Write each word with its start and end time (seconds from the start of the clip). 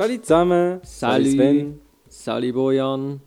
Salut 0.00 0.24
zusammen. 0.24 0.80
Salut. 0.82 1.26
Sven. 1.26 1.80
Salut 2.08 2.54
Bojan. 2.54 3.20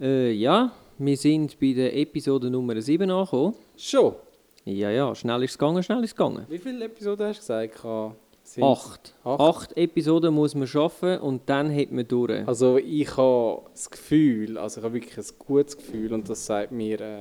Äh, 0.00 0.32
ja, 0.32 0.72
wir 0.98 1.16
sind 1.16 1.60
bei 1.60 1.74
der 1.74 1.96
Episode 1.96 2.50
Nummer 2.50 2.80
7 2.82 3.08
angekommen. 3.08 3.54
Schon. 3.76 4.16
Ja, 4.64 4.90
ja, 4.90 5.14
schnell 5.14 5.44
ist 5.44 5.52
es 5.52 5.58
gegangen, 5.58 5.84
schnell 5.84 6.02
ist 6.02 6.10
es 6.10 6.16
gegangen. 6.16 6.44
Wie 6.48 6.58
viele 6.58 6.86
Episoden 6.86 7.28
hast 7.28 7.36
du 7.36 7.40
gesagt? 7.40 8.16
Sind's? 8.42 8.66
Acht. 8.68 9.14
Acht. 9.22 9.40
Acht 9.40 9.76
Episoden 9.76 10.34
muss 10.34 10.56
man 10.56 10.66
schaffen 10.66 11.20
und 11.20 11.42
dann 11.48 11.72
hat 11.72 11.92
man 11.92 12.08
durch. 12.08 12.48
Also 12.48 12.78
ich 12.78 13.16
habe 13.16 13.62
das 13.70 13.88
Gefühl, 13.88 14.58
also 14.58 14.80
ich 14.80 14.84
habe 14.84 14.94
wirklich 14.94 15.16
ein 15.16 15.34
gutes 15.38 15.76
Gefühl 15.76 16.12
und 16.14 16.28
das 16.28 16.46
sagt 16.46 16.72
mir, 16.72 17.00
äh, 17.00 17.20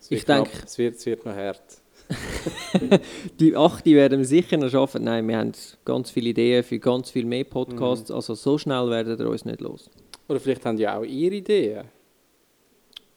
es, 0.00 0.10
wird 0.10 0.18
Ich 0.18 0.24
denk- 0.26 0.50
knapp, 0.50 0.64
es, 0.64 0.78
wird, 0.78 0.96
es 0.96 1.06
wird 1.06 1.24
noch 1.24 1.36
hart. 1.36 1.62
Die 3.40 3.56
acht 3.56 3.84
die 3.84 3.96
werden 3.96 4.18
wir 4.18 4.26
sicher 4.26 4.56
noch 4.56 4.70
schaffen. 4.70 5.04
Nein, 5.04 5.26
wir 5.26 5.38
haben 5.38 5.52
ganz 5.84 6.10
viele 6.10 6.30
Ideen 6.30 6.62
für 6.62 6.78
ganz 6.78 7.10
viel 7.10 7.24
mehr 7.24 7.44
Podcasts. 7.44 8.10
Also 8.10 8.34
so 8.34 8.58
schnell 8.58 8.88
werden 8.90 9.18
wir 9.18 9.28
uns 9.28 9.44
nicht 9.44 9.60
los. 9.60 9.90
Oder 10.28 10.40
vielleicht 10.40 10.64
haben 10.64 10.76
die 10.76 10.88
auch 10.88 11.02
ihre 11.02 11.34
Ideen. 11.36 11.84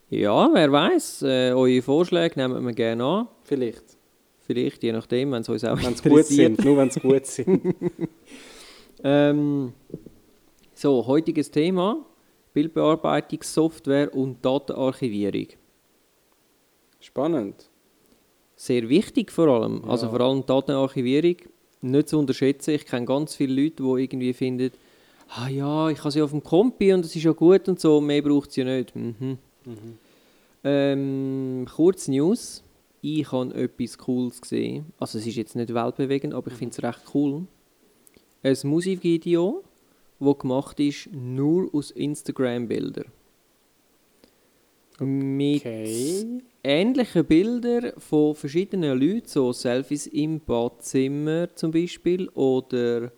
Ja, 0.10 0.50
wer 0.52 0.72
weiß. 0.72 1.22
Äh, 1.24 1.52
eure 1.52 1.82
Vorschläge 1.82 2.40
nehmen 2.40 2.66
wir 2.66 2.74
gerne 2.74 3.04
an. 3.04 3.28
Vielleicht. 3.44 3.84
Vielleicht, 4.40 4.82
je 4.82 4.92
nachdem, 4.92 5.32
wenn 5.32 5.42
es 5.42 5.50
uns 5.50 5.64
auch 5.64 5.82
Wenn 5.84 5.96
sie 5.96 6.10
gut 6.10 6.26
sind. 6.26 6.66
Nur 6.66 6.78
wenn 6.78 6.90
sie 6.90 7.00
gut 7.00 7.26
sind. 7.26 7.76
Ähm, 9.02 9.72
so, 10.74 11.06
heutiges 11.08 11.52
Thema: 11.52 12.06
Bildbearbeitungssoftware 12.54 14.14
und 14.14 14.44
Datenarchivierung. 14.44 15.48
Spannend. 17.00 17.70
Sehr 18.60 18.90
wichtig 18.90 19.32
vor 19.32 19.48
allem. 19.48 19.84
Ja. 19.86 19.92
Also 19.92 20.10
vor 20.10 20.20
allem 20.20 20.46
Datenarchivierung 20.46 21.38
nicht 21.82 22.10
zu 22.10 22.20
unterschätzen. 22.20 22.72
Ich 22.72 22.86
kenne 22.86 23.06
ganz 23.06 23.34
viele 23.34 23.64
Leute, 23.64 23.82
die 23.82 24.04
irgendwie 24.04 24.34
finden, 24.34 24.72
ah 25.30 25.48
ja, 25.48 25.90
ich 25.90 26.00
habe 26.00 26.12
sie 26.12 26.22
auf 26.22 26.32
dem 26.32 26.44
Kompi 26.44 26.92
und 26.92 27.06
das 27.06 27.16
ist 27.16 27.24
ja 27.24 27.32
gut 27.32 27.70
und 27.70 27.80
so, 27.80 28.02
mehr 28.02 28.22
braucht 28.22 28.52
sie 28.52 28.62
ja 28.62 28.68
nicht. 28.68 28.94
Mhm. 28.94 29.38
Ähm, 30.66 31.68
kurz 31.74 32.10
News. 32.10 32.62
Ich 33.00 33.32
habe 33.32 33.54
etwas 33.56 33.98
Cooles 33.98 34.42
gesehen. 34.42 34.88
Also 35.00 35.20
es 35.20 35.26
ist 35.26 35.38
jetzt 35.38 35.56
nicht 35.56 35.74
weltbewegend, 35.74 36.34
aber 36.34 36.52
ich 36.52 36.58
finde 36.58 36.74
es 36.74 36.84
recht 36.84 37.00
cool. 37.14 37.48
Ein 38.44 38.58
Musikvideo, 38.64 39.64
das 40.20 40.38
gemacht 40.38 40.82
ist 40.82 41.08
nur 41.14 41.74
aus 41.74 41.92
Instagram-Bildern. 41.92 43.06
Mit 45.00 45.62
Okay. 45.62 46.42
ähnlichen 46.64 47.26
Bildern 47.26 47.94
von 47.98 48.36
verschiedenen 48.36 49.00
Leuten, 49.00 49.28
so 49.28 49.54
Selfies 49.54 50.08
im 50.08 50.40
Badzimmer 50.40 51.54
zum 51.56 51.72
Beispiel 51.72 52.28
oder 52.30 53.12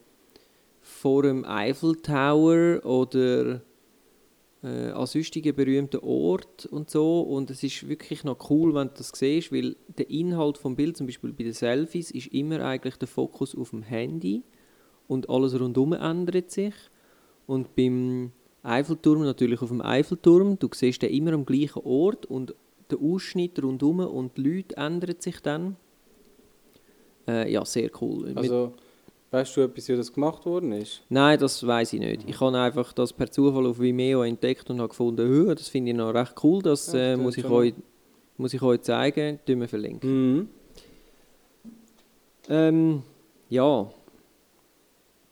vor 0.82 1.24
dem 1.24 1.46
Eiffel 1.46 1.96
Tower 1.96 2.86
oder 2.86 3.62
äh, 4.64 4.92
an 4.92 5.08
sonstigen 5.08 5.56
berühmten 5.56 6.00
Ort 6.02 6.66
und 6.68 6.90
so. 6.90 7.22
Und 7.22 7.50
es 7.50 7.64
ist 7.64 7.88
wirklich 7.88 8.24
noch 8.24 8.50
cool, 8.50 8.74
wenn 8.76 8.90
du 8.90 8.94
das 8.98 9.12
siehst, 9.14 9.52
weil 9.52 9.76
der 9.98 10.10
Inhalt 10.10 10.58
vom 10.58 10.76
Bild, 10.76 10.98
zum 10.98 11.08
Beispiel 11.08 11.34
bei 11.34 11.44
den 11.44 11.54
Selfies, 11.54 12.12
ist 12.12 12.28
immer 12.28 12.64
eigentlich 12.64 12.98
der 12.98 13.08
Fokus 13.08 13.56
auf 13.56 13.72
dem 13.72 13.84
Handy 13.84 14.44
und 15.08 15.30
alles 15.30 15.60
rundum 15.60 15.94
ändert 15.94 16.52
sich. 16.52 16.74
Und 17.48 17.76
beim 17.76 18.32
Eiffelturm 18.64 19.24
natürlich 19.24 19.62
auf 19.62 19.70
dem 19.70 19.82
Eiffelturm, 19.82 20.60
du 20.60 20.70
siehst 20.74 21.02
den 21.02 21.12
immer 21.12 21.34
am 21.34 21.46
gleichen 21.46 21.82
Ort 21.84 22.26
und 22.26 22.54
der 22.92 23.00
Ausschnitt 23.00 23.62
rundum 23.62 24.00
und 24.00 24.38
die 24.38 24.42
Leute 24.42 24.78
ändern 24.78 25.16
sich 25.20 25.40
dann. 25.42 25.76
Äh, 27.28 27.52
ja, 27.52 27.64
sehr 27.66 27.90
cool. 28.02 28.32
Also, 28.36 28.74
weißt 29.32 29.58
du 29.58 29.62
etwas, 29.62 29.88
wie 29.88 29.96
das 29.96 30.14
gemacht 30.14 30.46
worden 30.46 30.74
ist? 30.74 31.02
Nein, 31.10 31.40
das 31.40 31.66
weiß 31.66 31.94
ich 31.94 32.00
nicht. 32.00 32.28
Ich 32.28 32.40
habe 32.40 32.58
einfach 32.58 32.94
das 32.94 33.14
per 33.14 33.32
Zufall 33.32 33.66
auf 33.66 33.80
Vimeo 33.80 34.24
entdeckt 34.24 34.70
und 34.70 34.80
habe 34.80 34.90
gefunden, 34.90 35.28
«Hö, 35.28 35.56
das 35.56 35.70
finde 35.70 35.92
ich 35.92 35.98
noch 35.98 36.14
recht 36.14 36.36
cool, 36.44 36.62
das 36.62 36.94
äh, 36.94 37.16
muss, 37.18 37.38
ich 37.38 37.46
euch, 37.46 37.74
muss 38.38 38.54
ich 38.54 38.62
euch 38.62 38.82
zeigen, 38.82 39.40
tun 39.46 39.62
wir 39.62 39.68
verlinken. 39.68 40.38
Mhm. 40.38 40.50
Ähm, 42.50 43.04
ja, 43.50 43.90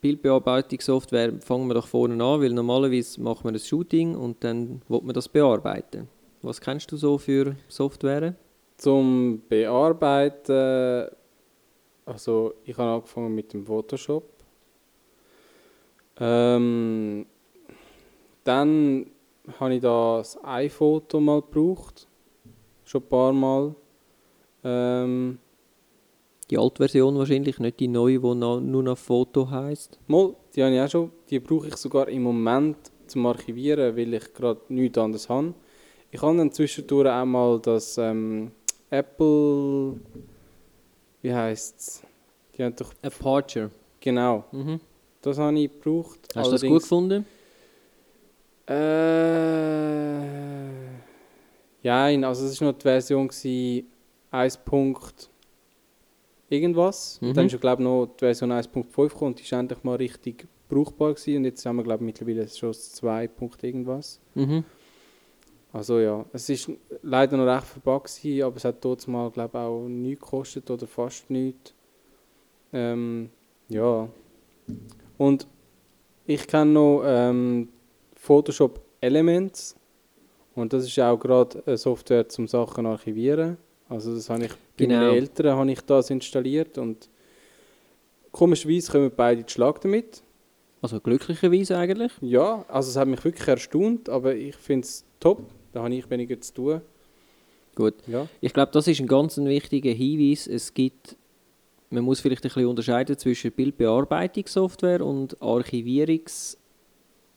Bildbearbeitungssoftware 0.02 1.34
fangen 1.42 1.68
wir 1.68 1.74
doch 1.74 1.88
vorne 1.88 2.24
an, 2.24 2.42
weil 2.42 2.52
normalerweise 2.52 3.22
macht 3.22 3.44
man 3.44 3.54
ein 3.54 3.60
Shooting 3.60 4.16
und 4.16 4.44
dann 4.44 4.82
will 4.88 5.02
man 5.02 5.14
das 5.14 5.28
bearbeiten. 5.28 6.08
Was 6.42 6.62
kennst 6.62 6.92
du 6.92 6.98
so 6.98 7.18
für 7.18 7.56
Software? 7.68 8.36
Zum 8.78 9.42
Bearbeiten, 9.50 11.10
also 12.06 12.54
ich 12.64 12.78
habe 12.78 12.92
angefangen 12.92 13.36
mit 13.36 13.52
dem 13.52 13.66
Photoshop. 13.66 14.24
Ähm, 16.18 17.26
dann 18.44 19.06
habe 19.60 19.76
ich 19.76 19.82
das 19.82 20.38
iPhoto 20.44 21.20
mal 21.20 21.42
gebraucht, 21.42 22.08
schon 22.86 23.02
ein 23.04 23.10
paar 23.10 23.34
Mal. 23.34 23.76
Ähm, 24.64 25.40
Die 26.50 26.58
Altversion 26.58 27.16
wahrscheinlich, 27.18 27.60
nicht 27.60 27.80
die 27.80 27.88
neue, 27.88 28.20
die 28.20 28.36
nur 28.36 28.84
noch 28.84 28.98
Foto 28.98 29.50
heißt. 29.50 30.00
mal, 30.08 30.34
die 30.56 30.64
habe 30.64 30.74
ich 30.76 30.82
auch 30.82 30.90
schon, 30.90 31.12
die 31.30 31.40
brauche 31.40 31.68
ich 31.68 31.76
sogar 31.76 32.08
im 32.10 32.24
Moment 32.24 32.78
zum 33.08 33.26
Archivieren, 33.28 33.96
weil 33.96 34.14
ich 34.14 34.34
gerade 34.34 34.60
nichts 34.70 34.98
anderes 34.98 35.30
habe. 35.30 35.54
Ich 36.12 36.22
habe 36.22 36.38
dann 36.38 36.52
zwischendurch 36.52 37.08
auch 37.08 37.26
mal 37.26 37.60
das 37.60 37.98
ähm, 38.00 38.52
Apple, 38.90 40.00
wie 41.22 41.34
heisst 41.34 41.78
es? 41.80 42.02
Die 42.58 42.64
haben 42.64 42.76
doch, 42.76 42.92
Aperture. 43.04 43.70
genau, 44.00 44.44
Mhm. 44.52 44.80
das 45.22 45.38
habe 45.38 45.60
ich 45.60 45.72
gebraucht. 45.72 46.20
Hast 46.36 46.48
du 46.48 46.52
das 46.52 46.62
gut 46.62 46.70
Allerdings- 46.72 46.84
gefunden? 46.84 47.26
Äh, 48.68 50.24
ja, 51.84 52.06
also 52.28 52.46
es 52.46 52.60
war 52.62 52.72
noch 52.72 52.78
die 52.78 52.84
Version 52.84 53.28
gewesen, 53.28 53.88
1. 54.32 54.58
Punkt 54.58 55.30
irgendwas. 56.50 57.20
Mhm. 57.22 57.30
Und 57.30 57.38
dann 57.38 57.46
ist 57.46 57.54
ja, 57.54 57.58
glaube 57.60 57.82
ich, 57.82 57.88
noch 57.88 58.08
die 58.08 58.20
Version 58.20 58.52
1.5 58.52 59.10
gekommen 59.10 59.32
und 59.32 59.40
die 59.40 59.44
ist 59.44 59.52
endlich 59.52 59.84
mal 59.84 59.96
richtig 59.96 60.48
brauchbar 60.68 61.14
gewesen. 61.14 61.38
Und 61.38 61.46
jetzt 61.46 61.66
haben 61.66 61.78
wir, 61.78 61.84
glaube 61.84 62.04
ich, 62.04 62.06
mittlerweile 62.06 62.48
schon 62.48 62.70
das 62.70 62.94
2. 62.94 63.28
Punkt 63.28 63.64
irgendwas. 63.64 64.20
Mhm. 64.36 64.64
Also 65.72 66.00
ja, 66.00 66.26
es 66.34 66.50
ist 66.50 66.72
leider 67.04 67.38
noch 67.38 67.46
recht 67.46 67.84
gewesen, 67.84 68.44
aber 68.44 68.58
es 68.58 68.66
hat 68.66 68.84
dort 68.84 69.08
mal, 69.08 69.30
glaube 69.30 69.60
auch 69.60 69.88
nichts 69.88 70.22
gekostet 70.22 70.70
oder 70.72 70.88
fast 70.88 71.30
nichts. 71.30 71.74
Ähm, 72.74 73.30
ja. 73.68 74.10
Und 75.18 75.48
ich 76.26 76.48
kenne 76.48 76.72
noch 76.72 77.04
ähm, 77.06 77.70
Photoshop 78.16 78.82
Elements 79.02 79.76
und 80.56 80.74
das 80.74 80.86
ist 80.86 81.00
auch 81.00 81.18
gerade 81.18 81.64
eine 81.66 81.78
Software 81.78 82.28
zum 82.28 82.48
Sachen 82.48 82.86
archivieren. 82.86 83.58
Also 83.90 84.14
das 84.16 84.30
habe 84.30 84.46
ich 84.46 84.52
bei 84.52 84.58
Genau. 84.86 85.00
meinen 85.00 85.16
Eltern 85.16 85.58
habe 85.58 85.72
ich 85.72 85.82
das 85.82 86.10
installiert 86.12 86.78
und 86.78 87.10
komischerweise 88.32 88.92
kommen 88.92 89.12
beide 89.16 89.44
zu 89.46 89.54
Schlag 89.56 89.82
damit. 89.82 90.22
Also 90.82 91.00
glücklicherweise 91.02 91.78
eigentlich. 91.78 92.12
Ja, 92.22 92.64
also 92.70 92.90
es 92.92 92.96
hat 92.96 93.08
mich 93.08 93.24
wirklich 93.26 93.48
erstaunt, 93.48 94.08
aber 94.08 94.36
ich 94.36 94.56
finde 94.56 94.86
es 94.86 95.04
top. 95.20 95.42
Da 95.74 95.84
habe 95.84 95.94
ich 95.94 96.10
weniger 96.10 96.40
zu 96.40 96.54
tun. 96.54 96.82
Gut. 97.76 97.96
Ja. 98.08 98.28
Ich 98.42 98.54
glaube, 98.54 98.72
das 98.72 98.88
ist 98.88 99.00
ein 99.00 99.08
ganz 99.08 99.38
wichtiger 99.38 99.92
Hinweis. 99.92 100.48
Es 100.48 100.74
gibt, 100.74 101.16
man 101.90 102.04
muss 102.04 102.20
vielleicht 102.22 102.44
ein 102.46 102.50
bisschen 102.50 102.66
unterscheiden 102.68 103.18
zwischen 103.18 103.52
Bildbearbeitungssoftware 103.52 105.06
und 105.06 105.38
Archivierungs- 105.42 106.58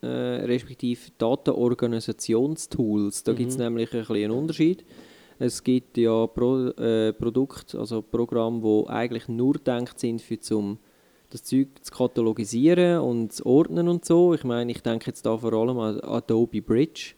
äh, 0.03 0.07
respektive 0.07 1.01
Datenorganisationstools. 1.19 3.23
Da 3.25 3.33
gibt 3.33 3.51
es 3.51 3.59
Mhm. 3.59 3.65
nämlich 3.65 3.93
ein 3.93 4.01
bisschen 4.01 4.17
einen 4.17 4.31
Unterschied. 4.33 4.85
Es 5.43 5.65
gibt 5.65 5.99
ja 5.99 6.29
Pro, 6.29 6.69
äh, 6.69 7.13
Produkte, 7.13 7.77
also 7.81 8.01
Programme, 8.01 8.61
die 8.63 8.89
eigentlich 8.89 9.27
nur 9.27 9.55
gedacht 9.55 9.99
sind, 9.99 10.23
für 10.23 10.39
zum 10.39 10.79
das 11.31 11.43
Zeug 11.43 11.67
zu 11.81 11.93
katalogisieren 11.93 13.01
und 13.01 13.33
zu 13.33 13.45
ordnen 13.45 13.89
und 13.89 14.05
so. 14.05 14.35
Ich 14.35 14.45
meine, 14.45 14.71
ich 14.71 14.83
denke 14.83 15.07
jetzt 15.07 15.27
da 15.27 15.37
vor 15.37 15.53
allem 15.53 15.79
an 15.81 16.01
Adobe 16.01 16.63
Bridge, 16.63 17.15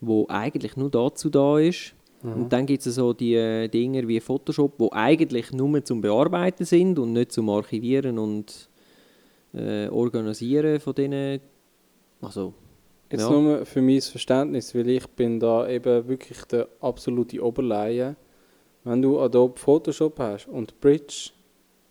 wo 0.00 0.24
eigentlich 0.28 0.76
nur 0.76 0.88
dazu 0.88 1.30
da 1.30 1.58
ist. 1.58 1.94
Und 2.22 2.52
dann 2.52 2.64
gibt 2.66 2.86
es 2.86 2.94
so 2.94 3.12
die 3.12 3.34
äh, 3.34 3.66
Dinge 3.66 4.06
wie 4.06 4.20
Photoshop, 4.20 4.74
wo 4.78 4.90
eigentlich 4.92 5.50
nur 5.50 5.84
zum 5.84 6.00
Bearbeiten 6.00 6.64
sind 6.64 6.96
und 7.00 7.12
nicht 7.12 7.32
zum 7.32 7.48
Archivieren 7.50 8.20
und 8.20 8.70
äh, 9.52 9.88
Organisieren 9.88 10.78
von 10.78 10.94
denen. 10.94 11.40
Also, 12.20 12.54
Jetzt 13.12 13.20
Ja. 13.22 13.30
nur 13.30 13.64
für 13.66 13.82
mein 13.82 14.00
Verständnis, 14.00 14.74
weil 14.74 14.88
ich 14.88 15.06
bin 15.08 15.38
da 15.38 15.68
eben 15.68 16.08
wirklich 16.08 16.42
der 16.44 16.66
absolute 16.80 17.40
Oberleihe. 17.44 18.16
Wenn 18.84 19.00
du 19.02 19.20
Adobe 19.20 19.58
Photoshop 19.58 20.18
hast 20.18 20.48
und 20.48 20.80
Bridge, 20.80 21.30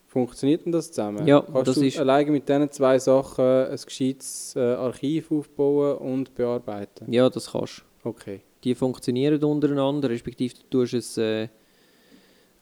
funktioniert 0.07 0.65
denn 0.65 0.71
das 0.73 0.88
zusammen? 0.91 1.25
Ja, 1.25 1.39
Kannst 1.41 1.68
das 1.69 1.75
du 1.75 1.85
ist- 1.85 2.00
alleine 2.00 2.31
mit 2.31 2.50
diesen 2.50 2.69
zwei 2.71 3.00
Sachen 3.00 3.45
ein 3.45 3.79
gescheites 3.85 4.56
äh, 4.57 4.59
Archiv 4.59 5.31
aufbauen 5.31 5.97
und 6.00 6.35
bearbeiten? 6.35 7.12
ja, 7.13 7.29
das 7.29 7.51
kannst 7.51 7.83
du. 8.03 8.09
Okay. 8.09 8.41
Die 8.63 8.75
funktionieren 8.75 9.41
untereinander, 9.44 10.09
respektive 10.09 10.53
du 10.56 10.62
tust 10.69 10.94
es, 10.95 11.17
äh, 11.17 11.47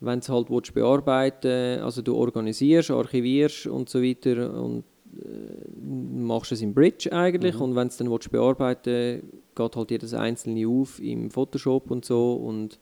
wenn 0.01 0.19
du 0.19 0.23
es 0.23 0.29
halt 0.29 0.49
willst, 0.49 0.73
bearbeiten 0.73 1.81
also 1.81 2.01
du 2.01 2.15
organisierst, 2.15 2.91
archivierst 2.91 3.67
und 3.67 3.89
so 3.89 4.01
weiter 4.01 4.53
und 4.53 4.83
machst 5.81 6.51
du 6.51 6.55
es 6.55 6.61
im 6.61 6.73
Bridge 6.73 7.11
eigentlich 7.11 7.55
Mhm. 7.55 7.61
und 7.61 7.75
wenn 7.75 7.87
du 7.87 7.91
es 7.91 7.97
dann 7.97 8.11
willst 8.11 8.31
bearbeiten 8.31 9.23
geht 9.55 9.75
halt 9.75 9.91
jedes 9.91 10.13
einzelne 10.13 10.67
auf 10.67 10.99
im 11.01 11.31
Photoshop 11.31 11.91
und 11.91 12.05
so 12.05 12.33
und 12.35 12.79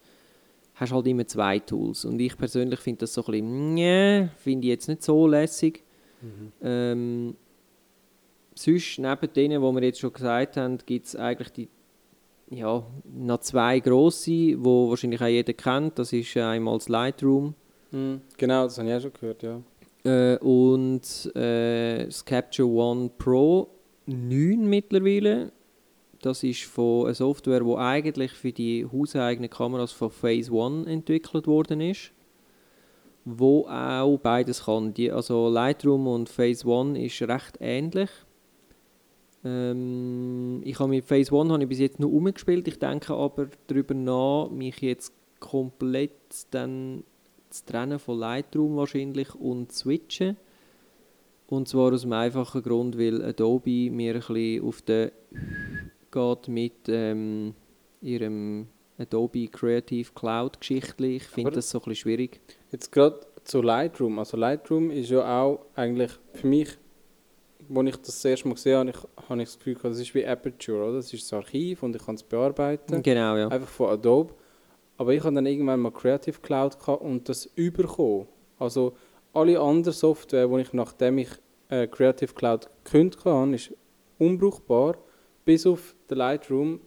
hast 0.75 0.91
halt 0.91 1.07
immer 1.07 1.25
zwei 1.25 1.57
Tools. 1.59 2.05
Und 2.05 2.19
ich 2.19 2.37
persönlich 2.37 2.79
finde 2.79 2.99
das 2.99 3.13
so 3.13 3.21
ein 3.25 3.31
bisschen, 3.31 3.73
nee, 3.73 4.27
finde 4.37 4.67
ich 4.67 4.69
jetzt 4.71 4.87
nicht 4.87 5.01
so 5.03 5.25
lässig. 5.27 5.83
Mhm. 6.21 6.51
Ähm, 6.61 7.35
sonst, 8.53 8.99
neben 8.99 9.33
denen, 9.33 9.61
die 9.61 9.75
wir 9.75 9.83
jetzt 9.83 9.99
schon 9.99 10.13
gesagt 10.13 10.57
haben, 10.57 10.77
gibt 10.85 11.07
es 11.07 11.15
eigentlich 11.15 11.49
die, 11.53 11.69
ja, 12.49 12.85
noch 13.11 13.39
zwei 13.39 13.79
grosse, 13.79 14.29
die 14.29 14.57
wahrscheinlich 14.63 15.21
auch 15.21 15.27
jeder 15.27 15.53
kennt. 15.53 15.97
Das 15.97 16.13
ist 16.13 16.35
einmal 16.37 16.77
das 16.77 16.89
Lightroom 16.89 17.55
Mhm. 17.91 18.19
Genau, 18.37 18.65
das 18.65 18.77
habe 18.77 18.89
ich 18.89 18.95
auch 18.95 19.01
schon 19.01 19.13
gehört, 19.13 19.43
ja. 19.43 19.61
Äh, 20.07 20.37
und 20.37 21.01
äh, 21.35 22.05
das 22.05 22.23
Capture 22.23 22.67
One 22.67 23.09
Pro 23.17 23.67
9 24.05 24.65
mittlerweile. 24.67 25.51
Das 26.21 26.43
ist 26.43 26.63
von 26.63 27.05
einer 27.05 27.13
Software, 27.13 27.59
die 27.59 27.75
eigentlich 27.75 28.31
für 28.31 28.51
die 28.51 28.87
hauseigenen 28.91 29.49
Kameras 29.49 29.91
von 29.91 30.09
Phase 30.09 30.51
One 30.51 30.89
entwickelt 30.89 31.45
worden 31.45 31.81
ist. 31.81 32.11
Wo 33.25 33.67
auch 33.67 34.17
beides 34.17 34.63
kann. 34.63 34.93
Die, 34.93 35.11
also 35.11 35.49
Lightroom 35.49 36.07
und 36.07 36.29
Phase 36.29 36.65
One 36.65 37.03
ist 37.03 37.21
recht 37.21 37.57
ähnlich. 37.59 38.09
Ähm, 39.43 40.61
ich 40.63 40.79
habe 40.79 40.89
mit 40.89 41.05
Phase 41.05 41.33
One 41.33 41.51
habe 41.51 41.63
ich 41.63 41.69
bis 41.69 41.79
jetzt 41.79 41.99
nur 41.99 42.11
umgespielt. 42.11 42.67
Ich 42.67 42.79
denke 42.79 43.13
aber 43.13 43.49
darüber 43.67 43.93
nach, 43.93 44.49
mich 44.49 44.79
jetzt 44.79 45.13
komplett 45.39 46.47
dann 46.51 47.03
zu 47.49 47.65
trennen 47.65 47.99
von 47.99 48.19
Lightroom 48.19 48.75
wahrscheinlich 48.77 49.33
und 49.35 49.71
switchen. 49.71 50.37
Und 51.47 51.67
zwar 51.67 51.93
aus 51.93 52.01
dem 52.01 52.13
einfachen 52.13 52.61
Grund, 52.61 52.97
weil 52.97 53.23
Adobe 53.23 53.89
mir 53.89 54.15
ein 54.15 54.19
bisschen 54.19 54.63
auf 54.65 54.81
den 54.81 55.11
geht 56.11 56.47
mit 56.47 56.73
ähm, 56.87 57.53
ihrem 58.01 58.67
Adobe 58.97 59.47
Creative 59.47 60.11
Cloud 60.13 60.59
Geschichtli. 60.59 61.17
Ich 61.17 61.23
finde 61.23 61.51
das 61.51 61.69
so 61.69 61.79
ein 61.79 61.81
bisschen 61.81 61.95
schwierig. 61.95 62.41
Jetzt 62.71 62.91
gerade 62.91 63.19
zu 63.43 63.61
Lightroom. 63.61 64.19
Also 64.19 64.37
Lightroom 64.37 64.91
ist 64.91 65.09
ja 65.09 65.41
auch 65.41 65.65
eigentlich 65.75 66.11
für 66.33 66.47
mich, 66.47 66.69
als 67.69 67.87
ich 67.87 67.95
das, 67.97 68.05
das 68.05 68.25
erste 68.25 68.47
Mal 68.47 68.55
gesehen 68.55 68.77
habe, 68.77 68.89
ich, 68.89 69.29
habe 69.29 69.41
ich 69.41 69.47
das 69.47 69.57
Gefühl, 69.57 69.77
das 69.83 69.99
ist 69.99 70.13
wie 70.15 70.25
Aperture, 70.25 70.85
oder? 70.85 70.97
Das 70.97 71.13
ist 71.13 71.23
das 71.23 71.33
Archiv 71.33 71.83
und 71.83 71.95
ich 71.95 72.05
kann 72.05 72.15
es 72.15 72.23
bearbeiten. 72.23 73.01
Genau, 73.01 73.37
ja. 73.37 73.47
Einfach 73.47 73.69
von 73.69 73.89
Adobe. 73.89 74.33
Aber 74.97 75.13
ich 75.13 75.23
habe 75.23 75.35
dann 75.35 75.45
irgendwann 75.45 75.79
mal 75.79 75.91
Creative 75.91 76.39
Cloud 76.41 76.79
gehabt 76.79 77.01
und 77.01 77.29
das 77.29 77.45
überkommen. 77.55 78.27
Also 78.59 78.93
alle 79.33 79.59
anderen 79.59 79.93
Software, 79.93 80.47
die 80.47 80.61
ich 80.61 80.73
nachdem 80.73 81.19
ich 81.19 81.29
äh, 81.69 81.85
Creative 81.87 82.33
Cloud 82.33 82.67
gekündigt 82.83 83.23
habe, 83.25 83.53
ist 83.55 83.73
unbrauchbar. 84.17 84.97
Bis 85.45 85.65
auf 85.67 85.95
den 86.09 86.17
Lightroom, 86.17 86.79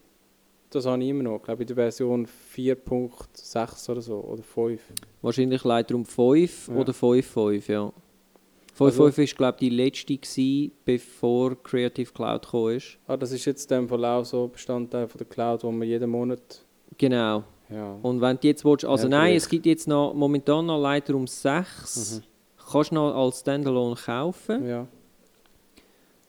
das 0.70 0.86
habe 0.86 1.02
ich 1.02 1.08
immer 1.08 1.22
noch. 1.22 1.36
Ich 1.36 1.42
glaube 1.44 1.62
in 1.62 1.66
der 1.68 1.76
Version 1.76 2.26
4.6 2.56 3.90
oder 3.90 4.00
so, 4.00 4.18
oder 4.20 4.42
5. 4.42 4.80
Wahrscheinlich 5.22 5.64
Lightroom 5.64 6.04
5 6.04 6.68
Ja. 6.68 6.74
oder 6.74 6.92
5.5, 6.92 7.70
ja. 7.72 7.92
5.5 8.76 8.84
Also- 8.84 8.98
war, 9.18 9.24
glaube 9.24 9.56
ich, 9.60 9.68
die 9.68 9.76
letzte, 9.76 10.16
gewesen, 10.16 10.72
bevor 10.84 11.62
Creative 11.62 12.10
Cloud 12.12 12.42
gekommen 12.42 12.76
ist. 12.76 12.98
Ah, 13.06 13.16
das 13.16 13.32
ist 13.32 13.44
jetzt 13.44 13.70
dem 13.70 13.88
Fall 13.88 14.04
auch 14.04 14.24
so 14.24 14.48
Bestandteil 14.48 15.06
von 15.06 15.18
der 15.18 15.26
Cloud, 15.26 15.62
wo 15.64 15.70
man 15.70 15.86
jeden 15.86 16.10
Monat... 16.10 16.64
Genau. 16.98 17.44
Ja. 17.72 17.98
Und 18.02 18.20
wenn 18.20 18.36
du 18.40 18.46
jetzt 18.48 18.64
willst, 18.64 18.84
also 18.84 19.04
Ja, 19.04 19.10
nein, 19.10 19.36
es 19.36 19.48
gibt 19.48 19.66
jetzt 19.66 19.86
noch 19.88 20.12
momentan 20.14 20.66
noch 20.66 20.80
Lightroom 20.80 21.26
6. 21.26 22.20
Mhm. 22.20 22.24
Kannst 22.72 22.90
du 22.90 22.94
noch 22.94 23.14
als 23.14 23.40
Standalone 23.40 23.96
kaufen. 23.96 24.66
ja. 24.66 24.86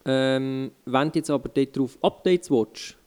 Ähm, 0.03 0.71
wenn 0.85 1.11
du 1.11 1.19
jetzt 1.19 1.29
aber 1.29 1.47
dort 1.49 1.77
drauf 1.77 1.97
Updates 2.01 2.49
willst, 2.49 2.97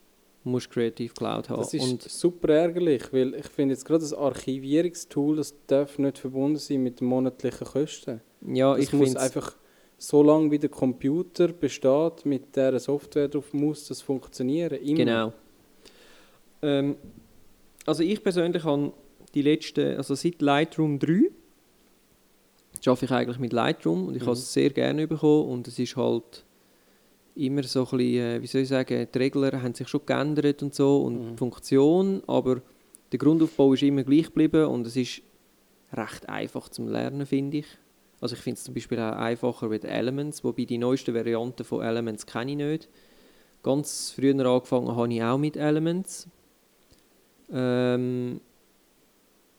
musst 0.44 0.66
du 0.66 0.70
Creative 0.74 1.12
Cloud 1.12 1.48
haben. 1.48 1.60
Das 1.60 1.74
ist 1.74 1.82
Und 1.90 2.02
super 2.02 2.50
ärgerlich, 2.54 3.12
weil 3.12 3.34
ich 3.34 3.46
finde 3.46 3.74
jetzt 3.74 3.84
gerade 3.84 4.00
das 4.02 4.14
Archivierungstool, 4.14 5.36
das 5.36 5.54
darf 5.66 5.98
nicht 5.98 6.18
verbunden 6.18 6.58
sein 6.58 6.82
mit 6.84 7.00
monatlichen 7.00 7.66
Kosten. 7.66 8.20
ja, 8.46 8.74
Das 8.74 8.84
ich 8.84 8.92
muss 8.92 9.06
finde 9.08 9.20
einfach 9.22 9.56
so 9.98 10.22
lange 10.22 10.50
wie 10.52 10.58
der 10.60 10.68
Computer 10.70 11.48
besteht, 11.48 12.24
mit 12.26 12.54
der 12.54 12.78
Software 12.78 13.26
drauf 13.26 13.52
muss 13.52 13.88
das 13.88 14.00
funktionieren. 14.00 14.74
Immer. 14.78 14.96
Genau. 14.96 15.32
Ähm, 16.62 16.96
also 17.86 18.02
ich 18.02 18.22
persönlich 18.22 18.64
habe 18.64 18.92
die 19.34 19.42
letzten, 19.42 19.96
also 19.96 20.14
seit 20.14 20.40
Lightroom 20.42 20.98
3 20.98 21.30
arbeite 22.86 23.04
ich 23.06 23.10
eigentlich 23.12 23.38
mit 23.38 23.52
Lightroom 23.52 24.08
und 24.08 24.14
ich 24.16 24.22
Mhm. 24.22 24.26
habe 24.26 24.36
es 24.36 24.52
sehr 24.52 24.70
gerne 24.70 25.06
bekommen 25.08 25.48
und 25.48 25.68
es 25.68 25.78
ist 25.78 25.96
halt 25.96 26.44
immer 27.34 27.62
so 27.62 27.80
ein 27.80 27.96
bisschen, 27.96 28.00
äh, 28.20 28.42
wie 28.42 28.46
soll 28.46 28.60
ich 28.62 28.68
sagen, 28.68 29.08
die 29.12 29.18
Regler 29.18 29.62
haben 29.62 29.74
sich 29.74 29.88
schon 29.88 30.02
geändert 30.04 30.62
und 30.62 30.74
so 30.74 31.02
und 31.02 31.14
Mhm. 31.14 31.30
die 31.32 31.36
Funktion, 31.38 32.22
aber 32.26 32.60
der 33.10 33.18
Grundaufbau 33.18 33.72
ist 33.72 33.82
immer 33.82 34.02
gleich 34.04 34.26
geblieben 34.26 34.66
und 34.66 34.86
es 34.86 34.96
ist 34.96 35.22
recht 35.92 36.28
einfach 36.28 36.68
zum 36.68 36.88
Lernen, 36.88 37.24
finde 37.26 37.58
ich. 37.58 37.66
Also 38.20 38.34
ich 38.36 38.42
finde 38.42 38.58
es 38.58 38.64
zum 38.64 38.74
Beispiel 38.74 38.98
auch 38.98 39.12
einfacher 39.16 39.68
mit 39.68 39.84
Elements, 39.84 40.44
wobei 40.44 40.64
die 40.64 40.78
neuesten 40.78 41.14
Varianten 41.14 41.64
von 41.64 41.82
Elements 41.82 42.26
kenne 42.26 42.50
ich 42.52 42.56
nicht. 42.58 42.88
Ganz 43.62 44.10
früher 44.14 44.34
angefangen 44.46 44.94
habe 44.94 45.12
ich 45.12 45.22
auch 45.22 45.38
mit 45.38 45.56
Elements. 45.56 46.28
Ähm, 47.52 48.40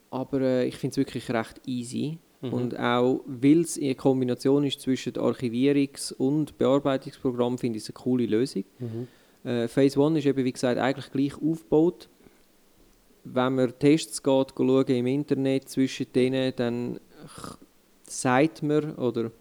aber 0.10 0.42
äh, 0.42 0.68
ich 0.68 0.78
finde 0.78 0.92
es 0.92 0.98
wirklich 0.98 1.30
recht 1.30 1.62
easy. 1.66 2.18
Mhm. 2.42 2.54
Und 2.54 2.80
auch, 2.80 3.22
weil 3.26 3.62
es 3.62 3.78
eine 3.78 3.96
Kombination 3.96 4.64
ist 4.66 4.82
zwischen 4.82 5.14
Archivierungs- 5.14 6.14
und 6.14 6.58
Bearbeitungsprogramm, 6.58 7.58
finde 7.58 7.78
ich 7.78 7.84
es 7.84 7.90
eine 7.90 7.96
coole 7.96 8.26
Lösung. 8.26 8.64
Mhm. 8.80 9.50
Äh, 9.50 9.68
Phase 9.68 10.02
1 10.02 10.20
ist 10.20 10.26
eben, 10.26 10.44
wie 10.44 10.52
gesagt, 10.52 10.80
eigentlich 10.80 11.12
gleich 11.12 11.42
aufgebaut. 11.42 12.10
Wenn 13.24 13.56
man 13.56 13.74
Tests 13.80 14.22
geht, 14.22 14.54
schauen 14.56 14.86
im 14.86 15.08
Internet 15.08 15.70
zwischen 15.70 16.12
denen, 16.14 16.54
dann 16.56 17.00
sagt 18.04 18.62
man 18.64 18.96
oder 18.96 19.32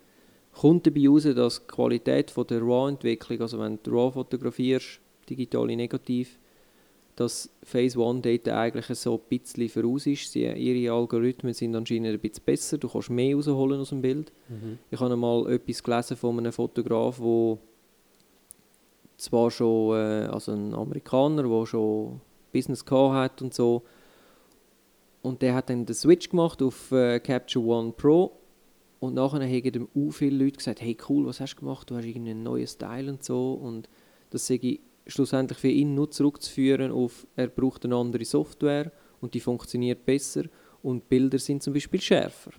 kommt 0.52 0.86
dabei 0.86 1.08
raus, 1.08 1.24
dass 1.24 1.60
die 1.60 1.66
Qualität 1.66 2.30
von 2.30 2.46
der 2.46 2.62
RAW-Entwicklung, 2.62 3.40
also 3.40 3.58
wenn 3.58 3.78
du 3.82 3.90
RAW 3.90 4.12
fotografierst, 4.12 5.00
digitale 5.28 5.76
Negativ, 5.76 6.38
dass 7.16 7.48
Phase 7.62 7.98
1 8.00 8.22
dort 8.22 8.48
eigentlich 8.48 8.86
so 8.98 9.14
ein 9.14 9.38
bisschen 9.38 9.68
voraus 9.68 10.06
ist. 10.06 10.32
Sie, 10.32 10.44
ihre 10.44 10.94
Algorithmen 10.94 11.54
sind 11.54 11.76
anscheinend 11.76 12.08
ein 12.08 12.18
bisschen 12.18 12.44
besser, 12.44 12.78
du 12.78 12.88
kannst 12.88 13.10
mehr 13.10 13.36
rausholen 13.36 13.80
aus 13.80 13.90
dem 13.90 14.02
Bild. 14.02 14.32
Mhm. 14.48 14.78
Ich 14.90 14.98
habe 14.98 15.16
mal 15.16 15.50
etwas 15.52 15.82
gelesen 15.82 16.16
von 16.16 16.38
einem 16.38 16.52
Fotograf, 16.52 17.18
der 17.18 17.58
zwar 19.16 19.50
schon, 19.50 19.96
äh, 19.96 20.26
also 20.26 20.52
ein 20.52 20.74
Amerikaner, 20.74 21.44
der 21.44 21.66
schon 21.66 22.20
Business 22.52 22.84
gehabt 22.84 23.14
hat 23.14 23.42
und 23.42 23.54
so. 23.54 23.82
Und 25.22 25.40
der 25.40 25.54
hat 25.54 25.70
dann 25.70 25.86
den 25.86 25.94
Switch 25.94 26.28
gemacht 26.28 26.60
auf 26.62 26.92
äh, 26.92 27.20
Capture 27.20 27.64
One 27.64 27.92
Pro. 27.92 28.32
Und 29.00 29.14
nachher 29.14 29.40
haben 29.40 29.52
ihm 29.52 29.88
auch 29.94 30.10
viele 30.10 30.44
Leute 30.44 30.56
gesagt, 30.56 30.80
hey 30.80 30.96
cool, 31.08 31.26
was 31.26 31.40
hast 31.40 31.54
du 31.54 31.60
gemacht? 31.60 31.90
Du 31.90 31.96
hast 31.96 32.04
irgendeinen 32.04 32.42
neuen 32.42 32.66
Style 32.66 33.10
und 33.10 33.22
so. 33.22 33.54
Und 33.54 33.88
das 34.30 34.46
sage 34.46 34.68
ich 34.68 34.80
schlussendlich 35.06 35.58
für 35.58 35.68
ihn 35.68 35.94
nur 35.94 36.10
zurückzuführen 36.10 36.90
auf, 36.92 37.26
er 37.36 37.48
braucht 37.48 37.84
eine 37.84 37.96
andere 37.96 38.24
Software 38.24 38.90
und 39.20 39.34
die 39.34 39.40
funktioniert 39.40 40.04
besser 40.04 40.44
und 40.82 41.08
Bilder 41.08 41.38
sind 41.38 41.62
zum 41.62 41.72
Beispiel 41.74 42.00
schärfer. 42.00 42.52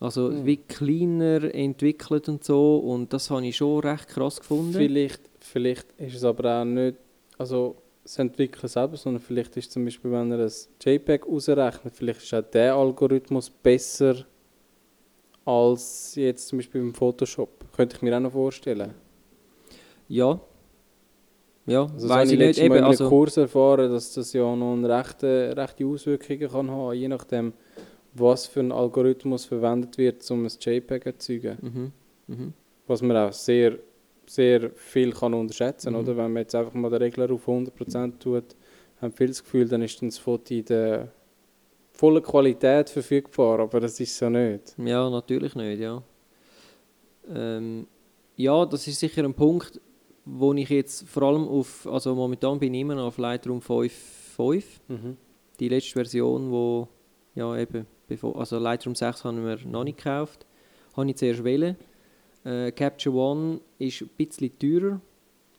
Also 0.00 0.30
Mhm. 0.30 0.46
wie 0.46 0.56
kleiner 0.56 1.54
entwickelt 1.54 2.28
und 2.28 2.42
so 2.42 2.78
und 2.78 3.12
das 3.12 3.30
habe 3.30 3.46
ich 3.46 3.56
schon 3.56 3.80
recht 3.80 4.08
krass 4.08 4.40
gefunden. 4.40 4.72
Vielleicht, 4.72 5.22
vielleicht 5.40 5.86
ist 5.98 6.16
es 6.16 6.24
aber 6.24 6.60
auch 6.62 6.64
nicht, 6.64 6.96
also 7.38 7.76
das 8.02 8.18
Entwickeln 8.18 8.66
selber, 8.68 8.96
sondern 8.96 9.22
vielleicht 9.22 9.56
ist 9.56 9.70
zum 9.70 9.84
Beispiel, 9.84 10.10
wenn 10.10 10.32
er 10.32 10.40
ein 10.46 10.52
JPEG 10.84 11.24
ausrechnet, 11.28 11.94
vielleicht 11.94 12.22
ist 12.22 12.34
auch 12.34 12.42
der 12.42 12.74
Algorithmus 12.74 13.48
besser 13.48 14.26
als 15.44 16.14
jetzt 16.16 16.48
zum 16.48 16.58
Beispiel 16.58 16.80
im 16.80 16.94
Photoshop. 16.94 17.64
Könnte 17.76 17.96
ich 17.96 18.02
mir 18.02 18.16
auch 18.16 18.20
noch 18.20 18.32
vorstellen. 18.32 18.94
Ja. 20.08 20.40
Ja, 21.66 21.86
Also 21.86 22.08
weiß 22.08 22.28
ich 22.28 22.32
ich 22.34 22.38
nicht. 22.38 22.46
letztes 22.48 22.68
Mal 22.68 22.76
Eben, 22.76 22.84
in 22.84 22.90
also, 22.90 23.08
Kurs 23.08 23.36
erfahren, 23.36 23.90
dass 23.90 24.12
das 24.14 24.32
ja 24.32 24.56
noch 24.56 24.72
eine 24.74 24.88
rechte, 24.88 25.54
rechte 25.56 25.86
Auswirkungen 25.86 26.48
kann 26.48 26.70
haben, 26.70 26.92
je 26.94 27.08
nachdem, 27.08 27.52
was 28.14 28.46
für 28.46 28.60
ein 28.60 28.72
Algorithmus 28.72 29.44
verwendet 29.44 29.96
wird, 29.96 30.28
um 30.30 30.44
ein 30.44 30.50
JPEG 30.60 31.02
zu 31.20 31.32
erzeugen. 31.34 31.92
mhm, 32.26 32.34
mhm. 32.34 32.52
Was 32.86 33.00
man 33.00 33.16
auch 33.16 33.32
sehr, 33.32 33.78
sehr 34.26 34.70
viel 34.74 35.12
kann 35.12 35.34
unterschätzen 35.34 35.92
Mhm. 35.92 36.00
oder? 36.00 36.16
Wenn 36.16 36.32
man 36.32 36.42
jetzt 36.42 36.54
einfach 36.54 36.74
mal 36.74 36.90
den 36.90 37.00
Regler 37.02 37.30
auf 37.30 37.46
100% 37.46 38.18
tut, 38.18 38.56
haben 39.00 39.12
viele 39.12 39.28
das 39.30 39.42
Gefühl, 39.42 39.68
dann 39.68 39.82
ist 39.82 40.00
dann 40.02 40.08
das 40.08 40.18
Foto 40.18 40.52
in 40.52 40.64
der 40.64 41.08
vollen 41.92 42.22
Qualität 42.22 42.90
verfügbar, 42.90 43.60
aber 43.60 43.78
das 43.80 44.00
ist 44.00 44.16
so 44.16 44.28
nicht. 44.28 44.74
Ja, 44.78 45.08
natürlich 45.08 45.54
nicht, 45.54 45.80
ja. 45.80 46.02
Ähm, 47.32 47.86
ja, 48.36 48.66
das 48.66 48.86
ist 48.88 48.98
sicher 48.98 49.22
ein 49.24 49.34
Punkt, 49.34 49.80
wo 50.24 50.52
ich 50.54 50.68
jetzt 50.68 51.08
vor 51.08 51.24
allem 51.24 51.46
auf, 51.48 51.86
also 51.86 52.14
momentan 52.14 52.58
bin 52.58 52.74
ich 52.74 52.80
immer 52.82 52.94
noch 52.94 53.06
auf 53.06 53.18
Lightroom 53.18 53.60
5.5, 53.60 54.64
Mhm. 54.88 55.16
die 55.60 55.68
letzte 55.68 55.92
Version, 55.94 56.50
wo, 56.50 56.88
ja 57.34 57.56
eben, 57.56 57.86
bevor, 58.08 58.36
also 58.38 58.58
Lightroom 58.58 58.94
6 58.94 59.24
haben 59.24 59.44
wir 59.44 59.58
noch 59.66 59.84
nicht 59.84 59.98
gekauft, 59.98 60.46
habe 60.96 61.08
ich 61.10 61.16
zuerst 61.16 61.42
wählen. 61.44 61.76
Äh, 62.44 62.72
Capture 62.72 63.14
One 63.14 63.60
ist 63.78 64.02
ein 64.02 64.10
bisschen 64.16 64.58
teurer. 64.58 65.00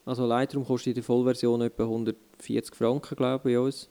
Also 0.06 0.26
Lightroom 0.26 0.66
kostet 0.66 0.88
in 0.90 0.94
der 0.96 1.04
Vollversion 1.04 1.62
etwa 1.62 1.84
140 1.84 2.76
Franken, 2.76 3.16
glaube 3.16 3.50
ich, 3.52 3.56
bei 3.56 3.60
uns. 3.60 3.90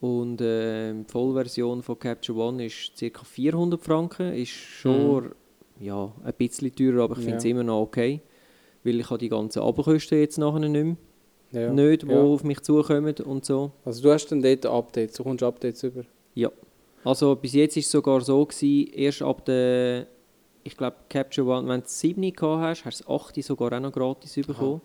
Und 0.00 0.40
äh, 0.40 0.92
die 0.94 1.04
Vollversion 1.10 1.82
von 1.82 1.98
Capture 1.98 2.38
One 2.38 2.64
ist 2.66 2.92
ca. 2.98 3.22
400 3.24 3.80
Franken. 3.80 4.32
Ist 4.34 4.50
schon 4.50 5.32
ja, 5.78 6.10
ein 6.24 6.32
bisschen 6.38 6.74
teurer, 6.74 7.04
aber 7.04 7.16
ich 7.18 7.22
finde 7.24 7.36
es 7.38 7.44
Ja. 7.44 7.50
immer 7.50 7.64
noch 7.64 7.80
okay. 7.82 8.22
Weil 8.86 9.00
ich 9.00 9.10
habe 9.10 9.18
die 9.18 9.28
ganzen 9.28 9.62
Abkosten 9.62 10.18
jetzt 10.18 10.38
nachher 10.38 10.60
nicht 10.60 10.72
mehr. 10.72 10.96
Ja. 11.52 11.72
Nicht, 11.72 12.02
die 12.02 12.06
Ja. 12.08 12.22
auf 12.22 12.44
mich 12.44 12.60
zukommen 12.60 13.14
und 13.24 13.44
so. 13.44 13.72
Also 13.84 14.02
du 14.02 14.12
hast 14.12 14.26
dann 14.28 14.42
dort 14.42 14.66
Updates, 14.66 15.16
du 15.16 15.22
kommst 15.24 15.42
Updates 15.42 15.82
über. 15.82 16.04
Also 17.04 17.36
bis 17.36 17.52
jetzt 17.52 17.76
war 17.76 17.80
es 17.80 17.90
sogar 17.90 18.20
so, 18.20 18.44
gewesen, 18.44 18.90
erst 18.92 19.22
ab 19.22 19.44
der, 19.44 20.08
ich 20.64 20.76
glaube, 20.76 20.96
Capture 21.08 21.46
One, 21.46 21.68
wenn 21.68 21.80
du 21.82 21.86
7 21.86 22.20
gehabt 22.32 22.62
hast, 22.62 22.84
hast 22.84 23.00
du 23.00 23.04
das 23.04 23.26
8 23.28 23.44
sogar 23.44 23.72
auch 23.72 23.80
noch 23.80 23.92
gratis 23.92 24.34
bekommen. 24.34 24.80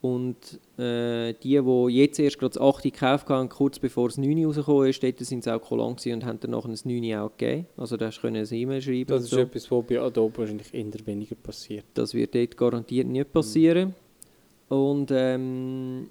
Und 0.00 0.60
äh, 0.78 1.32
die, 1.42 1.60
die 1.60 1.86
jetzt 1.88 2.20
erst 2.20 2.38
gerade 2.38 2.54
das 2.54 2.62
8 2.62 2.84
gekauft 2.84 3.28
haben, 3.30 3.48
kurz 3.48 3.80
bevor 3.80 4.08
das 4.08 4.16
9 4.16 4.44
rausgekommen 4.44 4.88
ist, 4.88 5.02
dort 5.02 5.18
sind 5.18 5.42
sie 5.42 5.52
auch 5.52 5.60
kolon 5.60 5.96
und 6.04 6.24
haben 6.24 6.38
dann 6.38 6.52
nachher 6.52 6.68
das 6.68 6.84
9 6.84 7.14
auch 7.16 7.36
gegeben. 7.36 7.66
Also 7.76 7.96
da 7.96 8.06
hast 8.06 8.18
du 8.18 8.20
können 8.22 8.46
ein 8.46 8.54
E-Mail 8.54 8.80
schreiben 8.80 9.06
Das 9.08 9.24
ist 9.24 9.30
so. 9.30 9.40
etwas, 9.40 9.68
was 9.70 9.84
bei 9.86 10.00
Adobe 10.00 10.38
wahrscheinlich 10.38 10.72
eher 10.72 10.86
weniger 11.06 11.34
passiert. 11.34 11.84
Das 11.94 12.14
wird 12.14 12.32
dort 12.34 12.56
garantiert 12.56 13.08
nicht 13.08 13.32
passieren. 13.32 13.94
Und 14.68 15.10
ähm, 15.12 16.08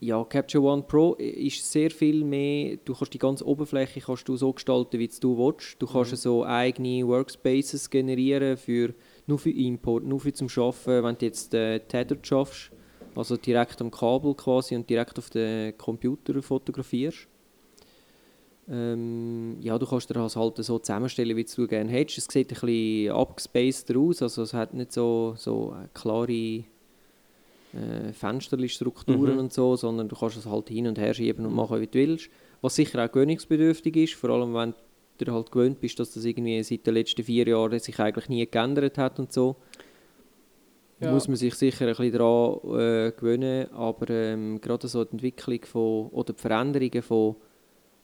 ja, 0.00 0.24
Capture 0.24 0.64
One 0.64 0.82
Pro 0.82 1.14
ist 1.14 1.70
sehr 1.70 1.90
viel 1.90 2.24
mehr, 2.24 2.78
du 2.84 2.94
kannst 2.94 3.12
die 3.12 3.18
ganze 3.18 3.46
Oberfläche 3.46 4.00
kannst 4.00 4.26
du 4.26 4.36
so 4.36 4.52
gestalten, 4.52 4.98
wie 4.98 5.08
du 5.20 5.36
willst. 5.36 5.76
Du 5.82 5.86
kannst 5.86 6.12
Mhm. 6.12 6.16
so 6.16 6.44
eigene 6.46 7.06
Workspaces 7.06 7.90
generieren, 7.90 8.56
für, 8.56 8.94
nur 9.26 9.38
für 9.38 9.50
Import, 9.50 10.04
nur 10.04 10.18
für 10.18 10.32
zum 10.32 10.48
Arbeiten, 10.56 11.04
wenn 11.04 11.18
du 11.18 11.26
jetzt 11.26 11.52
äh, 11.54 11.78
Tethered 11.80 12.26
schaffst, 12.26 12.70
also 13.14 13.36
direkt 13.36 13.80
am 13.80 13.90
Kabel 13.90 14.34
quasi 14.34 14.74
und 14.74 14.88
direkt 14.88 15.18
auf 15.18 15.30
den 15.30 15.76
Computer 15.78 16.40
fotografierst. 16.42 17.28
Ähm, 18.68 19.56
ja, 19.60 19.78
du 19.78 19.86
kannst 19.86 20.08
dir 20.08 20.14
das 20.14 20.36
halt 20.36 20.56
so 20.58 20.78
zusammenstellen, 20.78 21.36
wie 21.36 21.44
du 21.44 21.66
gerne 21.66 21.90
hättest. 21.90 22.18
Es 22.18 22.24
sieht 22.32 22.52
ein 22.52 22.60
bisschen 22.60 23.12
abgespaced 23.12 23.96
aus, 23.96 24.22
also 24.22 24.42
es 24.42 24.54
hat 24.54 24.72
nicht 24.72 24.92
so, 24.92 25.34
so 25.36 25.74
klare 25.94 26.32
äh, 27.74 28.12
Fensterli-Strukturen 28.12 29.34
Mhm. 29.34 29.38
und 29.38 29.52
so, 29.52 29.76
sondern 29.76 30.08
du 30.08 30.16
kannst 30.16 30.36
es 30.36 30.46
halt 30.46 30.68
hin 30.68 30.86
und 30.86 30.98
her 30.98 31.12
schieben 31.14 31.44
und 31.44 31.54
machen, 31.54 31.80
wie 31.80 31.86
du 31.86 31.94
willst. 31.94 32.30
Was 32.60 32.76
sicher 32.76 33.04
auch 33.04 33.10
gewöhnungsbedürftig 33.10 33.96
ist, 33.96 34.14
vor 34.14 34.30
allem 34.30 34.54
wenn 34.54 34.74
du 35.18 35.32
halt 35.32 35.50
gewöhnt 35.50 35.80
bist, 35.80 35.98
dass 35.98 36.12
das 36.14 36.24
irgendwie 36.24 36.62
seit 36.62 36.86
den 36.86 36.94
letzten 36.94 37.24
vier 37.24 37.46
Jahren 37.48 37.78
sich 37.78 37.98
eigentlich 37.98 38.28
nie 38.28 38.46
geändert 38.46 38.98
hat 38.98 39.18
und 39.18 39.32
so. 39.32 39.56
Ja. 41.02 41.10
Muss 41.12 41.26
man 41.26 41.36
sich 41.36 41.54
sicher 41.54 41.86
ein 41.86 41.94
bisschen 41.96 42.12
daran 42.12 42.60
äh, 42.78 43.12
gewöhnen, 43.12 43.70
aber 43.72 44.08
ähm, 44.10 44.60
gerade 44.60 44.86
so 44.86 45.04
die 45.04 45.12
Entwicklung 45.12 45.60
von, 45.64 46.08
oder 46.10 46.32
die 46.32 46.40
Veränderungen 46.40 47.02
von 47.02 47.36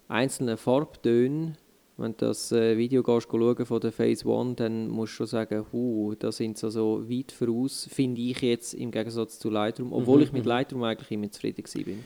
einzelnen 0.08 0.56
Farbtönen, 0.56 1.56
wenn 1.96 2.12
du 2.16 2.26
das 2.26 2.50
äh, 2.52 2.76
Video 2.76 3.02
gehst, 3.02 3.28
schauen 3.30 3.66
von 3.66 3.80
der 3.80 3.92
Phase 3.92 4.26
One, 4.26 4.54
dann 4.54 4.88
musst 4.88 5.12
du 5.12 5.16
schon 5.18 5.26
sagen, 5.26 5.64
huh, 5.72 6.14
da 6.18 6.32
sind 6.32 6.58
sie 6.58 6.70
so 6.70 7.08
weit 7.08 7.32
voraus, 7.32 7.88
finde 7.90 8.20
ich 8.20 8.40
jetzt 8.40 8.74
im 8.74 8.90
Gegensatz 8.90 9.38
zu 9.38 9.50
Lightroom, 9.50 9.92
obwohl 9.92 10.18
Mhm, 10.18 10.22
ich 10.24 10.32
mit 10.32 10.44
mhm. 10.44 10.48
Lightroom 10.48 10.82
eigentlich 10.84 11.10
immer 11.10 11.30
zufrieden 11.30 11.64
bin. 11.84 12.04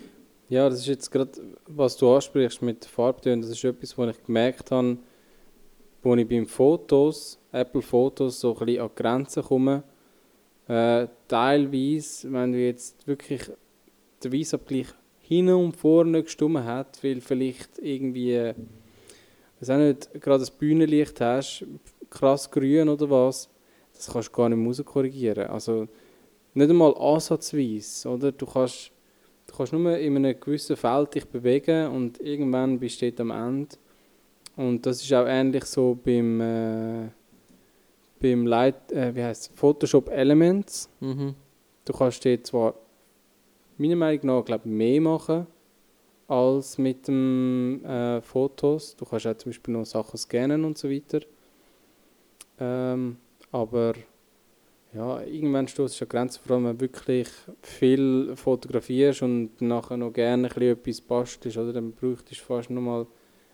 Ja, 0.48 0.68
das 0.68 0.80
ist 0.80 0.86
jetzt 0.88 1.10
gerade, 1.10 1.32
was 1.66 1.96
du 1.96 2.14
ansprichst 2.14 2.60
mit 2.60 2.84
Farbtönen, 2.84 3.40
das 3.40 3.50
ist 3.50 3.64
etwas, 3.64 3.96
was 3.96 4.16
ich 4.16 4.24
gemerkt 4.24 4.70
habe, 4.70 4.98
wo 6.02 6.14
ich 6.16 6.28
beim 6.28 6.46
Fotos, 6.46 7.38
Apple 7.52 7.80
Fotos, 7.82 8.40
so 8.40 8.56
ein 8.58 8.66
bisschen 8.66 8.82
an 8.82 8.90
Grenzen 8.94 9.42
komme. 9.42 9.84
Äh, 10.68 11.08
teilweise, 11.28 12.32
wenn 12.32 12.52
du 12.52 12.58
jetzt 12.58 13.06
wirklich 13.06 13.42
den 14.22 14.32
Weissabgleich 14.32 14.88
hin 15.20 15.48
und 15.50 15.76
vorne 15.76 16.22
gestummen 16.22 16.64
hat, 16.64 17.02
weil 17.02 17.20
vielleicht 17.20 17.78
irgendwie, 17.78 18.52
weiß 19.60 19.70
auch 19.70 19.78
nicht, 19.78 20.12
gerade 20.20 20.40
das 20.40 20.50
Bühnenlicht 20.50 21.20
hast, 21.20 21.64
krass 22.10 22.50
grün 22.50 22.88
oder 22.88 23.10
was, 23.10 23.48
das 23.94 24.12
kannst 24.12 24.28
du 24.28 24.32
gar 24.32 24.48
nicht 24.48 24.58
mehr 24.58 24.68
rauskorrigieren. 24.68 25.48
Also 25.48 25.88
nicht 26.54 26.70
einmal 26.70 26.94
ansatzweise, 26.96 28.08
oder? 28.08 28.32
Du 28.32 28.46
kannst 28.46 28.92
Du 29.52 29.58
kannst 29.58 29.72
nur 29.74 29.98
in 29.98 30.16
einem 30.16 30.40
gewissen 30.40 30.76
Feld 30.76 31.14
dich 31.14 31.26
bewegen 31.26 31.88
und 31.88 32.18
irgendwann 32.20 32.78
bist 32.78 33.02
du 33.02 33.12
am 33.18 33.30
Ende. 33.30 33.76
Und 34.56 34.86
das 34.86 35.02
ist 35.02 35.12
auch 35.12 35.26
ähnlich 35.26 35.64
so 35.64 35.98
beim, 36.02 36.40
äh, 36.40 37.08
beim 38.22 38.46
Light, 38.46 38.92
äh, 38.92 39.14
wie 39.14 39.22
heißt 39.22 39.52
Photoshop 39.54 40.08
Elements. 40.08 40.88
Mhm. 41.00 41.34
Du 41.84 41.92
kannst 41.92 42.24
dort 42.24 42.46
zwar 42.46 42.74
meiner 43.76 43.96
Meinung 43.96 44.26
nach 44.26 44.44
glaub, 44.44 44.64
mehr 44.64 45.00
machen 45.00 45.46
als 46.28 46.78
mit 46.78 47.08
dem 47.08 47.84
äh, 47.84 48.20
Fotos. 48.22 48.96
Du 48.96 49.04
kannst 49.04 49.26
auch 49.26 49.36
zum 49.36 49.50
Beispiel 49.50 49.74
noch 49.74 49.84
Sachen 49.84 50.16
scannen 50.16 50.64
und 50.64 50.78
so 50.78 50.88
weiter. 50.88 51.20
Ähm, 52.60 53.16
aber 53.50 53.94
ja, 54.94 55.22
irgendwann 55.22 55.68
stößt 55.68 56.00
du 56.00 56.04
an 56.04 56.08
Grenzen, 56.08 56.40
vor 56.44 56.56
allem 56.56 56.66
wenn 56.66 56.78
du 56.78 56.80
wirklich 56.82 57.28
viel 57.62 58.36
fotografierst 58.36 59.22
und 59.22 59.60
nachher 59.60 59.96
noch 59.96 60.12
gerne 60.12 60.48
ein 60.48 60.54
bisschen 60.54 60.72
etwas 60.72 61.00
bastelst, 61.00 61.56
oder? 61.58 61.72
dann 61.72 61.92
bräuchtest 61.92 62.40
du 62.40 62.44
fast 62.44 62.70
noch 62.70 62.82
mal 62.82 63.02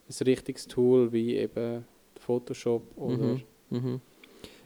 ein 0.09 0.25
richtiges 0.25 0.67
Tool 0.67 1.13
wie 1.13 1.37
eben 1.37 1.85
Photoshop 2.19 2.83
oder 2.97 3.17
Mhm. 3.17 3.43
Mhm. 3.71 4.01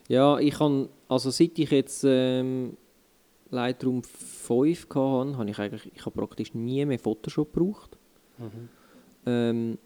Ja, 0.09 0.39
ich 0.39 0.55
kann, 0.55 0.89
also 1.09 1.31
seit 1.31 1.59
ich 1.59 1.71
jetzt 1.71 2.05
ähm, 2.07 2.77
Lightroom 3.51 4.03
5 4.03 4.89
hatte, 4.91 5.37
habe 5.37 5.51
ich 5.51 5.59
eigentlich, 5.59 5.91
ich 5.95 6.05
habe 6.07 6.19
praktisch 6.21 6.55
nie 6.55 6.85
mehr 6.85 6.99
Photoshop 6.99 7.53
gebraucht. 7.53 7.97
Mhm. 8.39 8.69
Ähm, 9.27 9.79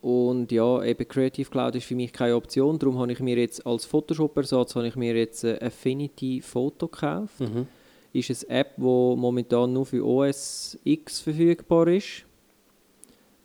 und 0.00 0.50
ja, 0.50 0.82
eben 0.82 1.06
Creative 1.06 1.48
Cloud 1.48 1.76
ist 1.76 1.84
für 1.84 1.94
mich 1.94 2.12
keine 2.12 2.34
Option, 2.34 2.76
darum 2.78 2.98
habe 2.98 3.12
ich 3.12 3.20
mir 3.20 3.36
jetzt 3.36 3.64
als 3.64 3.84
Photoshop-Ersatz 3.84 4.74
habe 4.74 4.88
ich 4.88 4.96
mir 4.96 5.14
jetzt 5.14 5.44
äh, 5.44 5.58
Affinity 5.62 6.40
Photo 6.40 6.88
gekauft. 6.88 7.38
Mhm. 7.38 7.68
Ist 8.12 8.46
eine 8.48 8.58
App, 8.60 8.74
die 8.76 8.82
momentan 8.82 9.72
nur 9.72 9.86
für 9.86 10.04
OS 10.04 10.76
X 10.84 11.20
verfügbar 11.20 11.86
ist. 11.88 12.24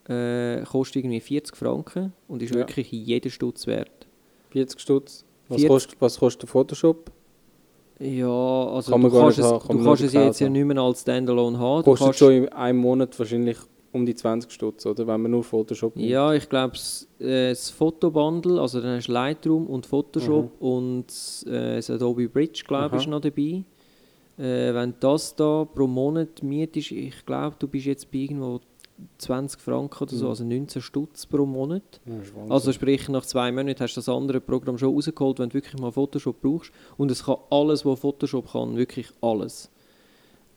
Äh, 0.10 0.64
kostet 0.64 0.98
irgendwie 1.04 1.20
40 1.20 1.56
Franken 1.56 2.12
und 2.28 2.42
ist 2.42 2.52
Ja. 2.54 2.62
wirklich 2.62 2.92
jeden 2.92 3.30
Stutz 3.30 3.68
wert. 3.68 4.08
40 4.50 4.80
Stutz. 4.80 5.26
Was 5.50 5.62
40. 5.62 5.68
kostet, 5.68 6.02
was 6.02 6.20
kostet 6.20 6.50
Photoshop? 6.50 7.12
Ja, 8.00 8.28
also 8.28 8.92
Kann 8.92 9.02
man 9.02 9.12
du 9.12 9.18
kannst 9.18 9.38
nicht 9.38 9.46
es, 9.46 9.52
haben, 9.52 9.68
kann 9.68 9.78
du 9.78 9.84
kannst 9.84 10.04
es 10.04 10.14
jetzt 10.14 10.40
ja 10.40 10.50
nicht 10.50 10.66
mehr 10.66 10.78
als 10.78 11.02
Standalone 11.02 11.58
haben. 11.58 11.84
Du 11.84 11.92
Kostet 11.96 12.16
schon 12.16 12.32
in 12.34 12.50
einem 12.50 12.80
Monat 12.80 13.18
wahrscheinlich 13.18 13.58
um 13.92 14.06
die 14.06 14.14
20 14.14 14.52
Stutz, 14.52 14.86
oder? 14.86 15.08
Wenn 15.08 15.22
man 15.22 15.32
nur 15.32 15.44
Photoshop 15.44 15.96
nimmt. 15.96 16.10
ja, 16.10 16.34
ich 16.34 16.48
glaube, 16.48 16.74
das, 16.74 17.08
äh, 17.20 17.50
das 17.50 17.70
Fotobundle, 17.72 18.62
also 18.62 18.82
dann 18.82 18.98
hast 18.98 19.08
du 19.08 19.14
Lightroom 19.14 19.66
und 19.68 19.86
Photoshop 19.86 20.52
und 20.62 21.06
äh, 21.48 21.78
das 21.78 21.90
Adobe 21.90 22.30
Bridge, 22.30 22.64
glaube 22.68 22.88
ich, 22.88 22.94
Aha. 22.94 23.02
ist 23.02 23.08
noch 23.08 23.22
dabei. 23.22 23.64
Äh, 24.38 24.74
wenn 24.74 24.94
das 25.00 25.36
da 25.36 25.66
pro 25.66 25.88
Monat 25.88 26.44
mietest, 26.44 26.92
ich 26.92 27.26
glaube, 27.26 27.56
du 27.58 27.68
bist 27.68 27.88
jetzt 27.88 28.12
bei 28.12 28.20
irgendwo 28.20 28.60
20 29.20 29.62
Franken 29.62 30.04
oder 30.04 30.16
so, 30.16 30.26
Mhm. 30.26 30.30
also 30.30 30.44
19 30.44 30.82
Stutz 30.82 31.26
pro 31.26 31.46
Monat. 31.46 32.02
Ja. 32.06 32.16
Also 32.50 32.72
sprich, 32.72 33.08
nach 33.10 33.26
zwei 33.26 33.52
Monaten 33.52 33.80
hast 33.84 33.94
du 33.96 34.00
das 34.00 34.10
andere 34.10 34.42
Programm 34.42 34.78
schon 34.78 34.94
rausgeholt, 34.94 35.40
wenn 35.40 35.50
du 35.50 35.54
wirklich 35.56 35.80
mal 35.80 35.92
Photoshop 35.92 36.42
brauchst. 36.42 36.72
Und 36.98 37.12
es 37.12 37.24
kann 37.24 37.38
alles, 37.50 37.86
was 37.86 38.00
Photoshop 38.00 38.52
kann, 38.52 38.76
wirklich 38.76 39.08
alles. 39.22 39.70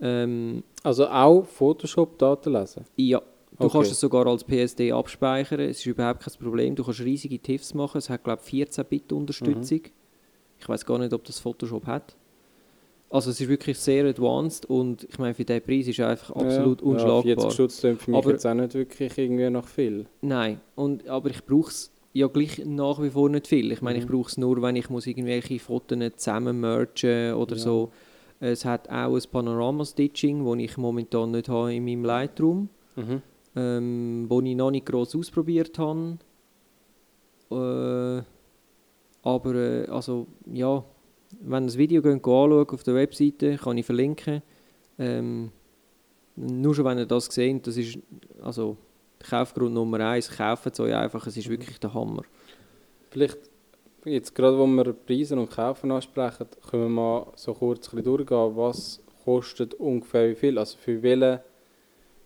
Ähm, 0.01 0.63
also 0.83 1.07
auch 1.09 1.45
Photoshop-Daten 1.45 2.53
lesen? 2.53 2.85
ja, 2.97 3.19
du 3.59 3.67
Okay. 3.67 3.73
kannst 3.79 3.93
es 3.93 4.01
sogar 4.01 4.27
als 4.27 4.43
PSD 4.45 4.93
abspeichern, 4.93 5.61
es 5.61 5.81
ist 5.81 5.87
überhaupt 5.87 6.21
kein 6.25 6.35
Problem. 6.41 6.75
Du 6.75 6.83
kannst 6.85 7.01
riesige 7.01 7.39
TIFFs 7.39 7.75
machen, 7.75 7.99
es 7.99 8.09
hat 8.09 8.25
glaube 8.25 8.41
ich 8.43 8.51
14-Bit-Unterstützung. 8.51 9.81
Mhm. 9.81 9.91
Ich 10.59 10.69
weiß 10.69 10.87
gar 10.87 10.99
nicht, 10.99 11.13
ob 11.13 11.25
das 11.25 11.39
Photoshop 11.39 11.87
hat. 11.87 12.17
Also 13.12 13.31
es 13.31 13.40
ist 13.40 13.49
wirklich 13.49 13.76
sehr 13.79 14.05
advanced 14.07 14.67
und 14.67 15.02
ich 15.11 15.19
meine, 15.19 15.35
für 15.35 15.45
diesen 15.45 15.62
Preis 15.62 15.88
ist 15.88 15.99
es 15.99 16.05
einfach 16.07 16.31
absolut 16.37 16.81
ja, 16.81 16.87
unschlagbar. 16.87 17.25
Ja, 17.26 17.35
40 17.40 17.52
Stutz 17.52 17.81
klingt 17.81 18.02
für 18.02 18.11
mich 18.12 18.19
Aber- 18.19 18.31
jetzt 18.31 18.47
auch 18.47 18.55
nicht 18.55 18.75
wirklich 18.75 19.19
irgendwie 19.19 19.50
nach 19.50 19.67
viel. 19.67 20.07
Nein, 20.23 20.61
und, 20.76 21.09
aber 21.09 21.31
ich 21.31 21.45
brauche 21.45 21.71
es 21.71 21.90
ja 22.12 22.29
gleich 22.29 22.62
nach 22.64 23.02
wie 23.02 23.11
vor 23.11 23.29
nicht 23.29 23.49
viel. 23.49 23.73
Ich 23.73 23.83
meine, 23.83 23.99
ich 23.99 24.05
Mhm. 24.07 24.11
brauche 24.12 24.29
es 24.29 24.37
nur, 24.38 24.62
wenn 24.62 24.76
ich 24.76 24.88
muss 24.90 25.09
irgendwelche 25.09 25.59
Fotos 25.59 25.99
zusammen 26.17 26.61
mergen 26.61 27.35
oder 27.35 27.57
Ja. 27.57 27.62
so. 27.62 27.90
Es 28.38 28.64
hat 28.64 28.88
auch 28.88 29.14
ein 29.17 29.23
Panorama-Stitching, 29.31 30.45
das 30.45 30.59
ich 30.64 30.76
momentan 30.79 31.33
nicht 31.33 31.49
habe 31.49 31.75
in 31.75 31.85
meinem 31.85 32.05
Lightroom, 32.05 32.69
Mhm. 32.97 33.23
ähm, 33.57 34.26
wo 34.29 34.40
ich 34.40 34.55
noch 34.55 34.71
nicht 34.71 34.87
gross 34.87 35.14
ausprobiert 35.17 35.79
habe. 35.79 36.17
Äh, 37.50 38.23
aber 39.23 39.55
äh, 39.55 39.87
also, 39.88 40.26
ja, 40.52 40.85
wenn 41.41 41.65
ihr 41.65 41.67
das 41.67 41.79
Video 41.79 42.03
geht, 42.03 42.13
anschauen 42.15 42.69
auf 42.69 42.83
der 42.83 42.95
Webseite, 42.95 43.57
kann 43.57 43.79
ich 43.79 43.87
verlinken. 43.87 44.43
Ähm, 44.99 45.51
nur 46.37 46.75
schon 46.75 46.85
wenn 46.85 46.99
ihr 46.99 47.07
das 47.07 47.27
seht, 47.27 47.67
das 47.67 47.77
ist 47.77 47.99
also 48.43 48.77
Kaufgrund 49.19 49.75
Nummer 49.75 50.01
eins, 50.01 50.31
kauft 50.31 50.67
es 50.67 50.81
euch 50.81 50.95
einfach, 50.95 51.27
es 51.27 51.37
ist 51.37 51.47
Mhm. 51.47 51.53
wirklich 51.53 51.79
der 51.81 51.93
Hammer. 51.93 52.23
Vielleicht 53.11 53.39
jetzt 54.05 54.35
gerade, 54.35 54.59
wo 54.59 54.67
wir 54.67 54.93
Preise 54.93 55.39
und 55.39 55.51
Kaufen 55.51 55.91
ansprechen, 55.91 56.47
können 56.71 56.85
wir 56.85 56.89
mal 56.89 57.27
so 57.37 57.53
kurz 57.55 57.93
ein 57.93 58.03
durchgehen, 58.03 58.57
was 58.57 59.03
kostet 59.25 59.75
ungefähr 59.75 60.31
wie 60.31 60.35
viel, 60.35 60.59
also 60.59 60.79
für 60.79 61.03
welchen 61.03 61.41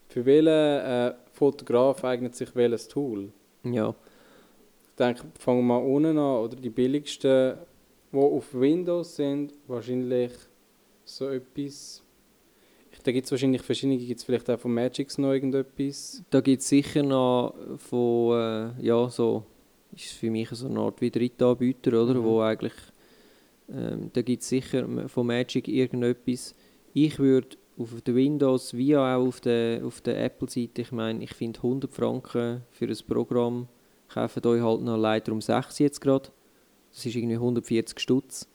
für 0.09 0.25
welchen 0.25 0.49
äh, 0.49 1.15
Fotograf 1.33 2.05
eignet 2.05 2.37
sich 2.37 2.55
welches 2.55 2.87
Tool? 2.87 3.33
Ja. 3.65 3.95
Ich 4.91 4.97
denke, 4.97 5.23
fangen 5.41 5.61
wir 5.61 5.65
mal 5.65 5.79
unten 5.79 6.17
an, 6.19 6.45
oder 6.45 6.55
die 6.55 6.71
billigsten, 6.71 7.55
die 8.15 8.19
auf 8.19 8.55
Windows 8.55 9.17
sind, 9.17 9.53
wahrscheinlich 9.67 10.33
so 11.05 11.29
etwas. 11.29 12.03
Da 13.03 13.13
gibt 13.13 13.27
es 13.27 13.31
wahrscheinlich 13.33 13.63
verschiedene, 13.63 13.99
gibt 13.99 14.21
es 14.21 14.25
vielleicht 14.25 14.49
auch 14.49 14.59
von 14.59 14.73
Magix 14.73 15.19
noch 15.19 15.33
irgendetwas. 15.33 16.23
Da 16.31 16.41
gibt 16.41 16.63
es 16.63 16.69
sicher 16.69 17.03
noch 17.03 17.55
von, 17.77 18.39
äh, 18.39 18.83
ja, 18.83 19.09
so, 19.11 19.45
ist 19.95 20.13
für 20.13 20.31
mich 20.31 20.49
so 20.51 20.69
eine 20.69 20.81
Art 20.81 21.01
wie 21.01 21.11
Drittanbieter, 21.11 22.03
oder? 22.03 22.15
Mhm. 22.15 22.25
Wo 22.25 22.41
eigentlich, 22.41 22.73
ähm, 23.71 24.11
da 24.13 24.23
gibt 24.23 24.43
es 24.43 24.49
sicher 24.49 25.09
von 25.09 25.27
Magic 25.27 25.69
irgendetwas. 25.69 26.55
Ich 26.95 27.19
würde 27.19 27.57
auf 27.77 28.01
der 28.03 28.15
Windows 28.15 28.75
wie 28.75 28.97
auch 28.97 29.27
auf 29.27 29.41
der, 29.41 29.85
auf 29.85 30.01
der 30.01 30.25
Apple-Seite, 30.25 30.83
ich 30.83 30.93
meine, 30.93 31.25
ich 31.25 31.35
finde 31.35 31.59
100 31.59 31.93
Franken 31.93 32.63
für 32.71 32.87
ein 32.87 32.99
Programm, 33.09 33.69
kauft 34.09 34.47
euch 34.47 34.63
halt 34.63 34.83
noch 34.83 34.97
Lightroom 34.97 35.41
6 35.41 35.81
jetzt 35.81 36.01
gerade. 36.01 36.31
Das 36.95 37.05
ist 37.05 37.17
irgendwie 37.17 37.35
140 37.35 37.99
Stutz. 37.99 38.49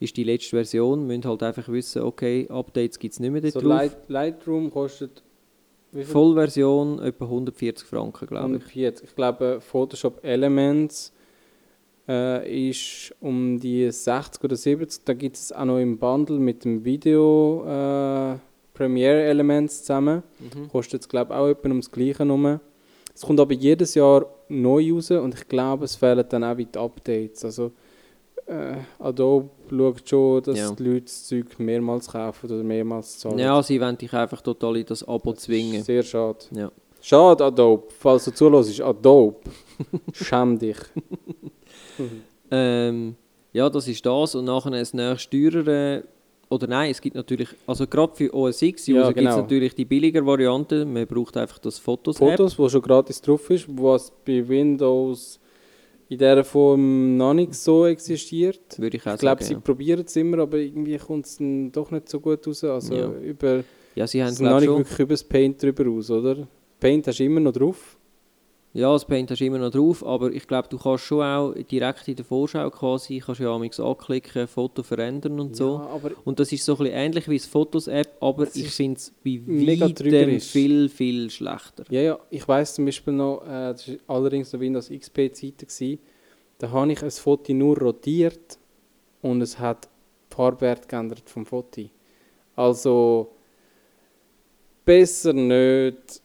Ist 0.00 0.16
die 0.16 0.24
letzte 0.24 0.50
Version, 0.50 1.06
müsst 1.06 1.24
halt 1.24 1.42
einfach 1.42 1.68
wissen, 1.68 2.02
okay, 2.02 2.46
Updates 2.48 2.98
gibt 2.98 3.14
es 3.14 3.20
nicht 3.20 3.30
mehr 3.30 3.40
dort 3.40 3.54
So 3.54 3.60
drauf. 3.60 3.68
Light, 3.70 4.08
Lightroom 4.08 4.70
kostet? 4.70 5.22
Vollversion 5.92 7.00
etwa 7.00 7.24
140 7.24 7.86
Franken, 7.86 8.26
glaube 8.26 8.56
ich. 8.56 8.62
140. 8.62 9.08
Ich 9.08 9.16
glaube, 9.16 9.60
Photoshop 9.60 10.22
Elements 10.22 11.12
äh, 12.06 12.68
ist 12.68 13.14
um 13.20 13.58
die 13.58 13.90
60 13.90 14.44
oder 14.44 14.56
70. 14.56 15.04
Da 15.04 15.14
gibt 15.14 15.36
es 15.36 15.52
auch 15.52 15.64
noch 15.64 15.78
im 15.78 15.98
Bundle 15.98 16.38
mit 16.38 16.64
dem 16.64 16.84
Video 16.84 17.64
äh, 17.64 18.38
Premiere 18.74 19.22
Elements 19.24 19.80
zusammen. 19.80 20.22
Mhm. 20.38 20.68
Kostet 20.68 21.02
es, 21.02 21.08
glaube 21.08 21.32
ich, 21.32 21.38
auch 21.38 21.48
etwa 21.48 21.68
ums 21.68 21.90
Gleiche 21.90 22.26
rum. 22.26 22.60
Es 23.18 23.26
kommt 23.26 23.40
aber 23.40 23.52
jedes 23.52 23.96
Jahr 23.96 24.26
neu 24.48 24.92
raus 24.92 25.10
und 25.10 25.34
ich 25.34 25.48
glaube, 25.48 25.86
es 25.86 25.96
fehlen 25.96 26.24
dann 26.28 26.44
auch 26.44 26.56
wieder 26.56 26.80
Updates. 26.82 27.44
Also 27.44 27.72
äh, 28.46 28.76
Adobe 29.00 29.50
schaut 29.68 30.08
schon, 30.08 30.42
dass 30.44 30.56
Ja. 30.56 30.70
die 30.70 30.84
Leute 30.84 31.00
das 31.06 31.26
Zeug 31.26 31.58
mehrmals 31.58 32.06
kaufen 32.06 32.48
oder 32.48 32.62
mehrmals 32.62 33.18
zahlen. 33.18 33.40
Ja, 33.40 33.60
sie 33.60 33.80
wollen 33.80 33.98
dich 33.98 34.12
einfach 34.12 34.40
total 34.40 34.76
in 34.76 34.86
das 34.86 35.02
Abo 35.02 35.32
Das 35.32 35.42
zwingen. 35.42 35.82
Sehr 35.82 36.04
schade. 36.04 36.38
Ja. 36.52 36.70
Schade, 37.00 37.44
Adobe. 37.44 37.88
Falls 37.98 38.24
du 38.26 38.30
zuhörst, 38.32 38.80
Adobe. 38.80 39.38
Schäm 40.12 40.56
dich. 40.56 40.78
Ähm, 42.50 43.14
ja, 43.52 43.68
das 43.68 43.88
ist 43.88 44.06
das. 44.06 44.34
Und 44.34 44.44
nachher 44.46 44.70
das 44.70 44.94
nächste 44.94 45.28
teurere. 45.30 46.04
Oder 46.50 46.66
nein, 46.66 46.90
es 46.90 47.00
gibt 47.00 47.14
natürlich, 47.14 47.48
also 47.66 47.86
gerade 47.86 48.14
für 48.16 48.32
OS 48.34 48.62
X 48.62 48.86
Ja, 48.86 49.00
User 49.00 49.08
gibt 49.12 49.28
es 49.28 49.34
genau. 49.34 49.42
natürlich 49.42 49.74
die 49.74 49.84
billiger 49.84 50.24
Variante. 50.24 50.86
Man 50.86 51.06
braucht 51.06 51.36
einfach 51.36 51.58
das 51.58 51.78
Fotos-App. 51.78 52.30
Fotos, 52.30 52.58
wo 52.58 52.68
schon 52.68 52.80
gratis 52.80 53.20
drauf 53.20 53.50
ist, 53.50 53.66
was 53.68 54.10
bei 54.24 54.46
Windows 54.48 55.38
in 56.08 56.16
dieser 56.16 56.42
Form 56.44 57.18
noch 57.18 57.34
nicht 57.34 57.54
so 57.54 57.84
existiert. 57.84 58.78
Würde 58.78 58.96
ich 58.96 59.06
auch 59.06 59.12
Ich 59.14 59.20
glaube, 59.20 59.44
sie 59.44 59.56
probieren 59.56 60.04
es 60.06 60.16
immer, 60.16 60.38
aber 60.38 60.56
irgendwie 60.56 60.96
kommt 60.96 61.26
es 61.26 61.36
dann 61.36 61.70
doch 61.70 61.90
nicht 61.90 62.08
so 62.08 62.18
gut 62.18 62.46
raus. 62.46 62.64
Also 62.64 62.94
Ja. 62.94 63.08
über, 63.20 63.56
ja. 63.56 63.62
ja, 63.96 64.06
sie 64.06 64.22
haben 64.22 64.30
es 64.30 64.40
noch 64.40 64.58
nicht 64.58 64.68
schon. 64.68 64.78
wirklich 64.78 64.98
über 65.00 65.12
das 65.12 65.24
Paint 65.24 65.62
drüber 65.62 65.84
raus, 65.84 66.10
oder? 66.10 66.48
Paint 66.80 67.06
hast 67.08 67.18
du 67.18 67.24
immer 67.24 67.40
noch 67.40 67.52
drauf. 67.52 67.97
Ja, 68.74 68.92
das 68.92 69.06
Paint 69.06 69.30
hast 69.30 69.40
du 69.40 69.46
immer 69.46 69.58
noch 69.58 69.70
drauf, 69.70 70.04
aber 70.04 70.30
ich 70.30 70.46
glaube, 70.46 70.68
du 70.68 70.78
kannst 70.78 71.04
schon 71.04 71.22
auch 71.22 71.54
direkt 71.54 72.06
in 72.06 72.16
der 72.16 72.24
Vorschau 72.24 72.70
quasi, 72.70 73.18
kannst 73.18 73.40
ja 73.40 73.50
amigs 73.50 73.80
anklicken, 73.80 74.46
Foto 74.46 74.82
verändern 74.82 75.40
und 75.40 75.56
so. 75.56 75.78
Ja, 75.78 76.10
Und 76.24 76.38
das 76.38 76.52
ist 76.52 76.64
so 76.64 76.74
ein 76.74 76.78
bisschen 76.78 76.94
ähnlich 76.94 77.28
wie 77.28 77.38
das 77.38 77.46
Fotos-App, 77.46 78.16
aber 78.20 78.46
ich 78.54 78.70
finde 78.70 78.98
es 78.98 79.12
bei 79.24 79.40
weitem 79.46 80.40
viel, 80.40 80.88
viel 80.90 81.30
schlechter. 81.30 81.84
Ja, 81.88 82.00
ja, 82.02 82.18
ich 82.28 82.46
weiß 82.46 82.74
zum 82.74 82.84
Beispiel 82.84 83.14
noch, 83.14 83.42
äh, 83.42 83.72
das 83.72 83.88
war 83.88 84.16
allerdings 84.16 84.52
noch 84.52 84.60
Windows 84.60 84.90
XP-Zeiten, 84.90 85.98
da 86.58 86.70
habe 86.70 86.92
ich 86.92 87.02
ein 87.02 87.10
Foto 87.10 87.54
nur 87.54 87.78
rotiert 87.78 88.58
und 89.22 89.40
es 89.40 89.58
hat 89.58 89.88
die 90.30 90.34
Farbwert 90.34 90.88
geändert 90.88 91.22
vom 91.30 91.46
Foto. 91.46 91.82
Also 92.54 93.30
besser 94.84 95.32
nicht 95.32 96.20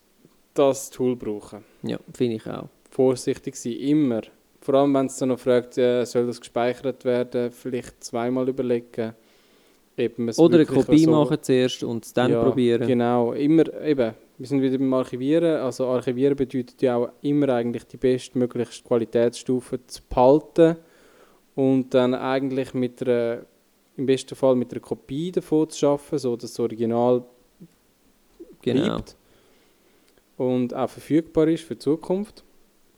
das 0.52 0.90
Tool 0.90 1.16
brauchen. 1.16 1.64
Ja, 1.86 1.98
finde 2.12 2.36
ich 2.36 2.46
auch. 2.46 2.68
Vorsichtig 2.90 3.56
sein, 3.56 3.72
immer. 3.72 4.22
Vor 4.60 4.74
allem, 4.74 4.94
wenn 4.94 5.06
es 5.06 5.18
dann 5.18 5.28
noch 5.28 5.38
fragt, 5.38 5.76
äh, 5.78 6.04
soll 6.04 6.26
das 6.26 6.40
gespeichert 6.40 7.04
werden, 7.04 7.50
vielleicht 7.50 8.02
zweimal 8.02 8.48
überlegen. 8.48 9.14
Es 9.96 10.38
Oder 10.38 10.56
eine 10.56 10.66
Kopie 10.66 11.04
so- 11.04 11.10
machen 11.10 11.38
zuerst 11.40 11.84
und 11.84 12.04
es 12.04 12.12
dann 12.12 12.32
ja, 12.32 12.42
probieren. 12.42 12.86
Genau, 12.86 13.32
immer 13.32 13.72
eben. 13.82 14.14
Wir 14.38 14.46
sind 14.48 14.60
wieder 14.60 14.76
beim 14.78 14.92
Archivieren. 14.92 15.58
Also 15.60 15.86
Archivieren 15.86 16.34
bedeutet 16.34 16.82
ja 16.82 16.96
auch 16.96 17.10
immer 17.22 17.50
eigentlich 17.50 17.84
die 17.84 17.96
bestmöglichste 17.96 18.82
Qualitätsstufe 18.82 19.78
zu 19.86 20.02
behalten 20.08 20.76
und 21.54 21.94
dann 21.94 22.14
eigentlich 22.14 22.74
mit 22.74 23.00
einer, 23.06 23.42
im 23.96 24.06
besten 24.06 24.34
Fall 24.34 24.56
mit 24.56 24.72
einer 24.72 24.80
Kopie 24.80 25.30
davon 25.30 25.70
zu 25.70 25.78
schaffen, 25.78 26.18
so 26.18 26.34
dass 26.34 26.50
das 26.50 26.60
Original 26.60 27.22
Genau, 28.62 28.84
bleibt 28.96 29.16
und 30.36 30.74
auch 30.74 30.90
verfügbar 30.90 31.48
ist 31.48 31.64
für 31.64 31.74
die 31.74 31.80
Zukunft. 31.80 32.44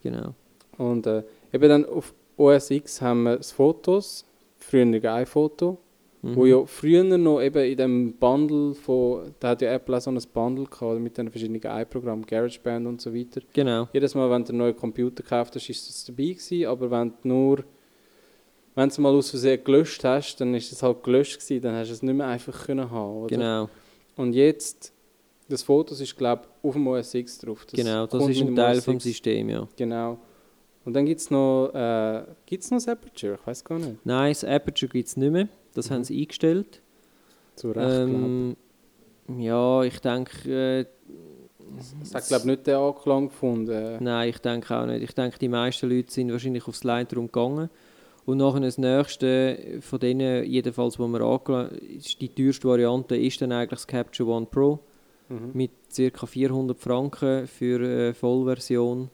genau. 0.03 0.35
Und 0.79 1.07
äh, 1.07 1.22
eben 1.53 1.68
dann 1.70 1.85
auf 1.87 2.12
OS 2.37 2.70
X 2.70 3.01
haben 3.01 3.22
wir 3.25 3.37
das 3.38 3.53
Fotos, 3.53 4.25
früher 4.59 4.85
ein 5.14 5.27
Foto, 5.27 5.79
Mhm. 6.22 6.35
wo 6.37 6.46
ja 6.46 6.64
früher 6.66 7.05
noch 7.05 7.40
eben 7.42 7.62
in 7.64 7.77
dem 7.77 8.12
Bundle 8.14 8.75
von, 8.75 9.35
da 9.38 9.51
hat 9.51 9.61
ja 9.62 9.72
Apple 9.75 9.96
auch 9.96 10.01
so 10.01 10.11
ein 10.11 10.18
Bundle 10.33 10.64
gehabt 10.64 10.99
mit 10.99 11.16
den 11.18 11.31
verschiedenen 11.31 11.61
i-Programmen, 11.62 12.25
GarageBand 12.27 12.87
und 12.87 13.01
so 13.01 13.14
weiter. 13.14 13.42
Genau, 13.53 13.87
Jedes 13.92 14.14
Mal, 14.14 14.29
wenn 14.31 14.42
du 14.42 14.49
einen 14.51 14.59
neuen 14.59 14.75
Computer 14.77 15.22
gekauft 15.22 15.55
hast, 15.55 15.68
ist 15.68 15.88
das 15.88 16.05
dabei 16.07 16.25
gewesen, 16.31 16.66
aber 16.66 16.90
wenn 16.90 17.11
du 17.22 17.29
nur, 17.29 17.64
wenn 18.75 18.88
du 18.88 18.92
es 18.92 18.99
mal 18.99 19.14
aus 19.14 19.31
Versehen 19.31 19.62
gelöscht 19.62 20.03
hast, 20.05 20.37
dann 20.40 20.55
ist 20.55 20.72
es 20.72 20.83
halt 20.83 21.03
gelöscht 21.05 21.38
gewesen, 21.38 21.62
dann 21.62 21.75
hast 21.77 21.88
du 21.88 21.92
es 21.94 22.03
nicht 22.03 22.14
mehr 22.14 22.27
einfach 22.27 22.64
können 22.66 22.90
haben, 22.90 23.16
oder? 23.18 23.29
genau, 23.29 23.68
Und 24.16 24.33
jetzt, 24.35 24.92
das 25.48 25.62
Fotos 25.62 26.00
ist 26.00 26.16
glaube 26.16 26.42
ich 26.44 26.68
auf 26.68 26.74
dem 26.74 26.87
OS 26.87 27.14
X 27.14 27.38
drauf. 27.38 27.64
Das 27.66 27.72
genau. 27.74 28.06
Das 28.06 28.28
ist 28.28 28.40
ein 28.40 28.54
Teil 28.54 28.80
vom. 28.80 29.00
System, 29.00 29.48
ja. 29.48 29.68
Genau. 29.76 30.18
Und 30.85 30.92
dann 30.94 31.04
gibt 31.04 31.20
es 31.20 31.30
noch, 31.30 31.70
äh, 31.74 32.22
gibt's 32.46 32.70
noch 32.70 32.78
das 32.78 32.88
Aperture? 32.88 33.35
Ich 33.40 33.46
weiß 33.46 33.64
gar 33.64 33.78
nicht. 33.78 33.96
Nein, 34.04 34.30
das 34.30 34.44
Aperture 34.44 34.90
gibt 34.92 35.09
es 35.09 35.16
nicht 35.16 35.32
mehr. 35.32 35.48
Das 35.74 35.90
Mhm. 35.90 35.94
haben 35.94 36.04
sie 36.04 36.20
eingestellt. 36.20 36.80
Zu 37.56 37.72
Recht, 37.72 37.78
Ähm, 37.90 38.56
ja, 39.38 39.82
ich 39.82 39.98
denke, 40.00 40.48
äh, 40.48 40.87
hat, 42.14 42.28
glaube 42.28 42.42
ich, 42.42 42.44
nicht 42.44 42.66
den 42.68 42.74
Anklang 42.76 43.28
gefunden. 43.28 43.96
Nein, 44.00 44.28
ich 44.28 44.38
denke 44.38 44.76
auch 44.76 44.87
nicht. 44.87 45.02
Ich 45.02 45.12
denke, 45.14 45.38
die 45.38 45.48
meisten 45.48 45.88
Leute 45.90 46.12
sind 46.12 46.30
wahrscheinlich 46.30 46.66
aufs 46.68 46.85
Lightroom 46.85 47.26
gegangen. 47.26 47.68
Und 48.24 48.38
nachher 48.38 48.61
das 48.61 48.78
nächste 48.78 49.78
von 49.80 49.98
denen, 50.00 50.44
jedenfalls, 50.44 50.98
wo 50.98 51.06
wir 51.09 51.20
angeschaut 51.20 51.72
ist 51.72 52.20
die 52.20 52.28
teuerste 52.28 52.68
Variante, 52.68 53.16
ist 53.16 53.40
dann 53.40 53.52
eigentlich 53.52 53.70
das 53.80 53.87
Capture 53.87 54.28
One 54.28 54.46
Pro 54.46 54.78
mhm. 55.28 55.50
mit 55.52 55.70
ca. 55.94 56.26
400 56.26 56.78
Franken 56.78 57.46
für 57.46 57.76
eine 57.76 58.14
Vollversion. 58.14 59.10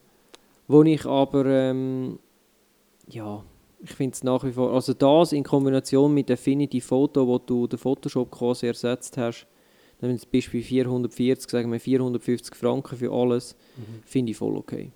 Wo 0.68 0.82
ich 0.82 1.04
aber, 1.06 1.46
ähm, 1.46 2.18
ja, 3.08 3.42
ich 3.82 3.92
finde 3.92 4.14
es 4.14 4.22
nach 4.22 4.44
wie 4.44 4.52
vor, 4.52 4.72
also 4.72 4.94
das 4.94 5.32
in 5.32 5.42
Kombination 5.42 6.14
mit 6.14 6.30
Affinity 6.30 6.80
Photo, 6.80 7.26
wo 7.26 7.38
du 7.38 7.66
den 7.66 7.78
Photoshop 7.78 8.30
quasi 8.30 8.66
ersetzt 8.66 9.16
hast, 9.16 9.46
dann 10.00 10.12
bist 10.12 10.26
du 10.26 10.30
bei 10.32 10.62
440, 10.62 11.50
sagen 11.50 11.70
wir 11.72 11.80
450 11.80 12.54
Franken 12.54 12.96
für 12.96 13.12
alles, 13.12 13.56
Mhm. 13.76 14.02
finde 14.04 14.30
ich 14.32 14.36
voll 14.36 14.56
okay. 14.56 14.92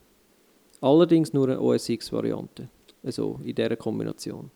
Allerdings 0.80 1.32
nur 1.32 1.48
eine 1.48 1.60
OS 1.60 1.88
X-Variante, 1.88 2.68
also 3.02 3.40
in 3.44 3.54
dieser 3.54 3.76
Kombination. 3.76 4.50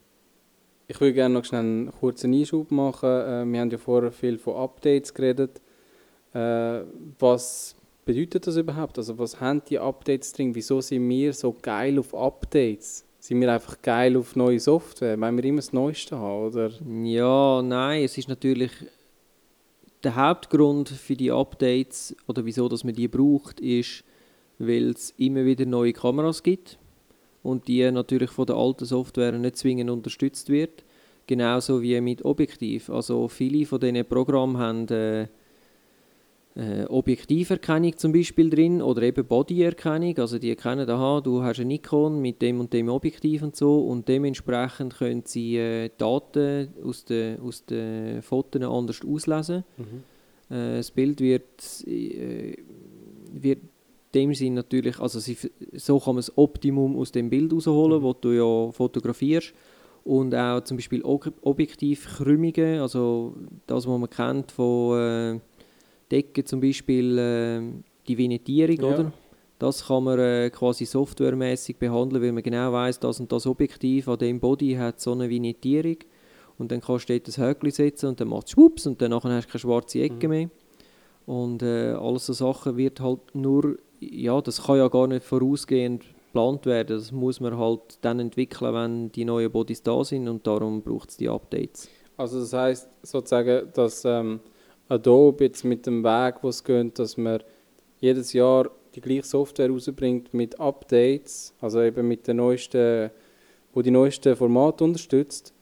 Ich 0.86 1.00
würde 1.00 1.14
gerne 1.14 1.34
noch 1.34 1.44
schnell 1.44 1.60
einen 1.60 1.92
kurzen 1.92 2.34
Einschub 2.34 2.70
machen. 2.72 3.08
Äh, 3.08 3.44
wir 3.46 3.60
haben 3.60 3.70
ja 3.70 3.78
vorher 3.78 4.10
viel 4.10 4.38
von 4.38 4.56
Updates 4.56 5.14
geredet. 5.14 5.60
Äh, 6.32 6.82
was 7.18 7.74
bedeutet 8.04 8.46
das 8.46 8.56
überhaupt? 8.56 8.98
Also 8.98 9.18
was 9.18 9.40
haben 9.40 9.62
die 9.68 9.78
Updates 9.78 10.32
drin? 10.32 10.54
Wieso 10.54 10.80
sind 10.80 11.08
wir 11.08 11.32
so 11.32 11.54
geil 11.60 11.98
auf 11.98 12.14
Updates? 12.14 13.04
Sind 13.18 13.40
wir 13.40 13.52
einfach 13.52 13.80
geil 13.82 14.16
auf 14.16 14.36
neue 14.36 14.58
Software? 14.58 15.20
Wollen 15.20 15.36
wir 15.36 15.44
immer 15.44 15.58
das 15.58 15.72
Neueste 15.72 16.16
haben? 16.16 16.46
Oder? 16.46 16.70
Ja, 17.04 17.62
nein, 17.62 18.04
es 18.04 18.16
ist 18.16 18.28
natürlich 18.28 18.70
der 20.02 20.16
Hauptgrund 20.16 20.88
für 20.88 21.16
die 21.16 21.30
Updates 21.30 22.16
oder 22.26 22.44
wieso 22.46 22.68
dass 22.68 22.84
man 22.84 22.94
die 22.94 23.08
braucht, 23.08 23.60
ist, 23.60 24.04
weil 24.58 24.90
es 24.90 25.10
immer 25.18 25.44
wieder 25.44 25.66
neue 25.66 25.92
Kameras 25.92 26.42
gibt 26.42 26.78
und 27.42 27.68
die 27.68 27.90
natürlich 27.90 28.30
von 28.30 28.46
der 28.46 28.56
alten 28.56 28.84
Software 28.84 29.32
nicht 29.32 29.56
zwingend 29.56 29.90
unterstützt 29.90 30.48
wird. 30.48 30.84
Genauso 31.26 31.82
wie 31.82 32.00
mit 32.00 32.24
Objektiv. 32.24 32.90
Also 32.90 33.28
viele 33.28 33.66
von 33.66 33.78
diesen 33.78 34.04
Programmen 34.06 34.58
haben 34.58 34.88
äh, 34.88 35.28
äh, 36.60 36.84
Objektiverkennung 36.84 37.96
zum 37.96 38.12
Beispiel 38.12 38.50
drin 38.50 38.82
oder 38.82 39.00
eben 39.02 39.24
Bodyerkennung. 39.24 40.18
Also 40.18 40.38
die 40.38 40.50
erkennen, 40.50 40.88
aha, 40.90 41.20
du 41.22 41.42
hast 41.42 41.60
ein 41.60 41.68
Nikon 41.68 42.20
mit 42.20 42.42
dem 42.42 42.60
und 42.60 42.72
dem 42.72 42.88
Objektiv 42.90 43.42
und 43.42 43.56
so 43.56 43.80
und 43.86 44.06
dementsprechend 44.08 44.94
können 44.98 45.22
sie 45.24 45.56
äh, 45.56 45.90
Daten 45.96 46.68
aus 46.84 47.04
den, 47.06 47.40
aus 47.40 47.64
den 47.64 48.20
Fotos 48.22 48.62
anders 48.62 49.00
auslesen. 49.06 49.64
Mhm. 49.78 50.54
Äh, 50.54 50.76
das 50.76 50.90
Bild 50.90 51.20
wird, 51.20 51.86
äh, 51.86 52.56
wird 53.32 53.60
dem 54.12 54.34
Sinn 54.34 54.54
natürlich, 54.54 54.98
also 54.98 55.18
sie, 55.20 55.36
so 55.74 55.98
kann 55.98 56.16
man 56.16 56.20
das 56.20 56.36
Optimum 56.36 56.96
aus 56.98 57.12
dem 57.12 57.30
Bild 57.30 57.52
rausholen, 57.52 58.00
Mhm. 58.00 58.02
wo 58.04 58.12
du 58.12 58.32
ja 58.32 58.72
fotografierst. 58.72 59.54
Und 60.02 60.34
auch 60.34 60.62
zum 60.64 60.78
Beispiel 60.78 61.02
Ob- 61.02 61.32
Objektivkrümmungen, 61.42 62.80
also 62.80 63.34
das, 63.66 63.86
was 63.86 63.98
man 64.00 64.08
kennt 64.10 64.50
von 64.50 65.40
Decken 66.10 66.44
zum 66.46 66.60
Beispiel, 66.60 67.18
äh, 67.18 67.60
die 68.08 68.18
Vignettierung, 68.18 68.76
Ja. 68.80 68.94
oder? 68.94 69.12
Das 69.58 69.86
kann 69.86 70.04
man 70.04 70.18
äh, 70.18 70.50
quasi 70.50 70.86
softwaremäßig 70.86 71.76
behandeln, 71.76 72.22
weil 72.22 72.32
man 72.32 72.42
genau 72.42 72.72
weiß, 72.72 72.98
das 73.00 73.20
und 73.20 73.30
das 73.30 73.46
Objektiv 73.46 74.08
an 74.08 74.18
dem 74.18 74.40
Body 74.40 74.72
hat 74.74 75.00
so 75.00 75.12
eine 75.12 75.28
Vignettierung. 75.28 75.96
Und 76.58 76.72
dann 76.72 76.80
kannst 76.80 77.08
du 77.08 77.18
dort 77.18 77.38
ein 77.38 77.44
Häkchen 77.44 77.70
setzen 77.70 78.06
und 78.10 78.20
dann 78.20 78.28
macht 78.28 78.46
es 78.46 78.52
schwupps 78.52 78.86
und 78.86 79.00
dann 79.02 79.12
hast 79.14 79.24
du 79.24 79.28
keine 79.28 79.58
schwarze 79.58 80.00
Ecke 80.00 80.26
Mhm. 80.28 80.30
mehr. 80.34 80.50
Und 81.26 81.62
äh, 81.62 81.92
alles 81.92 82.26
so 82.26 82.32
Sachen 82.32 82.76
wird 82.76 83.00
halt 83.00 83.20
nur, 83.34 83.76
ja, 84.00 84.40
das 84.40 84.62
kann 84.64 84.78
ja 84.78 84.88
gar 84.88 85.06
nicht 85.06 85.24
vorausgehend 85.24 86.04
geplant 86.26 86.64
werden. 86.66 86.96
Das 86.96 87.12
muss 87.12 87.40
man 87.40 87.56
halt 87.58 87.98
dann 88.00 88.18
entwickeln, 88.20 88.74
wenn 88.74 89.12
die 89.12 89.24
neuen 89.24 89.50
Bodies 89.52 89.82
da 89.82 90.02
sind 90.04 90.26
und 90.28 90.46
darum 90.46 90.82
braucht 90.82 91.10
es 91.10 91.16
die 91.18 91.28
Updates. 91.28 91.88
Also 92.16 92.40
das 92.40 92.52
heißt 92.52 92.88
sozusagen, 93.02 93.68
dass 93.74 94.04
ähm, 94.04 94.40
Adobe 94.90 95.44
jetzt 95.44 95.64
mit 95.64 95.86
dem 95.86 96.02
Weg, 96.02 96.42
wo 96.42 96.48
es 96.48 96.64
geht, 96.64 96.98
dass 96.98 97.16
man 97.16 97.42
jedes 98.00 98.32
Jahr 98.32 98.70
die 98.94 99.00
gleiche 99.00 99.22
Software 99.22 99.70
rausbringt 99.70 100.34
mit 100.34 100.58
Updates, 100.58 101.54
also 101.60 101.80
eben 101.80 102.08
mit 102.08 102.26
den 102.26 102.38
neuesten, 102.38 103.10
wo 103.72 103.82
die 103.82 103.92
neuesten 103.92 104.34
Formate 104.34 104.82
unterstützt, 104.82 105.54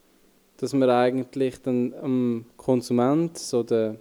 dass 0.57 0.73
man 0.73 0.89
eigentlich 0.89 1.61
dann 1.61 1.95
am 2.03 2.47
Konsument, 2.57 3.37
so 3.37 3.63
der, 3.63 3.97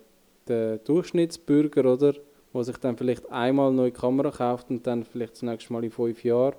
der 0.47 0.77
Durchschnittsbürger, 0.77 1.93
oder, 1.93 2.13
der 2.53 2.63
sich 2.63 2.77
dann 2.77 2.95
vielleicht 2.95 3.29
einmal 3.29 3.67
eine 3.67 3.75
neue 3.75 3.91
Kamera 3.91 4.31
kauft 4.31 4.69
und 4.69 4.87
dann 4.87 5.03
vielleicht 5.03 5.33
das 5.33 5.41
nächste 5.41 5.73
Mal 5.73 5.83
in 5.83 5.91
fünf 5.91 6.23
Jahren, 6.23 6.55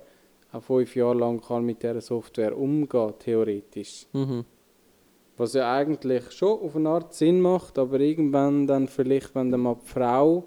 auch 0.51 0.61
fünf 0.61 0.95
Jahre 0.95 1.17
lang 1.17 1.41
kann 1.41 1.65
mit 1.65 1.81
dieser 1.81 2.01
Software 2.01 2.55
umgehen, 2.55 3.13
theoretisch. 3.17 4.05
Mhm. 4.13 4.45
Was 5.39 5.53
ja 5.53 5.73
eigentlich 5.73 6.31
schon 6.31 6.59
auf 6.59 6.75
eine 6.75 6.89
Art 6.89 7.13
Sinn 7.13 7.39
macht, 7.39 7.79
aber 7.79 8.01
irgendwann 8.01 8.67
dann 8.67 8.89
vielleicht, 8.89 9.33
wenn 9.35 9.49
dann 9.49 9.61
mal 9.61 9.77
die 9.81 9.87
Frau 9.87 10.43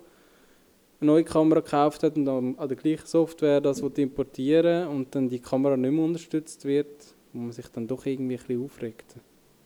eine 1.01 1.11
neue 1.13 1.25
Kamera 1.25 1.61
gekauft 1.61 2.03
hat 2.03 2.15
und 2.15 2.29
an, 2.29 2.59
an 2.59 2.69
der 2.69 2.77
gleichen 2.77 3.07
Software 3.07 3.63
das 3.63 3.81
importieren 3.81 4.89
und 4.89 5.15
dann 5.15 5.31
die 5.31 5.39
Kamera 5.39 5.79
nicht 5.79 5.93
mehr 5.93 6.05
unterstützt 6.05 6.67
wird, 6.67 7.15
wo 7.33 7.39
man 7.39 7.53
sich 7.53 7.69
dann 7.69 7.87
doch 7.87 8.05
irgendwie 8.05 8.35
ein 8.35 8.39
bisschen 8.39 8.63
aufregt. 8.63 9.17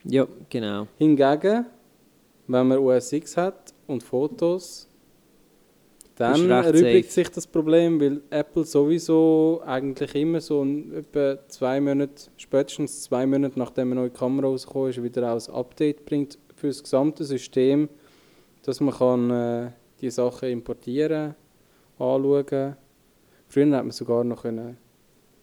Ja, 0.04 0.28
genau. 0.48 0.86
Hingegen, 0.96 1.66
wenn 2.46 2.68
man 2.68 2.78
OS 2.78 3.12
X 3.12 3.36
hat 3.36 3.74
und 3.88 4.04
Fotos, 4.04 4.88
dann 6.16 6.50
erübrigt 6.50 7.12
sich 7.12 7.28
das 7.28 7.46
Problem, 7.46 8.00
weil 8.00 8.22
Apple 8.30 8.64
sowieso 8.64 9.60
eigentlich 9.64 10.14
immer 10.14 10.40
so 10.40 10.64
etwa 10.64 11.38
zwei 11.48 11.80
Monate, 11.80 12.30
spätestens 12.38 13.02
zwei 13.02 13.26
Monate 13.26 13.58
nachdem 13.58 13.92
eine 13.92 14.00
neue 14.00 14.10
Kamera 14.10 14.48
rausgekommen 14.48 14.90
ist, 14.90 15.02
wieder 15.02 15.32
auch 15.32 15.48
ein 15.48 15.54
Update 15.54 16.06
bringt 16.06 16.38
für 16.54 16.68
das 16.68 16.82
gesamte 16.82 17.24
System, 17.24 17.88
dass 18.62 18.80
man 18.80 18.94
kann, 18.94 19.30
äh, 19.30 19.70
die 20.00 20.10
Sachen 20.10 20.48
importieren, 20.48 21.34
anschauen. 21.98 22.76
Früher 23.48 23.76
hat 23.76 23.84
man 23.84 23.90
sogar 23.90 24.24
noch 24.24 24.42
können 24.42 24.78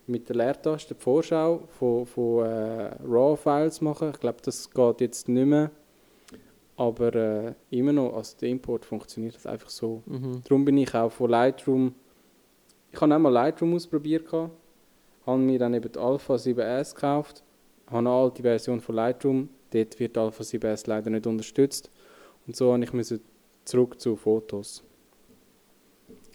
mit 0.07 0.27
der 0.27 0.35
Leertaste 0.35 0.95
die 0.95 1.01
Vorschau 1.01 1.63
von, 1.79 2.05
von 2.05 2.45
äh, 2.45 2.91
RAW-Files 3.07 3.81
machen. 3.81 4.09
Ich 4.13 4.19
glaube, 4.19 4.39
das 4.43 4.69
geht 4.69 5.01
jetzt 5.01 5.29
nicht 5.29 5.45
mehr. 5.45 5.71
Aber 6.75 7.13
äh, 7.13 7.53
immer 7.69 7.93
noch, 7.93 8.15
also 8.15 8.35
der 8.39 8.49
Import 8.49 8.85
funktioniert 8.85 9.35
halt 9.35 9.47
einfach 9.47 9.69
so. 9.69 10.01
Mhm. 10.05 10.41
Darum 10.43 10.65
bin 10.65 10.77
ich 10.77 10.93
auch 10.95 11.11
von 11.11 11.29
Lightroom. 11.29 11.93
Ich 12.91 12.99
habe 12.99 13.13
einmal 13.13 13.31
Lightroom 13.31 13.75
ausprobiert, 13.75 14.31
habe 14.31 15.37
mir 15.37 15.59
dann 15.59 15.73
eben 15.73 15.91
die 15.91 15.99
Alpha 15.99 16.35
7S 16.35 16.95
gekauft, 16.95 17.43
habe 17.87 17.97
eine 17.99 18.09
alte 18.09 18.41
Version 18.41 18.79
von 18.79 18.95
Lightroom. 18.95 19.49
Dort 19.71 19.99
wird 19.99 20.17
Alpha 20.17 20.43
7S 20.43 20.87
leider 20.87 21.09
nicht 21.09 21.27
unterstützt. 21.27 21.91
Und 22.45 22.55
so 22.55 22.73
habe 22.73 22.83
ich 22.83 22.93
müssen 22.93 23.21
zurück 23.65 23.99
zu 23.99 24.15
Fotos. 24.15 24.83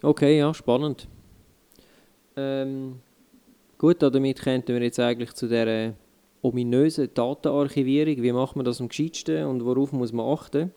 Okay, 0.01 0.37
ja, 0.37 0.53
spannend. 0.53 1.07
Ähm, 2.35 3.01
gut, 3.77 4.01
damit 4.01 4.41
könnten 4.41 4.73
wir 4.73 4.81
jetzt 4.81 4.99
eigentlich 4.99 5.33
zu 5.33 5.47
der 5.47 5.93
ominösen 6.41 7.09
Datenarchivierung. 7.13 8.21
Wie 8.23 8.31
macht 8.31 8.55
man 8.55 8.65
das 8.65 8.81
am 8.81 8.87
gescheitsten 8.87 9.45
und 9.45 9.65
worauf 9.65 9.91
muss 9.91 10.13
man 10.13 10.25
achten? 10.27 10.71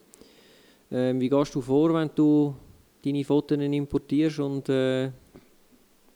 Ähm, 0.90 1.20
wie 1.20 1.29
gehst 1.29 1.55
du 1.55 1.61
vor, 1.61 1.94
wenn 1.94 2.11
du 2.14 2.55
deine 3.05 3.25
Fotos 3.25 3.59
importierst 3.59 4.40
und 4.40 4.68
äh, 4.68 5.11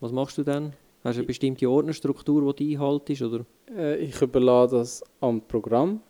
was 0.00 0.12
machst 0.12 0.38
du 0.38 0.42
dann? 0.42 0.72
Hast 1.02 1.16
du 1.16 1.20
eine 1.20 1.26
bestimmte 1.26 1.68
Ordnerstruktur, 1.68 2.52
die 2.52 2.74
du 2.74 2.82
einhaltest? 2.82 3.22
Oder? 3.22 3.46
Äh, 3.74 3.98
ich 3.98 4.20
überlasse 4.20 4.76
das 4.76 5.04
am 5.20 5.40
Programm. 5.40 6.00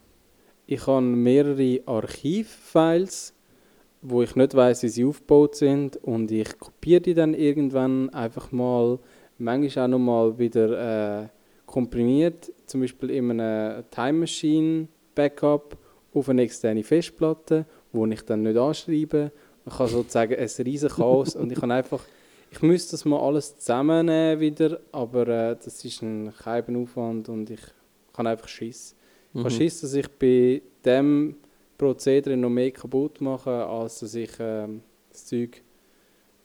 Ich 0.66 0.86
habe 0.86 1.02
mehrere 1.02 1.80
Archivfiles, 1.86 3.32
wo 4.02 4.22
ich 4.22 4.34
nicht 4.34 4.54
weiß, 4.54 4.82
wie 4.82 4.88
sie 4.88 5.04
aufgebaut 5.04 5.54
sind 5.54 5.96
und 5.98 6.30
ich 6.30 6.58
kopiere 6.58 7.00
die 7.00 7.14
dann 7.14 7.34
irgendwann 7.34 8.10
einfach 8.10 8.50
mal, 8.50 8.98
manchmal 9.38 9.84
auch 9.84 9.90
nochmal 9.90 10.38
wieder 10.38 11.22
äh, 11.22 11.28
komprimiert, 11.66 12.52
zum 12.66 12.80
Beispiel 12.80 13.10
in 13.10 13.30
einem 13.30 13.84
Time 13.90 14.20
Machine 14.20 14.88
Backup 15.14 15.76
auf 16.14 16.28
eine 16.28 16.42
externe 16.42 16.82
Festplatte, 16.82 17.66
wo 17.92 18.06
ich 18.06 18.22
dann 18.22 18.42
nicht 18.42 18.56
anschreibe. 18.56 19.32
Ich 19.66 19.78
habe 19.78 19.88
sozusagen 19.88 20.34
ein 20.34 20.48
riesen 20.64 20.88
Chaos 20.88 21.34
und 21.36 21.50
ich 21.50 21.58
kann 21.60 21.70
einfach, 21.72 22.02
ich 22.50 22.62
müsste 22.62 22.92
das 22.92 23.04
mal 23.04 23.20
alles 23.20 23.58
zusammennehmen 23.58 24.40
wieder, 24.40 24.80
aber 24.92 25.26
äh, 25.26 25.56
das 25.62 25.84
ist 25.84 26.02
ein 26.02 26.32
Aufwand 26.46 27.28
und 27.28 27.50
ich 27.50 27.60
kann 28.12 28.26
einfach 28.26 28.48
Schiss. 28.48 28.94
Ich 29.34 29.40
habe 29.40 29.50
Mhm. 29.50 29.56
Schiss, 29.56 29.80
dass 29.80 29.92
ich 29.94 30.08
bei 30.08 30.62
dem 30.84 31.36
Prozedere 31.76 32.36
noch 32.36 32.48
mehr 32.48 32.70
kaputt 32.70 33.20
mache, 33.20 33.66
als 33.66 34.00
dass 34.00 34.14
ich 34.14 34.30
ähm, 34.38 34.82
das 35.10 35.26
Zeug 35.26 35.62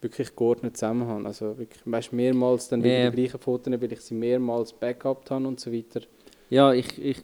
wirklich 0.02 0.36
geordnet 0.36 0.78
zusammen 0.78 1.08
habe. 1.08 1.26
Also 1.26 1.58
wirklich, 1.58 1.82
weißt, 1.86 2.14
mehrmals 2.14 2.68
dann 2.70 2.84
wieder 2.84 3.04
Ja. 3.04 3.10
die 3.10 3.16
gleichen 3.18 3.40
Fotos, 3.40 3.72
weil 3.74 3.92
ich 3.94 4.02
sie 4.02 4.16
mehrmals 4.16 4.74
backupt 4.74 5.30
habe 5.32 5.48
und 5.48 5.60
so 5.60 5.72
weiter. 5.72 6.02
Ja, 6.50 6.74
ich, 6.74 7.02
ich, 7.04 7.18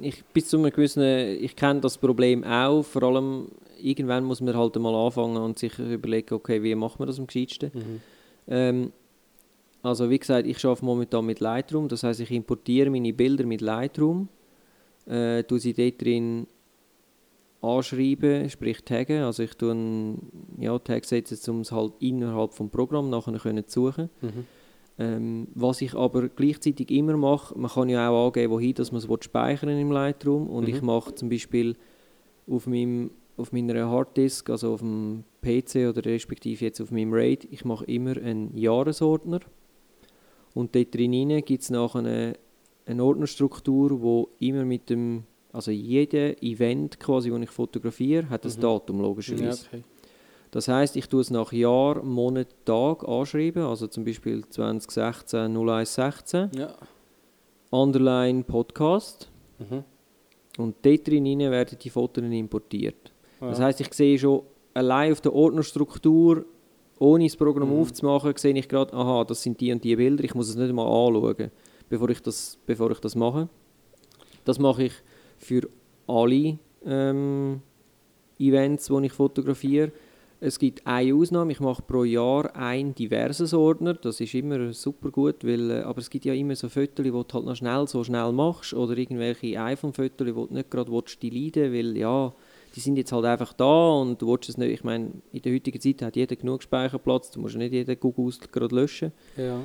ich 0.00 0.24
bis 0.26 0.48
zu 0.48 0.58
einem 0.58 0.70
gewissen, 0.70 1.02
ich 1.02 1.56
kenne 1.56 1.80
das 1.80 1.98
Problem 1.98 2.44
auch, 2.44 2.82
vor 2.82 3.02
allem 3.04 3.48
irgendwann 3.80 4.24
muss 4.24 4.40
man 4.40 4.56
halt 4.56 4.76
mal 4.76 4.94
anfangen 4.94 5.36
und 5.36 5.58
sich 5.58 5.78
überlegen, 5.78 6.34
okay, 6.34 6.62
wie 6.62 6.74
macht 6.74 6.98
man 6.98 7.08
das 7.08 7.18
am 7.18 7.26
gescheitsten? 7.26 7.72
Ähm, 8.46 8.92
also 9.82 10.10
wie 10.10 10.18
gesagt, 10.18 10.46
ich 10.46 10.64
arbeite 10.64 10.84
momentan 10.84 11.24
mit 11.24 11.40
Lightroom, 11.40 11.88
das 11.88 12.02
heißt, 12.02 12.20
ich 12.20 12.30
importiere 12.30 12.90
meine 12.90 13.12
Bilder 13.12 13.46
mit 13.46 13.60
Lightroom, 13.60 14.28
äh, 15.06 15.42
tue 15.44 15.58
sie 15.60 15.72
dort 15.72 16.00
drin 16.02 16.46
anschreiben, 17.60 18.48
sprich 18.50 18.84
taggen, 18.84 19.22
also 19.22 19.42
ich 19.42 19.54
tue 19.54 19.72
einen 19.72 20.56
ja, 20.58 20.78
Tag 20.78 21.04
setzen, 21.04 21.50
um 21.50 21.60
es 21.60 21.72
halt 21.72 21.92
innerhalb 21.98 22.54
vom 22.54 22.70
Programm 22.70 23.10
nachher 23.10 23.38
können 23.38 23.66
zu 23.66 23.86
suchen. 23.86 24.10
Mhm. 24.20 24.46
Ähm, 25.00 25.48
was 25.54 25.80
ich 25.80 25.94
aber 25.94 26.28
gleichzeitig 26.28 26.90
immer 26.90 27.16
mache, 27.16 27.56
man 27.56 27.70
kann 27.70 27.88
ja 27.88 28.10
auch 28.10 28.26
angeben, 28.26 28.52
wohin 28.52 28.74
dass 28.74 28.90
man 28.90 29.00
es 29.00 29.24
speichern 29.24 29.70
im 29.70 29.92
Lightroom 29.92 30.48
und 30.48 30.64
Mhm. 30.64 30.74
ich 30.74 30.82
mache 30.82 31.14
zum 31.14 31.28
Beispiel 31.28 31.76
auf, 32.48 32.66
meinem, 32.66 33.12
auf 33.36 33.52
meiner 33.52 33.88
Harddisk, 33.88 34.50
also 34.50 34.74
auf 34.74 34.80
dem 34.80 35.24
PC 35.40 35.88
oder 35.88 36.04
respektive 36.04 36.64
jetzt 36.64 36.80
auf 36.80 36.90
meinem 36.90 37.12
RAID, 37.12 37.46
ich 37.50 37.64
mache 37.64 37.84
immer 37.84 38.16
einen 38.16 38.56
Jahresordner 38.56 39.40
und 40.54 40.74
dort 40.74 40.92
drin 40.94 41.42
gibt 41.44 41.62
es 41.62 41.70
nachher 41.70 42.00
eine, 42.00 42.32
eine 42.86 43.04
Ordnerstruktur, 43.04 44.00
wo 44.00 44.30
immer 44.40 44.64
mit 44.64 44.90
dem, 44.90 45.24
also 45.52 45.70
jeder 45.70 46.42
Event 46.42 46.98
quasi, 47.00 47.30
den 47.30 47.42
ich 47.42 47.50
fotografiere, 47.50 48.28
hat 48.28 48.44
ein 48.44 48.52
Mhm. 48.56 48.60
Datum 48.60 49.00
logischerweise. 49.00 49.64
Ja, 49.64 49.68
okay. 49.78 49.84
Das 50.50 50.66
heißt, 50.68 50.96
ich 50.96 51.06
tue 51.08 51.20
es 51.20 51.30
nach 51.30 51.52
Jahr, 51.52 52.02
Monat, 52.02 52.48
Tag 52.64 53.06
anschreiben, 53.06 53.62
also 53.64 53.86
zum 53.86 54.04
Beispiel 54.04 54.44
2016 54.48 55.52
0116, 55.52 56.50
Ja. 56.54 56.74
Underline 57.70 58.44
Podcast 58.44 59.30
Mhm. 59.58 59.84
und 60.56 60.76
dort 60.82 61.06
drin 61.06 61.38
werden 61.38 61.78
die 61.82 61.90
Fotos 61.90 62.24
importiert. 62.24 63.12
Das 63.40 63.58
Ja. 63.58 63.66
heißt, 63.66 63.80
ich 63.80 63.92
sehe 63.92 64.18
schon 64.18 64.42
allein 64.74 65.12
auf 65.12 65.20
der 65.20 65.34
Ordnerstruktur, 65.34 66.44
ohne 66.98 67.24
das 67.24 67.36
Programm 67.36 67.68
Mhm. 67.74 67.80
aufzumachen, 67.80 68.32
sehe 68.36 68.54
ich 68.56 68.68
gerade, 68.68 68.92
aha, 68.94 69.24
das 69.24 69.42
sind 69.42 69.60
die 69.60 69.70
und 69.72 69.84
die 69.84 69.94
Bilder, 69.96 70.24
ich 70.24 70.34
muss 70.34 70.48
es 70.48 70.56
nicht 70.56 70.72
mal 70.72 70.84
anschauen, 70.86 71.50
bevor 71.88 72.08
ich 72.08 72.20
das, 72.22 72.58
bevor 72.66 72.90
ich 72.90 73.00
das 73.00 73.14
mache. 73.14 73.48
Das 74.44 74.58
mache 74.58 74.84
ich 74.84 74.92
für 75.38 75.68
alle 76.06 76.58
ähm, 76.84 77.60
Events, 78.38 78.86
die 78.86 79.06
ich 79.06 79.12
fotografiere. 79.12 79.92
Es 80.40 80.58
gibt 80.58 80.86
eine 80.86 81.12
Ausnahme, 81.14 81.50
ich 81.50 81.58
mache 81.58 81.82
pro 81.82 82.04
Jahr 82.04 82.54
einen 82.54 82.94
diverses 82.94 83.52
Ordner, 83.52 83.94
das 83.94 84.20
ist 84.20 84.34
immer 84.34 84.72
super 84.72 85.10
gut, 85.10 85.44
weil, 85.44 85.70
äh, 85.70 85.80
aber 85.80 85.98
es 85.98 86.10
gibt 86.10 86.26
ja 86.26 86.32
immer 86.32 86.54
so 86.54 86.68
Fotos, 86.68 87.02
die 87.02 87.10
du 87.10 87.24
halt 87.32 87.44
noch 87.44 87.56
schnell 87.56 87.88
so 87.88 88.04
schnell 88.04 88.30
machst 88.30 88.72
oder 88.72 88.96
irgendwelche 88.96 89.60
iPhone-Fotos, 89.60 90.26
die 90.26 90.32
du 90.32 90.46
nicht 90.50 90.70
gerade 90.70 90.92
willst, 90.92 91.20
deleten 91.20 91.72
weil 91.72 91.96
ja, 91.96 92.32
die 92.76 92.80
sind 92.80 92.96
jetzt 92.96 93.10
halt 93.10 93.24
einfach 93.24 93.52
da 93.52 93.90
und 93.90 94.22
du 94.22 94.28
willst 94.28 94.48
es 94.48 94.56
nicht, 94.56 94.70
ich 94.70 94.84
meine, 94.84 95.10
in 95.32 95.42
der 95.42 95.52
heutigen 95.52 95.80
Zeit 95.80 96.02
hat 96.02 96.14
jeder 96.14 96.36
genug 96.36 96.62
Speicherplatz, 96.62 97.32
du 97.32 97.40
musst 97.40 97.56
nicht 97.56 97.72
jeden 97.72 97.98
Google 97.98 98.32
gerade 98.52 98.74
löschen. 98.76 99.10
Ja. 99.36 99.60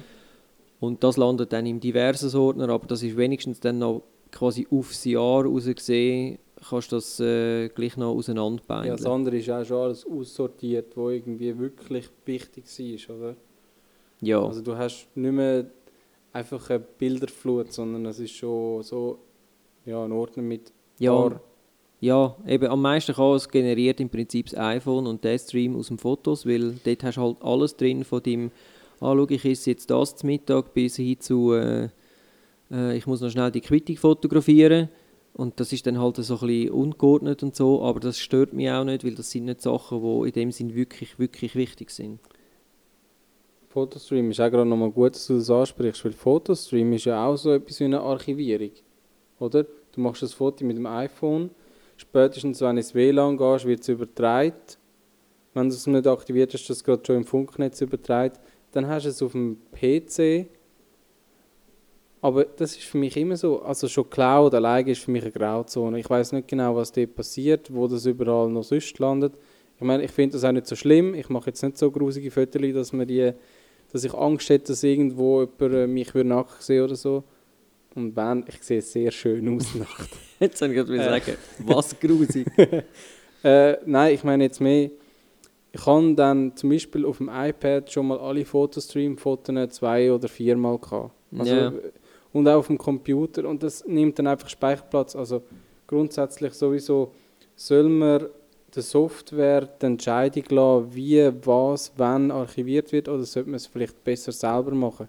Und 0.80 1.04
das 1.04 1.18
landet 1.18 1.54
dann 1.54 1.68
im 1.68 1.80
diverses 1.80 2.34
Ordner, 2.34 2.70
aber 2.70 2.88
das 2.88 3.04
ist 3.04 3.16
wenigstens 3.16 3.60
dann 3.60 3.78
noch 3.78 4.02
quasi 4.34 4.68
aufs 4.70 5.06
Jahr 5.06 5.46
raus 5.46 5.66
gesehen, 5.66 6.40
kannst 6.70 6.92
du 6.92 6.96
das 6.98 7.20
äh, 7.20 7.70
gleich 7.70 7.96
noch 7.98 8.12
Ja, 8.12 8.18
auseinanderbeindeln. 8.18 8.98
das 8.98 9.06
andere 9.06 9.38
ist 9.38 9.50
auch 9.50 9.64
schon 9.66 9.78
alles 9.78 10.06
aussortiert, 10.06 10.96
was 10.98 11.14
irgendwie 11.14 11.58
wirklich 11.58 12.10
wichtig 12.26 12.66
war, 13.10 13.16
oder? 13.18 13.36
ja. 14.22 14.44
Also 14.46 14.62
du 14.62 14.76
hast 14.78 15.08
nicht 15.16 15.32
mehr 15.32 15.66
einfach 16.32 16.70
eine 16.70 16.80
Bilderflut, 16.80 17.72
sondern 17.72 18.06
es 18.06 18.20
ist 18.20 18.32
schon 18.34 18.82
so 18.84 19.20
ja, 19.86 20.04
ein 20.04 20.12
Ordner 20.12 20.44
mit 20.44 20.72
Ja, 21.00 21.40
Ja, 22.00 22.36
eben 22.48 22.68
am 22.68 22.82
meisten 22.82 23.14
kann 23.14 23.36
es 23.36 23.48
generiert 23.48 24.00
im 24.00 24.10
Prinzip 24.10 24.48
das 24.50 24.58
iPhone 24.60 25.08
und 25.08 25.24
der 25.24 25.38
Stream 25.38 25.76
aus 25.76 25.88
dem 25.88 25.98
Fotos, 25.98 26.46
weil 26.46 26.74
dort 26.84 27.04
hast 27.04 27.16
du 27.18 27.22
halt 27.22 27.38
alles 27.42 27.78
drin 27.78 28.04
von 28.04 28.22
deinem, 28.24 28.52
ah, 29.00 29.14
schau, 29.16 29.30
ich 29.30 29.46
esse 29.46 29.70
jetzt 29.72 29.90
das 29.90 30.16
zum 30.16 30.28
Mittag 30.28 30.74
bis 30.74 30.96
hin 30.98 31.20
zu, 31.20 31.54
äh, 31.54 31.90
äh, 32.74 32.98
ich 32.98 33.08
muss 33.08 33.22
noch 33.22 33.30
schnell 33.30 33.52
die 33.52 33.62
Quittung 33.62 33.96
fotografieren 33.98 34.90
und 35.34 35.60
das 35.60 35.72
ist 35.72 35.86
dann 35.88 36.00
halt 36.00 36.18
so 36.18 36.34
ein 36.36 36.48
bisschen 36.48 36.72
ungeordnet 36.72 37.44
und 37.44 37.56
so, 37.56 37.84
aber 37.84 38.00
das 38.00 38.20
stört 38.20 38.54
mich 38.54 38.70
auch 38.70 38.84
nicht, 38.84 39.06
weil 39.06 39.16
das 39.16 39.32
sind 39.32 39.46
nicht 39.46 39.62
Sachen, 39.62 40.02
die 40.02 40.28
in 40.28 40.34
dem 40.34 40.52
Sinn 40.52 40.76
wirklich, 40.76 41.18
wirklich 41.20 41.56
wichtig 41.56 41.92
sind. 41.92 42.20
Fotostream 43.70 44.30
ist 44.30 44.40
auch 44.40 44.52
gerade 44.52 44.70
nochmal 44.70 44.92
gut, 44.92 45.16
dass 45.16 45.28
du 45.28 45.38
das 45.38 45.50
ansprichst, 45.50 46.06
weil 46.06 46.12
Fotostream 46.12 46.94
ist 46.94 47.06
ja 47.06 47.26
auch 47.26 47.36
so 47.36 47.52
etwas 47.54 47.80
wie 47.80 47.86
eine 47.86 48.02
Archivierung, 48.02 48.72
oder? 49.40 49.66
Du 49.92 50.02
machst 50.02 50.24
das 50.24 50.34
Foto 50.34 50.66
mit 50.66 50.78
dem 50.78 50.88
iPhone, 50.88 51.52
spätestens 51.98 52.62
wenn 52.62 52.76
du 52.76 52.82
ins 52.82 52.96
WLAN 52.96 53.38
gehst, 53.38 53.66
wird 53.66 53.82
es 53.82 53.90
übertragen. 53.90 54.54
Wenn 55.54 55.70
du 55.70 55.76
es 55.76 55.86
nicht 55.86 56.08
aktiviert 56.08 56.54
hast, 56.54 56.68
das 56.68 56.84
gerade 56.84 57.04
schon 57.06 57.18
im 57.18 57.26
Funknetz 57.26 57.80
übertragen, 57.82 58.40
dann 58.72 58.88
hast 58.88 59.06
du 59.06 59.10
es 59.10 59.22
auf 59.22 59.34
dem 59.34 59.58
PC. 59.72 60.48
Aber 62.24 62.46
das 62.46 62.72
ist 62.78 62.84
für 62.86 62.98
mich 62.98 63.18
immer 63.18 63.36
so, 63.36 63.62
also 63.64 63.88
schon 63.90 64.10
Cloud 64.10 64.54
alleine 64.54 64.90
ist 64.92 65.02
für 65.04 65.12
mich 65.12 65.24
eine 65.24 65.32
Grauzone. 65.32 66.00
Ich 66.00 66.10
weiß 66.10 66.32
nicht 66.32 66.48
genau, 66.48 66.74
was 66.76 66.92
dort 66.92 67.16
passiert, 67.16 67.74
wo 67.74 67.86
das 67.88 68.06
überall 68.06 68.50
noch 68.50 68.64
sonst 68.64 68.98
landet. 68.98 69.34
Ich 69.78 69.84
meine, 69.84 70.04
ich 70.04 70.12
finde 70.12 70.34
das 70.34 70.46
auch 70.46 70.52
nicht 70.54 70.66
so 70.66 70.76
schlimm. 70.76 71.14
Ich 71.16 71.28
mache 71.28 71.48
jetzt 71.48 71.62
nicht 71.62 71.78
so 71.78 71.92
grusige 71.92 72.32
Fotos, 72.32 72.62
dass 72.74 72.94
man 72.94 73.08
die 73.08 73.34
dass 73.92 74.04
ich 74.04 74.14
Angst 74.14 74.50
hätte, 74.50 74.72
dass 74.72 74.82
irgendwo 74.84 75.42
jemand 75.42 75.62
äh, 75.76 75.86
mich 75.86 76.16
würde 76.16 76.30
nackt 76.30 76.64
sehen 76.64 76.84
oder 76.86 76.96
so. 76.96 77.24
Und 77.94 78.16
wenn, 78.16 78.44
ich 78.48 78.64
sehe 78.64 78.82
sehr 78.82 79.12
schön 79.12 79.56
aus 79.56 79.76
nackt. 79.76 80.10
Jetzt 80.40 80.58
soll 80.58 80.70
ich 80.72 80.76
gerade 80.78 80.96
Äh. 80.96 81.04
sagen, 81.04 81.38
was 81.60 82.00
grusig. 82.00 82.48
äh, 83.44 83.78
nein, 83.86 84.16
ich 84.16 84.24
meine 84.24 84.46
jetzt 84.46 84.60
mehr, 84.62 84.90
ich 85.72 85.86
habe 85.86 86.14
dann 86.16 86.56
zum 86.56 86.70
Beispiel 86.72 87.06
auf 87.06 87.18
dem 87.18 87.30
iPad 87.32 87.92
schon 87.92 88.08
mal 88.08 88.18
alle 88.18 88.46
Fotostream-Fotos 88.46 89.70
zwei- 89.76 90.12
oder 90.12 90.28
viermal 90.28 90.80
gehabt. 90.80 91.12
Also, 91.38 91.54
Ja. 91.56 91.74
Und 92.34 92.48
auch 92.48 92.58
auf 92.58 92.68
dem 92.68 92.78
Computer. 92.78 93.48
Und 93.48 93.64
das 93.64 93.86
nimmt 93.86 94.20
dann 94.20 94.28
einfach 94.28 94.50
Speicherplatz. 94.50 95.16
Also 95.16 95.44
grundsätzlich 95.88 96.54
sowieso 96.54 97.12
soll 97.56 97.88
man 97.88 98.26
der 98.76 98.84
Software 98.84 99.68
die 99.82 99.86
Entscheidung 99.86 100.44
lassen, 100.50 100.96
wie, 100.96 101.32
was, 101.46 101.92
wann 101.96 102.32
archiviert 102.32 102.92
wird, 102.92 103.08
oder 103.08 103.24
sollte 103.24 103.50
man 103.50 103.58
es 103.58 103.68
vielleicht 103.68 104.04
besser 104.04 104.32
selber 104.32 104.72
machen? 104.72 105.08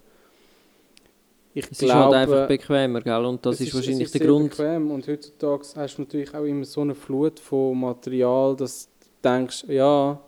Ich 1.55 1.71
Es 1.71 1.83
ist 1.83 1.95
halt 1.95 2.13
einfach 2.13 2.49
bequemer, 2.49 3.01
gell? 3.01 3.25
Und 3.25 3.47
das 3.47 3.61
es 3.61 3.69
ist, 3.69 3.75
wahrscheinlich 3.75 4.07
es 4.07 4.13
der 4.13 4.27
Grund. 4.27 4.51
Bequem. 4.51 4.91
Und 4.91 5.07
heutzutage 5.07 5.65
hast 5.77 5.97
du 5.97 6.03
natürlich 6.03 6.35
auch 6.35 6.43
immer 6.43 6.65
so 6.65 6.81
eine 6.81 6.97
Flut 6.97 7.39
von 7.39 7.79
Material, 7.79 8.57
dass 8.57 8.89
du 8.89 9.29
denkst, 9.29 9.65
ja, 9.69 10.21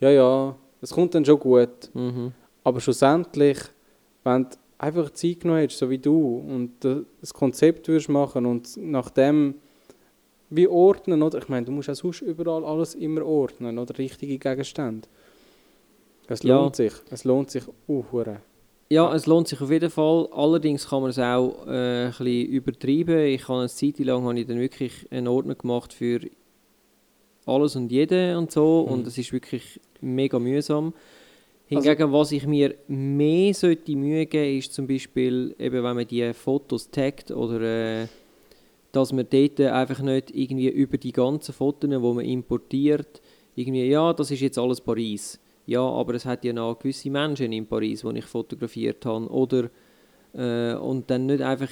ja, 0.00 0.10
ja, 0.10 0.56
es 0.82 0.90
kommt 0.90 1.14
dann 1.14 1.24
schon 1.24 1.38
gut. 1.38 1.90
Mhm. 1.94 2.32
Aber 2.64 2.80
schlussendlich, 2.80 3.58
wenn 4.24 4.42
du 4.42 4.50
einfach 4.84 5.10
Zeit 5.10 5.40
genommen 5.40 5.60
hättest, 5.60 5.78
so 5.80 5.88
wie 5.90 5.98
du, 5.98 6.36
und 6.46 6.72
das 7.20 7.32
Konzept 7.34 7.88
würdest 7.88 8.08
machen 8.08 8.46
und 8.46 8.76
nach 8.76 9.10
dem 9.10 9.54
wie 10.50 10.68
ordnen, 10.68 11.22
oder? 11.22 11.38
Ich 11.38 11.48
meine, 11.48 11.66
du 11.66 11.72
musst 11.72 11.90
auch 11.90 11.94
sonst 11.94 12.20
überall 12.20 12.64
alles 12.64 12.94
immer 12.94 13.24
ordnen, 13.24 13.78
oder? 13.78 13.96
Richtige 13.98 14.38
Gegenstände. 14.38 15.08
Es 16.28 16.42
Ja. 16.42 16.56
lohnt 16.60 16.76
sich. 16.76 16.92
Es 17.10 17.24
lohnt 17.24 17.50
sich 17.50 17.64
hure. 17.88 18.40
Ja, 18.90 19.12
es 19.14 19.26
lohnt 19.26 19.48
sich 19.48 19.60
auf 19.60 19.70
jeden 19.70 19.90
Fall. 19.90 20.28
Allerdings 20.32 20.88
kann 20.88 21.00
man 21.00 21.10
es 21.10 21.18
auch 21.18 21.66
äh, 21.66 22.04
ein 22.04 22.08
bisschen 22.10 22.46
übertreiben. 22.46 23.18
Ich 23.26 23.48
habe 23.48 23.60
eine 23.60 23.68
Zeit 23.68 23.98
lang 23.98 24.22
habe 24.24 24.38
ich 24.38 24.46
dann 24.46 24.60
wirklich 24.60 25.10
einen 25.10 25.26
Ordner 25.26 25.54
gemacht 25.54 25.92
für 25.92 26.20
alles 27.46 27.74
und 27.76 27.90
jeden 27.90 28.36
und 28.36 28.52
so 28.52 28.84
Mhm. 28.86 28.92
und 28.92 29.06
es 29.06 29.18
ist 29.18 29.32
wirklich 29.32 29.80
mega 30.00 30.38
mühsam. 30.38 30.92
Hingegen, 31.66 32.12
was 32.12 32.32
ich 32.32 32.46
mir 32.46 32.74
mehr 32.88 33.54
sollte 33.54 33.96
Mühe 33.96 34.26
geben, 34.26 34.58
ist 34.58 34.74
zum 34.74 34.86
Beispiel, 34.86 35.54
eben, 35.58 35.82
wenn 35.82 35.96
man 35.96 36.06
die 36.06 36.32
Fotos 36.34 36.90
taggt 36.90 37.30
oder 37.30 38.02
äh, 38.02 38.06
dass 38.92 39.12
man 39.12 39.26
dort 39.28 39.60
einfach 39.60 40.00
nicht 40.00 40.30
irgendwie 40.30 40.68
über 40.68 40.98
die 40.98 41.12
ganzen 41.12 41.52
Fotos, 41.52 41.90
die 41.90 41.98
man 41.98 42.20
importiert, 42.20 43.22
irgendwie, 43.56 43.84
ja, 43.86 44.12
das 44.12 44.30
ist 44.30 44.40
jetzt 44.40 44.58
alles 44.58 44.80
Paris. 44.80 45.40
Ja, 45.66 45.80
aber 45.80 46.14
es 46.14 46.26
hat 46.26 46.44
ja 46.44 46.52
noch 46.52 46.78
gewisse 46.78 47.10
Menschen 47.10 47.52
in 47.52 47.66
Paris, 47.66 48.02
die 48.02 48.18
ich 48.18 48.24
fotografiert 48.24 49.06
habe. 49.06 49.28
Oder, 49.28 49.70
äh, 50.34 50.74
und 50.74 51.10
dann 51.10 51.26
nicht 51.26 51.40
einfach 51.40 51.70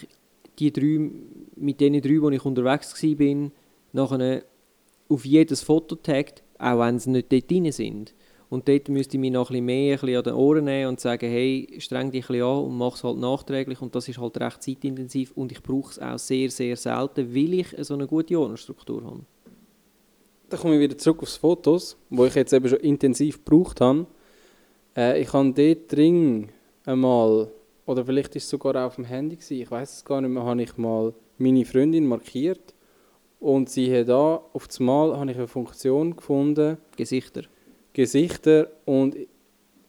die 0.58 0.72
drei, 0.72 1.10
mit 1.56 1.80
den 1.80 2.00
drei, 2.00 2.20
wo 2.22 2.30
ich 2.30 2.44
unterwegs 2.44 3.02
war, 3.02 3.50
nachher 3.92 4.42
auf 5.08 5.24
jedes 5.26 5.62
Foto 5.62 5.96
taggt, 5.96 6.42
auch 6.58 6.78
wenn 6.78 6.98
sie 6.98 7.10
nicht 7.10 7.30
dort 7.30 7.50
drin 7.50 7.70
sind. 7.70 8.14
Und 8.52 8.68
dort 8.68 8.90
müsste 8.90 9.16
ich 9.16 9.20
mich 9.22 9.32
noch 9.32 9.48
ein 9.48 9.52
bisschen 9.54 9.64
mehr 9.64 9.94
ein 9.94 10.00
bisschen 10.00 10.16
an 10.18 10.24
den 10.24 10.34
Ohren 10.34 10.64
nehmen 10.66 10.88
und 10.90 11.00
sagen, 11.00 11.26
hey, 11.26 11.74
streng 11.78 12.10
dich 12.10 12.24
ein 12.24 12.34
bisschen 12.34 12.44
an 12.44 12.64
und 12.64 12.76
mach 12.76 12.96
es 12.96 13.02
halt 13.02 13.16
nachträglich. 13.16 13.80
Und 13.80 13.94
das 13.94 14.06
ist 14.10 14.18
halt 14.18 14.38
recht 14.38 14.62
zeitintensiv 14.62 15.32
und 15.34 15.52
ich 15.52 15.62
brauche 15.62 15.92
es 15.92 15.98
auch 15.98 16.18
sehr, 16.18 16.50
sehr 16.50 16.76
selten, 16.76 17.34
weil 17.34 17.54
ich 17.54 17.68
so 17.78 17.94
eine 17.94 18.06
gute 18.06 18.38
Ordnerstruktur 18.38 19.04
habe. 19.06 19.20
Dann 20.50 20.60
komme 20.60 20.74
ich 20.74 20.80
wieder 20.82 20.98
zurück 20.98 21.22
aufs 21.22 21.38
Fotos, 21.38 21.96
wo 22.10 22.26
ich 22.26 22.34
jetzt 22.34 22.52
eben 22.52 22.68
schon 22.68 22.80
intensiv 22.80 23.42
gebraucht 23.42 23.80
habe. 23.80 24.06
Äh, 24.94 25.22
ich 25.22 25.32
habe 25.32 25.50
dort 25.54 25.90
drin 25.90 26.50
einmal, 26.84 27.50
oder 27.86 28.04
vielleicht 28.04 28.36
ist 28.36 28.44
es 28.44 28.50
sogar 28.50 28.76
auch 28.76 28.88
auf 28.88 28.96
dem 28.96 29.06
Handy 29.06 29.36
gewesen, 29.36 29.62
ich 29.62 29.70
weiß 29.70 29.96
es 29.96 30.04
gar 30.04 30.20
nicht 30.20 30.30
mehr, 30.30 30.44
habe 30.44 30.62
ich 30.62 30.76
mal 30.76 31.14
meine 31.38 31.64
Freundin 31.64 32.06
markiert 32.06 32.74
und 33.40 33.70
siehe 33.70 34.04
da, 34.04 34.42
auf 34.52 34.68
das 34.68 34.78
Mal 34.78 35.18
habe 35.18 35.30
ich 35.30 35.38
eine 35.38 35.48
Funktion 35.48 36.16
gefunden, 36.16 36.76
Gesichter. 36.98 37.44
Gesichter 37.92 38.70
und 38.84 39.16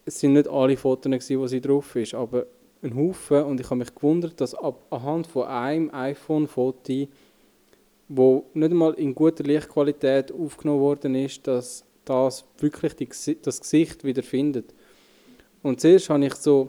es 0.05 0.19
sind 0.19 0.33
nicht 0.33 0.47
alle 0.47 0.77
Fotos 0.77 1.09
gewesen, 1.11 1.39
wo 1.39 1.47
sie 1.47 1.61
drauf 1.61 1.95
ist, 1.95 2.13
aber 2.13 2.45
ein 2.81 2.95
Haufen 2.95 3.43
und 3.43 3.59
ich 3.59 3.65
habe 3.67 3.77
mich 3.77 3.95
gewundert, 3.95 4.39
dass 4.41 4.53
ab, 4.53 4.85
anhand 4.89 5.27
von 5.27 5.47
einem 5.47 5.89
iPhone-Foto, 5.93 7.07
wo 8.09 8.45
nicht 8.53 8.71
einmal 8.71 8.93
in 8.95 9.15
guter 9.15 9.43
Lichtqualität 9.43 10.31
aufgenommen 10.31 10.81
worden 10.81 11.15
ist, 11.15 11.47
dass 11.47 11.85
das 12.03 12.45
wirklich 12.57 12.95
die, 12.95 13.07
das 13.41 13.61
Gesicht 13.61 14.03
wieder 14.03 14.21
findet. 14.21 14.73
Und 15.61 15.79
zuerst 15.79 16.09
habe 16.09 16.25
ich 16.25 16.35
so 16.35 16.63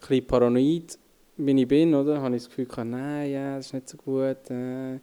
ein 0.00 0.08
bisschen 0.08 0.26
paranoid, 0.26 0.98
wie 1.36 1.60
ich 1.60 1.68
bin, 1.68 1.94
oder? 1.94 2.20
Habe 2.20 2.36
ich 2.36 2.44
das 2.44 2.56
Gefühl 2.56 2.84
nein, 2.86 3.30
ja, 3.30 3.56
das 3.56 3.66
ist 3.66 3.74
nicht 3.74 3.88
so 3.90 3.98
gut. 3.98 4.50
Äh. 4.50 4.98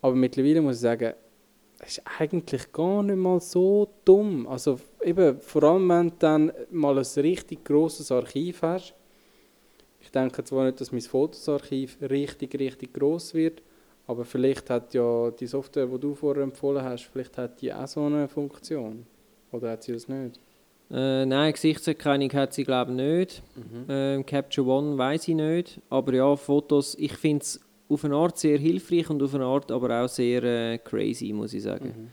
Aber 0.00 0.14
mittlerweile 0.14 0.60
muss 0.60 0.76
ich 0.76 0.82
sagen, 0.82 1.14
ist 1.86 2.02
eigentlich 2.18 2.72
gar 2.72 3.02
nicht 3.02 3.16
mal 3.16 3.40
so 3.40 3.88
dumm. 4.04 4.46
Also 4.46 4.78
eben, 5.02 5.40
vor 5.40 5.62
allem 5.64 5.88
wenn 5.88 6.08
du 6.10 6.14
dann 6.18 6.52
mal 6.70 6.98
ein 6.98 7.04
richtig 7.16 7.64
grosses 7.64 8.10
Archiv 8.10 8.62
hast. 8.62 8.94
Ich 10.00 10.10
denke 10.10 10.44
zwar 10.44 10.66
nicht, 10.66 10.80
dass 10.80 10.92
mein 10.92 11.00
Fotosarchiv 11.00 11.96
richtig, 12.02 12.58
richtig 12.58 12.92
groß 12.92 13.34
wird, 13.34 13.62
aber 14.06 14.24
vielleicht 14.24 14.68
hat 14.68 14.92
ja 14.92 15.30
die 15.30 15.46
Software, 15.46 15.86
die 15.86 15.98
du 15.98 16.14
vorher 16.14 16.42
empfohlen 16.42 16.84
hast, 16.84 17.04
vielleicht 17.04 17.38
hat 17.38 17.60
die 17.62 17.72
auch 17.72 17.86
so 17.86 18.04
eine 18.04 18.28
Funktion. 18.28 19.06
Oder 19.50 19.70
hat 19.70 19.82
sie 19.82 19.92
das 19.92 20.08
nicht? 20.08 20.38
Äh, 20.90 21.24
nein, 21.24 21.52
Gesichtserkennung 21.52 22.30
hat 22.34 22.52
sie 22.52 22.64
glaube 22.64 22.90
ich 22.90 22.96
nicht. 22.96 23.42
Ähm, 23.88 24.26
Capture 24.26 24.66
One 24.66 24.98
weiß 24.98 25.28
ich 25.28 25.34
nicht. 25.34 25.80
Aber 25.88 26.12
ja, 26.12 26.36
Fotos, 26.36 26.94
ich 26.96 27.14
finde 27.14 27.42
es 27.42 27.60
auf 27.94 28.04
eine 28.04 28.16
Art 28.16 28.38
sehr 28.38 28.58
hilfreich 28.58 29.08
und 29.10 29.22
auf 29.22 29.34
eine 29.34 29.44
Art 29.44 29.70
aber 29.70 30.02
auch 30.02 30.08
sehr 30.08 30.42
äh, 30.42 30.78
crazy, 30.78 31.32
muss 31.32 31.54
ich 31.54 31.62
sagen. 31.62 32.10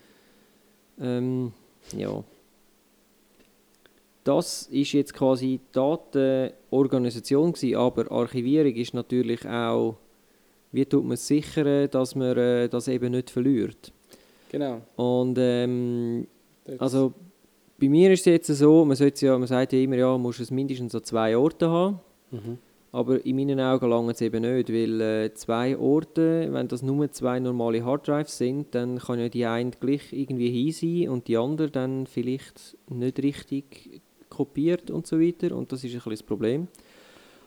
Mhm. 0.98 1.04
Ähm, 1.04 1.54
ja. 1.98 2.24
Das 4.24 4.67
ist 4.67 4.94
jetzt 4.94 5.13
quasi 5.13 5.60
die 5.60 5.62
Datenorganisation 5.72 7.54
gewesen, 7.54 7.76
aber 7.76 8.12
Archivierung 8.12 8.76
ist 8.76 8.94
natürlich 8.94 9.48
auch, 9.48 9.96
wie 10.72 10.86
tut 10.86 11.04
man 11.04 11.13
es 11.13 11.26
sichern, 11.28 11.89
dass 11.89 12.15
man 12.15 12.38
äh, 12.38 12.70
das 12.70 12.88
eben 12.88 13.12
nicht 13.12 13.32
verliert. 13.32 13.91
Genau. 14.52 14.82
Und 14.96 15.38
ähm, 15.39 16.28
Also 16.78 17.13
bei 17.80 17.89
mir 17.89 18.12
ist 18.12 18.22
es 18.22 18.26
jetzt 18.26 18.48
so, 18.48 18.86
man, 18.86 18.96
ja, 18.98 19.38
man 19.38 19.48
sagt 19.48 19.74
ja 19.74 19.80
immer, 19.80 19.96
ja, 19.96 20.12
man 20.12 20.22
muss 20.22 20.39
es 20.39 20.52
mindestens 20.52 20.94
an 20.94 21.04
zwei 21.04 21.36
Orten 21.36 21.70
haben. 21.70 22.00
Mhm. 22.30 22.58
Aber 22.93 23.25
in 23.25 23.38
meinen 23.38 23.60
Augen 23.62 23.89
lange 23.89 24.12
es 24.12 24.21
eben 24.21 24.41
nicht, 24.41 24.69
weil 24.69 24.99
äh, 24.99 25.34
zwei 25.34 25.77
Orte, 25.77 26.49
wenn 26.51 26.67
das 26.67 26.82
nur 26.82 27.10
zwei 27.12 27.39
normale 27.39 27.86
Harddrives 27.86 28.38
sind, 28.38 28.75
dann 28.75 28.99
kann 28.99 29.19
ja 29.19 29.30
die 29.30 29.45
eine 29.45 29.71
gleich 29.71 30.12
irgendwie 30.12 30.49
hin 30.49 30.71
sein 30.73 31.10
und 31.10 31.27
die 31.30 31.38
andere 31.38 31.71
dann 31.71 32.06
vielleicht 32.06 32.77
nicht 32.89 33.19
richtig 33.23 34.01
kopiert 34.30 34.91
und 34.91 35.08
so 35.08 35.21
weiter. 35.21 35.56
Und 35.56 35.71
das 35.71 35.86
ist 35.86 35.91
ein 35.91 35.95
bisschen 35.95 36.12
das 36.12 36.23
Problem. 36.23 36.67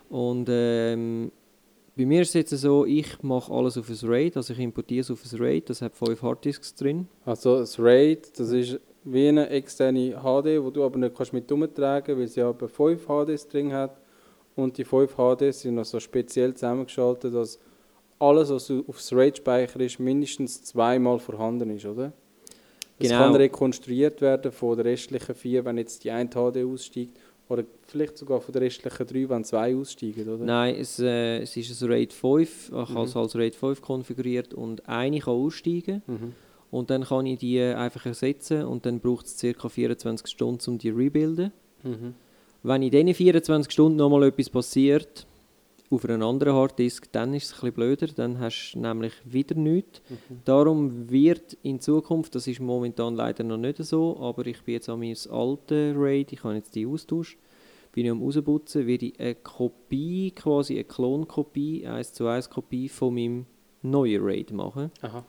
Und 0.09 0.48
ähm, 0.50 1.30
bei 1.94 2.07
mir 2.07 2.22
ist 2.22 2.28
es 2.28 2.35
jetzt 2.35 2.50
so, 2.50 2.87
ich 2.87 3.22
mache 3.22 3.52
alles 3.52 3.76
auf 3.76 3.88
ein 3.90 4.09
RAID, 4.09 4.38
also 4.38 4.54
ich 4.54 4.59
importiere 4.59 5.00
es 5.02 5.11
auf 5.11 5.22
ein 5.30 5.38
RAID, 5.38 5.68
das 5.68 5.83
hat 5.83 5.94
fünf 5.94 6.22
Harddisks 6.22 6.74
drin. 6.74 7.07
Also 7.26 7.59
das 7.59 7.78
RAID, 7.78 8.38
das 8.38 8.50
ist 8.50 8.80
wie 9.04 9.28
eine 9.28 9.50
externe 9.50 10.12
HD, 10.12 10.62
wo 10.62 10.70
du 10.70 10.83
aber 10.85 10.98
nicht 10.98 11.14
kannst 11.14 11.35
mit 11.35 11.52
umtragen, 11.52 12.18
weil 12.18 12.28
sie 12.28 12.40
aber 12.40 12.68
5 12.68 13.07
HDs 13.07 13.48
drin 13.48 13.72
hat 13.72 13.98
und 14.57 14.77
die 14.79 14.85
5 14.85 15.14
HDs 15.17 15.61
sind 15.62 15.75
noch 15.77 15.85
so 15.85 15.99
speziell 16.01 16.55
zusammengeschaltet, 16.55 17.35
dass 17.35 17.59
alles, 18.19 18.51
was 18.51 18.71
aufs 18.71 19.12
RAID 19.12 19.38
speicher 19.38 19.81
ist, 19.81 19.99
mindestens 19.99 20.62
zweimal 20.62 21.19
vorhanden 21.19 21.71
ist, 21.71 21.85
oder? 21.87 22.12
Es 22.99 23.09
Genau. 23.09 23.25
kann 23.25 23.35
rekonstruiert 23.35 24.21
werden 24.21 24.53
von 24.53 24.77
den 24.77 24.87
restlichen 24.87 25.35
vier, 25.35 25.64
wenn 25.64 25.79
jetzt 25.79 26.05
die 26.05 26.11
eine 26.11 26.31
HD 26.31 26.59
aussteigt, 26.64 27.19
oder 27.49 27.64
vielleicht 27.83 28.17
sogar 28.17 28.40
von 28.40 28.53
den 28.53 28.62
restlichen 28.62 29.07
drei, 29.07 29.29
wenn 29.29 29.45
zwei 29.45 29.75
aussteigen, 29.77 30.29
oder? 30.29 30.45
Nein, 30.45 30.77
es, 30.79 30.99
äh, 31.01 31.40
es 31.43 31.57
ist 31.57 31.83
ein 31.83 31.88
RAID 31.90 32.12
5, 32.12 32.69
ich 32.69 32.73
habe 32.75 33.03
es 33.05 33.14
Mhm. 33.14 33.21
als 33.21 33.37
RAID 33.37 33.57
5 33.57 33.83
konfiguriert 33.83 34.55
und 34.55 34.88
eine 34.88 35.19
kann 35.19 35.35
aussteigen. 35.35 36.03
Mhm. 36.07 36.33
Und 36.71 36.90
dann 36.90 37.05
kann 37.05 37.27
ich 37.27 37.38
die 37.38 37.61
einfach 37.61 38.07
ersetzen 38.07 38.64
und 38.64 38.87
dann 38.87 38.99
braucht 39.01 39.27
es 39.27 39.37
ca. 39.40 39.69
24 39.69 40.27
Stunden, 40.27 40.71
um 40.71 40.79
die 40.79 40.90
zu 40.90 40.97
rebuilden. 40.97 41.53
Mhm. 41.83 42.14
Wenn 42.64 42.83
in 42.83 42.90
diesen 42.90 43.14
24 43.14 43.70
Stunden 43.70 43.98
nochmal 43.98 44.22
etwas 44.24 44.48
passiert, 44.48 45.27
auf 45.90 46.03
einem 46.07 46.22
anderen 46.22 46.55
Harddisk, 46.55 47.12
dann 47.12 47.35
ist 47.35 47.44
es 47.44 47.53
ein 47.53 47.57
bisschen 47.57 47.74
blöder, 47.74 48.07
dann 48.07 48.40
hast 48.40 48.72
du 48.72 48.79
nämlich 48.79 49.12
wieder 49.27 49.55
nichts. 49.55 50.00
Mhm. 50.09 50.40
Darum 50.46 51.11
wird 51.11 51.59
in 51.62 51.79
Zukunft, 51.79 52.35
das 52.35 52.46
ist 52.46 52.61
momentan 52.61 53.16
leider 53.16 53.44
noch 53.44 53.59
nicht 53.59 53.77
so, 53.85 54.18
aber 54.18 54.46
ich 54.46 54.62
bin 54.62 54.74
jetzt 54.74 54.88
an 54.88 55.00
meinem 55.00 55.14
alten 55.31 55.94
RAID, 55.94 56.33
ich 56.33 56.42
habe 56.42 56.55
jetzt 56.55 56.74
die 56.74 56.87
austauscht, 56.87 57.38
bin 57.92 58.07
ich 58.07 58.11
am 58.11 58.22
rausputzen, 58.22 58.87
werde 58.87 59.07
ich 59.07 59.20
eine 59.20 59.35
Kopie, 59.35 60.31
quasi 60.31 60.74
eine 60.74 60.85
Klonkopie, 60.85 61.87
1 61.87 62.14
zu 62.14 62.27
1 62.27 62.48
Kopie 62.48 62.88
von 62.88 63.12
meinem 63.12 63.44
neuen 63.83 64.24
RAID 64.24 64.53
machen. 64.53 64.90
Aha. 65.03 65.22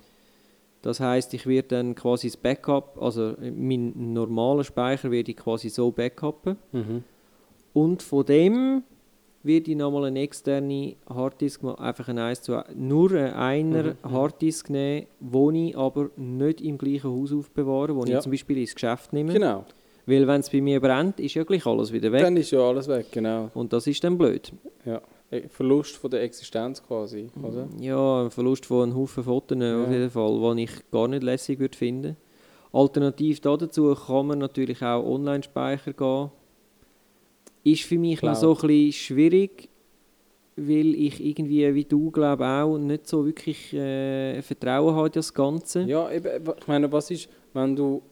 Das 0.81 1.01
heißt, 1.01 1.33
ich 1.33 1.45
werde 1.47 1.67
dann 1.67 1.95
quasi 1.95 2.27
das 2.27 2.37
Backup, 2.37 2.97
also 3.01 3.35
meinen 3.41 4.13
normalen 4.13 4.63
Speicher 4.63 5.11
werde 5.11 5.31
ich 5.31 5.37
quasi 5.37 5.67
so 5.67 5.91
backuppen. 5.91 6.55
Mhm. 6.71 7.03
Und 7.75 8.01
von 8.01 8.25
dem 8.25 8.83
werde 9.43 9.69
ich 9.71 9.77
nochmal 9.77 10.05
eine 10.05 10.21
externe 10.21 10.95
Harddisk, 11.07 11.61
einfach 11.77 12.07
ein 12.07 12.17
1 12.17 12.41
zu 12.41 12.55
1, 12.55 12.75
nur 12.75 13.11
einer 13.11 13.83
Mhm, 13.83 13.89
mhm. 14.03 14.11
Harddisk 14.11 14.69
nehmen, 14.69 15.05
die 15.19 15.69
ich 15.69 15.77
aber 15.77 16.09
nicht 16.15 16.61
im 16.61 16.77
gleichen 16.77 17.11
Haus 17.11 17.33
aufbewahre, 17.33 17.95
wo 17.95 18.05
Ja. 18.05 18.15
ich 18.17 18.23
zum 18.23 18.31
Beispiel 18.31 18.57
ins 18.59 18.73
Geschäft 18.73 19.11
nehme. 19.13 19.33
Genau. 19.33 19.65
Weil 20.07 20.25
wenn 20.25 20.39
es 20.39 20.49
bei 20.49 20.61
mir 20.61 20.79
brennt, 20.79 21.19
ist 21.19 21.33
ja 21.33 21.43
gleich 21.43 21.65
alles 21.65 21.91
wieder 21.91 22.11
weg. 22.11 22.21
Dann 22.21 22.37
ist 22.37 22.51
ja 22.51 22.59
alles 22.59 22.87
weg, 22.87 23.07
genau. 23.11 23.49
Und 23.53 23.73
das 23.73 23.87
ist 23.87 24.03
dann 24.03 24.17
blöd. 24.17 24.53
Eh, 25.31 25.47
Verlust 25.49 25.97
von 25.97 26.11
der 26.11 26.21
Existenz 26.21 26.81
quasi, 26.81 27.27
oder? 27.43 27.67
Ja, 27.79 28.23
ein 28.23 28.31
Verlust 28.31 28.65
von 28.67 28.83
einem 28.83 28.95
Haufen 28.95 29.23
Fotos 29.23 29.57
Ja. 29.59 29.83
auf 29.83 29.91
jeden 29.91 30.09
Fall, 30.11 30.39
den 30.39 30.57
ich 30.59 30.71
gar 30.91 31.07
nicht 31.07 31.23
lässig 31.23 31.59
würde 31.59 31.75
finden. 31.77 32.15
Alternativ 32.71 33.41
dazu 33.41 33.95
kann 33.95 34.27
man 34.27 34.39
natürlich 34.39 34.81
auch 34.83 35.03
Online-Speicher 35.03 35.93
gehen. 35.93 36.29
Ist 37.65 37.81
für 37.81 37.97
mich 37.97 38.21
noch 38.21 38.33
Cloud. 38.33 38.37
so 38.37 38.51
ein 38.53 38.67
bisschen 38.67 38.91
schwierig, 38.93 39.69
weil 40.55 40.93
ich 40.93 41.23
irgendwie, 41.23 41.73
wie 41.73 41.83
du 41.83 42.11
glaube 42.11 42.45
auch, 42.45 42.77
nicht 42.77 43.07
so 43.07 43.25
wirklich 43.25 43.73
äh, 43.73 44.39
Vertrauen 44.43 44.95
habe 44.95 45.09
das 45.09 45.33
Ganze. 45.33 45.81
Ja, 45.81 46.09
eben, 46.11 46.29
ich 46.57 46.67
meine, 46.67 46.91
was 46.91 47.09
ist, 47.09 47.27
wenn 47.53 47.75
du, 47.75 48.03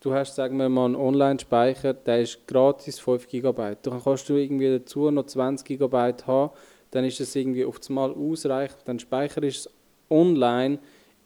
du 0.00 0.12
hast, 0.12 0.34
sagen 0.34 0.58
wir 0.58 0.68
mal, 0.68 0.84
einen 0.84 0.96
Online-Speicher, 0.96 1.94
der 1.94 2.20
ist 2.20 2.46
gratis 2.46 2.98
5 2.98 3.26
GB. 3.28 3.76
Dann 3.80 4.02
kannst 4.02 4.28
du 4.28 4.34
irgendwie 4.36 4.68
dazu 4.68 5.10
noch 5.10 5.24
20 5.24 5.66
GB 5.66 5.96
haben, 6.26 6.52
dann 6.90 7.06
ist 7.06 7.18
es 7.18 7.34
irgendwie 7.34 7.64
auf 7.64 7.78
das 7.78 7.88
Mal 7.88 8.12
ausreichend, 8.12 8.82
dann 8.84 8.98
speicherst 8.98 9.42
du 9.42 9.46
es 9.46 9.70
online. 10.10 10.78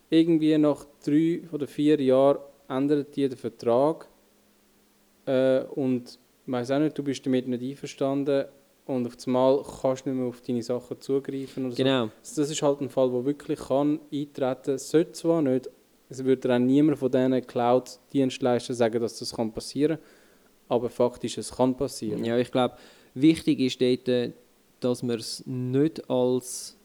Irgendwie 0.09 0.57
nach 0.57 0.87
drei 1.05 1.42
oder 1.50 1.66
vier 1.66 2.00
Jahren 2.00 2.38
ändert 2.68 3.16
dir 3.16 3.29
der 3.29 3.37
Vertrag 3.37 4.09
äh, 5.26 5.62
und 5.74 6.20
ich 6.47 6.53
weiß 6.53 6.71
auch 6.71 6.79
nicht, 6.79 6.97
du 6.97 7.03
bist 7.03 7.25
damit 7.27 7.49
nicht 7.49 7.63
einverstanden 7.63 8.45
und 8.87 9.07
auf 9.07 9.17
das 9.17 9.27
Mal 9.27 9.65
kannst 9.81 10.07
du 10.07 10.11
nicht 10.11 10.19
mehr 10.19 10.29
auf 10.29 10.41
deine 10.41 10.63
Sachen 10.63 11.01
zugreifen 11.01 11.67
oder 11.67 11.73
so. 11.75 11.83
Genau. 11.83 12.03
Also 12.21 12.43
Das 12.43 12.51
ist 12.51 12.63
halt 12.63 12.81
ein 12.81 12.89
Fall, 12.89 13.13
wo 13.13 13.25
wirklich 13.25 13.59
kann 13.59 14.01
eintreten, 14.13 14.79
sollte 14.79 15.13
zwar 15.13 15.43
nicht, 15.43 15.69
es 16.09 16.25
würde 16.25 16.55
auch 16.55 16.59
niemand 16.59 16.99
von 16.99 17.11
diesen 17.11 17.47
Cloud-Dienstleistern 17.47 18.77
sagen, 18.77 19.01
dass 19.01 19.19
das 19.19 19.35
kann 19.35 19.53
passieren 19.53 19.99
aber 20.69 20.91
faktisch, 20.91 21.39
es 21.39 21.53
kann 21.53 21.77
passieren. 21.77 22.25
Ja, 22.25 22.37
ich 22.39 22.51
glaube, 22.51 22.77
wichtig 23.15 23.61
ist 23.61 23.81
dort, 23.81 24.09
äh, 24.09 24.33
dass 24.81 25.03
man 25.03 25.19
es 25.19 25.45
nicht 25.47 26.11
als 26.11 26.77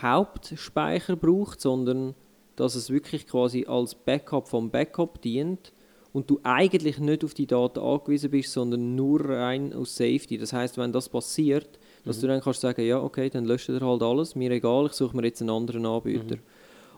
Hauptspeicher 0.00 1.16
braucht, 1.16 1.60
sondern 1.60 2.14
dass 2.56 2.74
es 2.74 2.90
wirklich 2.90 3.26
quasi 3.26 3.66
als 3.66 3.94
Backup 3.94 4.48
vom 4.48 4.70
Backup 4.70 5.22
dient 5.22 5.72
und 6.12 6.30
du 6.30 6.40
eigentlich 6.42 6.98
nicht 6.98 7.24
auf 7.24 7.34
die 7.34 7.46
Daten 7.46 7.80
angewiesen 7.80 8.30
bist, 8.30 8.52
sondern 8.52 8.94
nur 8.94 9.28
rein 9.28 9.72
aus 9.72 9.94
Safety. 9.96 10.38
Das 10.38 10.52
heißt, 10.52 10.78
wenn 10.78 10.92
das 10.92 11.08
passiert, 11.08 11.78
dass 12.04 12.16
Mhm. 12.16 12.20
du 12.22 12.26
dann 12.28 12.40
kannst 12.40 12.60
sagen, 12.60 12.84
ja, 12.86 13.00
okay, 13.02 13.28
dann 13.28 13.44
löscht 13.44 13.68
er 13.68 13.80
halt 13.80 14.02
alles, 14.02 14.34
mir 14.34 14.50
egal, 14.50 14.86
ich 14.86 14.92
suche 14.92 15.16
mir 15.16 15.24
jetzt 15.24 15.40
einen 15.42 15.50
anderen 15.50 15.84
Anbieter. 15.84 16.36
Mhm. 16.36 16.40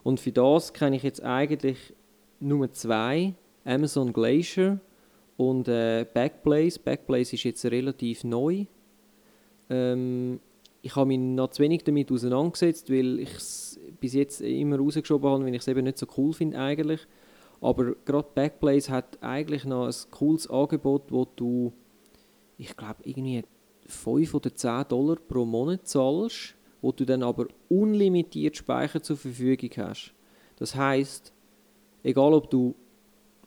Und 0.03 0.20
für 0.20 0.33
das 0.33 0.73
kenne 0.73 0.96
ich 0.96 1.03
jetzt 1.03 1.23
eigentlich 1.23 1.77
nur 2.38 2.70
zwei, 2.73 3.35
Amazon 3.64 4.12
Glacier 4.12 4.81
und 5.37 5.68
äh, 5.68 6.07
Backblaze. 6.14 6.79
Backblaze 6.79 7.35
ist 7.35 7.44
jetzt 7.44 7.64
relativ 7.66 8.25
neu. 8.25 8.64
Ähm, 9.68 10.40
ich 10.83 10.96
habe 10.96 11.09
mich 11.09 11.18
noch 11.18 11.51
zu 11.51 11.62
wenig 11.62 11.85
damit 11.85 12.11
auseinandergesetzt, 12.11 12.90
weil 12.90 13.20
ich 13.20 13.35
es 13.35 13.79
bis 14.01 14.14
jetzt 14.14 14.40
immer 14.40 14.79
rausgeschoben 14.79 15.29
habe, 15.29 15.44
weil 15.44 15.55
ich 15.55 15.61
es 15.61 15.68
eben 15.68 15.85
nicht 15.85 15.99
so 15.99 16.07
cool 16.16 16.33
finde 16.33 16.59
eigentlich. 16.59 17.01
Aber 17.61 17.94
gerade 18.05 18.29
Backblaze 18.35 18.90
hat 18.90 19.23
eigentlich 19.23 19.64
noch 19.64 19.87
ein 19.87 19.94
cooles 20.11 20.49
Angebot, 20.49 21.11
wo 21.11 21.27
du, 21.37 21.73
ich 22.57 22.75
glaube, 22.77 22.96
irgendwie 23.05 23.42
5 23.87 24.35
oder 24.35 24.55
10 24.55 24.85
Dollar 24.88 25.16
pro 25.16 25.44
Monat 25.44 25.87
zahlst, 25.87 26.55
wo 26.81 26.92
du 26.92 27.05
dann 27.05 27.23
aber 27.23 27.46
unlimitiert 27.68 28.57
Speicher 28.57 29.03
zur 29.03 29.16
Verfügung 29.18 29.70
hast. 29.77 30.14
Das 30.57 30.75
heißt, 30.75 31.33
egal 32.03 32.33
ob 32.33 32.49
du 32.51 32.75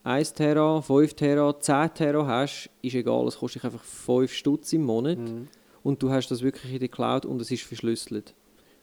1 0.03 0.33
Tera, 0.33 0.81
5 0.81 1.13
Tera, 1.15 1.59
10 1.59 1.93
Tera 1.95 2.27
hast, 2.27 2.69
ist 2.81 2.93
egal, 2.95 3.25
es 3.27 3.37
kostet 3.37 3.63
dich 3.63 3.71
einfach 3.71 3.83
5 3.83 4.31
Stutz 4.31 4.73
im 4.73 4.83
Monat 4.83 5.17
Mhm. 5.17 5.47
und 5.81 6.03
du 6.03 6.11
hast 6.11 6.27
das 6.29 6.41
wirklich 6.43 6.73
in 6.73 6.79
der 6.79 6.89
Cloud 6.89 7.25
und 7.25 7.41
es 7.41 7.49
ist 7.49 7.63
verschlüsselt. 7.63 8.35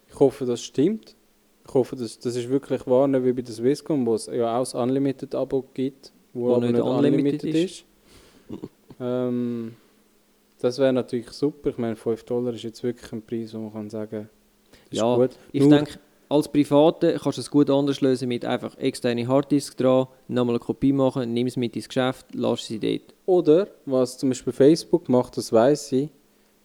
Ich 0.09 0.19
hoffe, 0.19 0.45
das 0.45 0.61
stimmt. 0.63 1.15
Hoffe, 1.75 1.97
das, 1.97 2.19
das 2.19 2.37
ist 2.37 2.49
wirklich 2.49 2.87
wahr, 2.87 3.07
nicht 3.09 3.25
wie 3.25 3.33
bei 3.33 3.43
der 3.43 3.55
Swisscom, 3.55 4.05
wo 4.07 4.15
es 4.15 4.27
ja 4.27 4.57
auch 4.57 4.61
das 4.63 4.75
Unlimited-Abo 4.75 5.65
gibt, 5.75 6.13
wo, 6.33 6.49
Wo 6.49 6.55
aber 6.57 6.67
nicht 6.71 6.81
unlimited 6.81 7.45
unlimited 7.45 7.55
ist. 7.55 7.85
ähm, 9.01 9.75
das 10.61 10.79
wäre 10.79 10.93
natürlich 10.93 11.31
super. 11.31 11.71
Ich 11.71 11.79
meine, 11.79 11.97
5 11.97 12.25
Dollar 12.25 12.53
ist 12.55 12.63
jetzt 12.63 12.83
wirklich 12.83 13.13
ein 13.13 13.23
Preis, 13.23 13.55
wo 13.55 13.59
man 13.59 13.73
kann 13.73 13.91
sagen 13.91 14.29
ist 14.91 14.99
Ja, 14.99 15.17
gut. 15.17 15.31
Ich 15.53 15.63
Nur- 15.63 15.71
denke, 15.71 15.99
als 16.29 16.49
Private 16.49 17.19
kannst 17.21 17.39
du 17.39 17.43
es 17.43 17.51
gut 17.51 17.71
anders 17.71 18.01
lösen 18.01 18.29
mit 18.29 18.45
einfach 18.45 18.77
externe 18.79 19.27
Harddisk 19.27 19.77
dran, 19.77 20.07
nochmal 20.29 20.55
eine 20.57 20.61
Kopie 20.61 20.93
machen, 20.93 21.33
nimm 21.33 21.47
es 21.47 21.57
mit 21.57 21.75
ins 21.75 21.89
Geschäft, 21.89 22.27
lass 22.35 22.67
sie 22.67 22.79
dort. 22.79 23.15
Oder, 23.27 23.69
was 23.87 24.17
zum 24.19 24.29
Beispiel 24.31 24.53
Facebook 24.53 25.09
macht, 25.09 25.37
das 25.37 25.53
weiß 25.53 25.93
ich, 25.93 26.11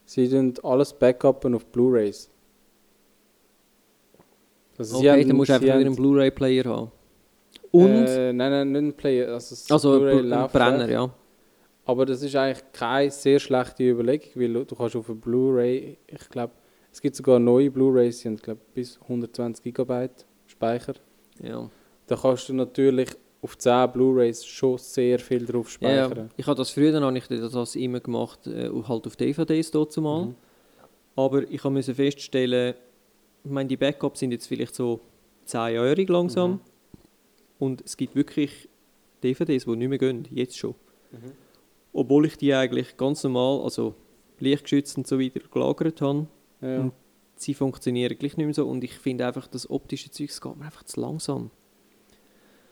sie 0.05 0.29
tun 0.29 0.53
alles 0.61 0.93
backuppen 0.93 1.55
auf 1.55 1.65
Blu-Rays. 1.67 2.29
Also 4.77 4.97
Okay, 4.97 5.23
dann 5.25 5.35
musst 5.37 5.49
du 5.49 5.53
einfach 5.55 5.69
einen 5.73 5.95
Blu-ray-Player 5.95 6.65
haben. 6.65 6.91
Und, 7.71 8.05
Äh, 8.07 8.33
nein, 8.33 8.51
nein, 8.51 8.71
nicht 8.71 8.81
ein 8.83 8.93
Player. 8.93 9.33
Also, 9.33 9.55
das 9.55 9.71
also 9.71 10.03
ein 10.03 10.29
Brenner, 10.51 10.89
ja. 10.89 11.09
Aber 11.85 12.05
das 12.05 12.21
ist 12.23 12.35
eigentlich 12.35 12.63
keine 12.73 13.11
sehr 13.11 13.39
schlechte 13.39 13.83
Überlegung, 13.83 14.29
weil 14.35 14.65
du- 14.65 14.75
kannst 14.75 14.95
auf 14.95 15.09
eine 15.09 15.19
Blu-ray, 15.19 15.97
ich 16.07 16.29
glaube, 16.29 16.53
es 16.91 16.99
gibt 17.01 17.15
sogar 17.15 17.37
neue 17.39 17.69
Blu-rays, 17.69 18.19
die 18.21 18.27
haben 18.29 18.37
glaub, 18.37 18.57
bis 18.73 18.99
120 19.07 19.73
GB 19.73 20.09
Speicher. 20.47 20.93
ja. 21.41 21.69
Da 22.07 22.15
kannst 22.15 22.47
du 22.49 22.53
natürlich 22.53 23.09
auf 23.41 23.57
10 23.57 23.91
Blu-rays 23.91 24.45
schon 24.45 24.77
sehr 24.77 25.17
viel 25.19 25.45
drauf 25.45 25.77
Ja, 25.81 25.89
ja. 25.89 26.05
speichern. 26.05 26.29
Ich 26.37 26.45
habe 26.47 26.55
das 26.57 26.69
früher, 26.71 26.91
dann 26.91 27.03
habe 27.03 27.17
ich 27.17 27.27
das 27.27 27.75
immer 27.75 27.99
gemacht, 27.99 28.45
äh, 28.47 28.69
halt 28.87 29.07
auf 29.07 29.15
DVDs 29.15 29.71
dort 29.71 29.95
mal. 29.97 30.25
Mhm. 30.27 30.35
Aber 31.15 31.43
ich 31.49 31.63
musste 31.63 31.93
feststellen, 31.95 32.75
ich 33.45 33.51
meine, 33.51 33.69
die 33.69 33.77
Backups 33.77 34.19
sind 34.19 34.31
jetzt 34.31 34.47
vielleicht 34.47 34.75
so 34.75 34.99
10 35.45 35.75
Jahre 35.75 36.03
langsam. 36.03 36.51
Mhm. 36.51 36.59
Und 37.59 37.81
es 37.85 37.95
gibt 37.95 38.15
wirklich 38.15 38.67
DVDs, 39.23 39.65
die 39.65 39.75
nicht 39.75 39.87
mehr 39.89 39.97
gehen, 39.97 40.27
jetzt 40.31 40.57
schon. 40.57 40.75
Mhm. 41.11 41.31
Obwohl 41.93 42.25
ich 42.25 42.37
die 42.37 42.53
eigentlich 42.53 42.97
ganz 42.97 43.23
normal, 43.23 43.61
also 43.63 43.95
lichtgeschützt 44.39 44.97
und 44.97 45.07
so 45.07 45.19
weiter, 45.19 45.39
gelagert 45.51 46.01
habe. 46.01 46.27
Ja. 46.61 46.79
Und 46.81 46.93
sie 47.37 47.53
funktionieren 47.53 48.17
gleich 48.17 48.35
nicht 48.35 48.45
mehr 48.45 48.53
so. 48.53 48.67
Und 48.67 48.83
ich 48.83 48.93
finde 48.93 49.25
einfach, 49.25 49.47
das 49.47 49.69
optische 49.69 50.11
Zeug 50.11 50.29
es 50.29 50.41
geht 50.41 50.55
mir 50.57 50.65
einfach 50.65 50.83
zu 50.83 50.99
langsam. 50.99 51.51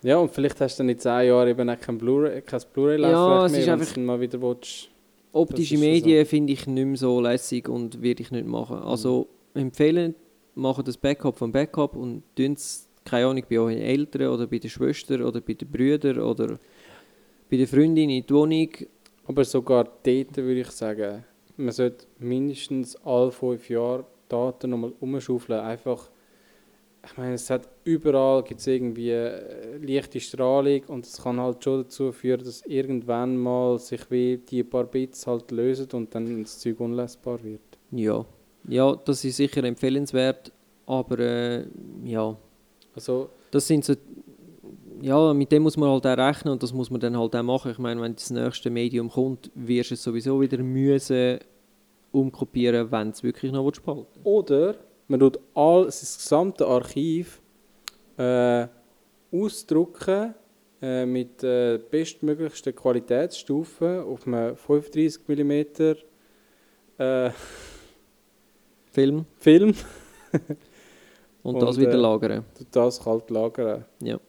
ja, 0.02 0.18
und 0.18 0.32
vielleicht 0.32 0.60
hast 0.60 0.78
du 0.80 0.84
dann 0.84 0.90
in 0.90 1.00
10 1.00 1.28
Jahren 1.28 1.48
eben 1.48 1.70
auch 1.70 1.80
kein 1.80 1.98
Blu-ray 1.98 2.42
kein 2.42 2.62
Blu-ray 2.74 3.00
Ja, 3.02 3.48
mehr, 3.50 3.52
wenn 3.66 3.70
einfach- 3.70 3.94
du 3.94 4.00
mal 4.02 4.20
wieder 4.20 4.42
willst. 4.42 4.90
Optische 5.32 5.78
Medien 5.78 6.26
finde 6.28 6.54
ich 6.54 6.68
nicht 6.68 6.86
mehr 6.86 6.98
so 6.98 7.20
lässig 7.22 7.68
und 7.70 8.02
würde 8.04 8.22
ich 8.22 8.30
nicht 8.32 8.46
machen. 8.46 8.78
Also 8.78 9.28
empfehlen, 9.56 10.14
machen 10.56 10.86
das 10.86 10.98
Backup 10.98 11.38
vom 11.38 11.52
Backup 11.52 11.96
und 11.96 12.24
tun 12.36 12.54
es, 12.54 12.88
keine 13.06 13.28
Ahnung, 13.28 13.44
bei 13.50 13.60
euren 13.60 13.78
Eltern 13.78 14.28
oder 14.28 14.48
bei 14.48 14.60
der 14.60 14.70
Schwester 14.70 15.26
oder 15.26 15.42
bei 15.42 15.54
den 15.54 15.70
Brüdern 15.70 16.20
oder 16.20 16.60
bei 17.50 17.58
der 17.58 17.68
Freundin 17.68 18.10
in 18.10 18.24
die 18.26 18.34
Wohnung. 18.34 18.70
Aber 19.26 19.44
sogar 19.46 19.84
dort 19.84 20.38
würde 20.38 20.62
ich 20.62 20.72
sagen, 20.72 21.24
man 21.58 21.72
sollte 21.72 22.06
mindestens 22.20 22.96
alle 23.06 23.32
fünf 23.32 23.70
Jahre 23.70 24.06
Daten 24.28 24.72
nochmal 24.72 24.94
umschaufeln. 25.00 25.60
Einfach, 25.60 26.10
ich 27.06 27.18
meine, 27.18 27.34
es 27.36 27.50
hat 27.50 27.70
überall 27.84 28.44
gibt's 28.44 28.68
irgendwie 28.68 29.12
äh, 29.12 29.78
leichte 29.78 30.20
Strahlung 30.20 30.82
und 30.88 31.06
es 31.06 31.22
kann 31.22 31.40
halt 31.40 31.64
schon 31.64 31.84
dazu 31.84 32.12
führen, 32.12 32.44
dass 32.44 32.66
irgendwann 32.66 33.38
mal 33.38 33.78
sich 33.78 34.10
wie 34.10 34.38
die 34.38 34.64
paar 34.64 34.86
Bits 34.86 35.28
halt 35.28 35.52
lösen 35.52 35.90
und 35.94 36.16
dann 36.16 36.44
das 36.44 36.60
Zeug 36.60 36.80
unlesbar 36.80 37.44
wird. 37.44 37.62
Ja, 37.92 38.26
ja, 38.68 38.96
das 38.96 39.24
ist 39.24 39.38
sicher 39.38 39.64
empfehlenswert, 39.64 40.52
aber 40.86 41.20
äh, 41.20 41.66
ja, 42.04 42.36
Also, 42.96 43.30
das 43.52 43.68
sind 43.68 43.86
so, 43.86 43.94
ja, 45.02 45.34
mit 45.34 45.52
dem 45.52 45.64
muss 45.64 45.78
man 45.78 45.90
halt 45.90 46.06
auch 46.06 46.18
rechnen 46.18 46.54
und 46.54 46.64
das 46.64 46.74
muss 46.74 46.90
man 46.90 47.02
dann 47.02 47.18
halt 47.18 47.36
auch 47.36 47.44
machen. 47.44 47.72
Ich 47.72 47.78
meine, 47.78 48.02
wenn 48.02 48.16
das 48.16 48.30
nächste 48.30 48.70
Medium 48.70 49.10
kommt, 49.10 49.52
wirst 49.56 49.92
du 49.92 49.96
es 49.96 50.04
sowieso 50.04 50.40
wieder 50.40 50.58
müssen 50.60 51.40
umkopieren, 52.12 52.92
wenn 52.92 53.10
es 53.10 53.24
wirklich 53.24 53.52
noch 53.52 53.66
willst 53.66 53.84
behalten 53.84 54.20
oder 54.24 54.76
man 55.08 55.20
tut 55.20 55.40
all 55.54 55.86
das 55.86 56.00
gesamte 56.00 56.66
Archiv 56.66 57.42
äh, 58.18 58.68
ausdrucken 59.32 60.36
äh, 60.82 61.06
mit 61.06 61.44
äh, 61.44 61.80
bestmöglichsten 61.90 62.76
Qualitätsstufen 62.76 64.02
auf 64.02 64.28
einem 64.28 64.56
35 64.56 65.28
mm 65.28 65.62
Film 68.94 69.26
Film. 69.40 69.74
und, 71.42 71.56
Und, 71.56 71.62
das 71.62 71.78
wieder 71.78 71.94
äh, 71.94 71.98
lagern. 71.98 72.46
Das 72.72 73.04
kalt 73.04 73.30
lagern. 73.32 73.86
Ja. 74.02 74.20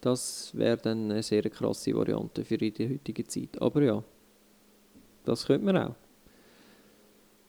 Das 0.00 0.56
wäre 0.56 0.76
dann 0.76 1.10
eine 1.10 1.22
sehr 1.22 1.42
krasse 1.50 1.94
Variante 1.94 2.44
für 2.44 2.54
in 2.54 2.72
der 2.72 2.90
heutigen 2.90 3.28
Zeit. 3.28 3.60
Aber 3.60 3.82
ja, 3.82 4.02
das 5.24 5.46
könnte 5.46 5.66
man 5.66 5.76
auch. 5.76 5.94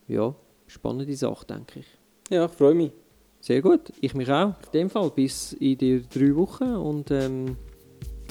Ja, 0.09 0.35
spannende 0.67 1.15
Sache, 1.15 1.47
denke 1.47 1.81
ich. 1.81 1.87
Ja, 2.31 2.47
ich 2.47 2.53
freue 2.53 2.75
mich. 2.75 2.93
Sehr 3.41 3.61
gut, 3.61 3.93
ich 4.01 4.15
mich 4.15 4.31
auch. 4.31 4.55
In 4.67 4.73
dem 4.73 4.91
Fall 4.91 5.11
bis 5.11 5.53
in 5.55 5.77
die 5.77 6.05
drei 6.09 6.35
Wochen 6.37 6.77
und 6.77 7.11
ähm, 7.11 7.57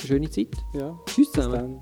schöne 0.08 0.30
Zeit. 0.30 0.56
Ja, 0.74 0.98
Tschüss 1.06 1.32
zusammen. 1.32 1.80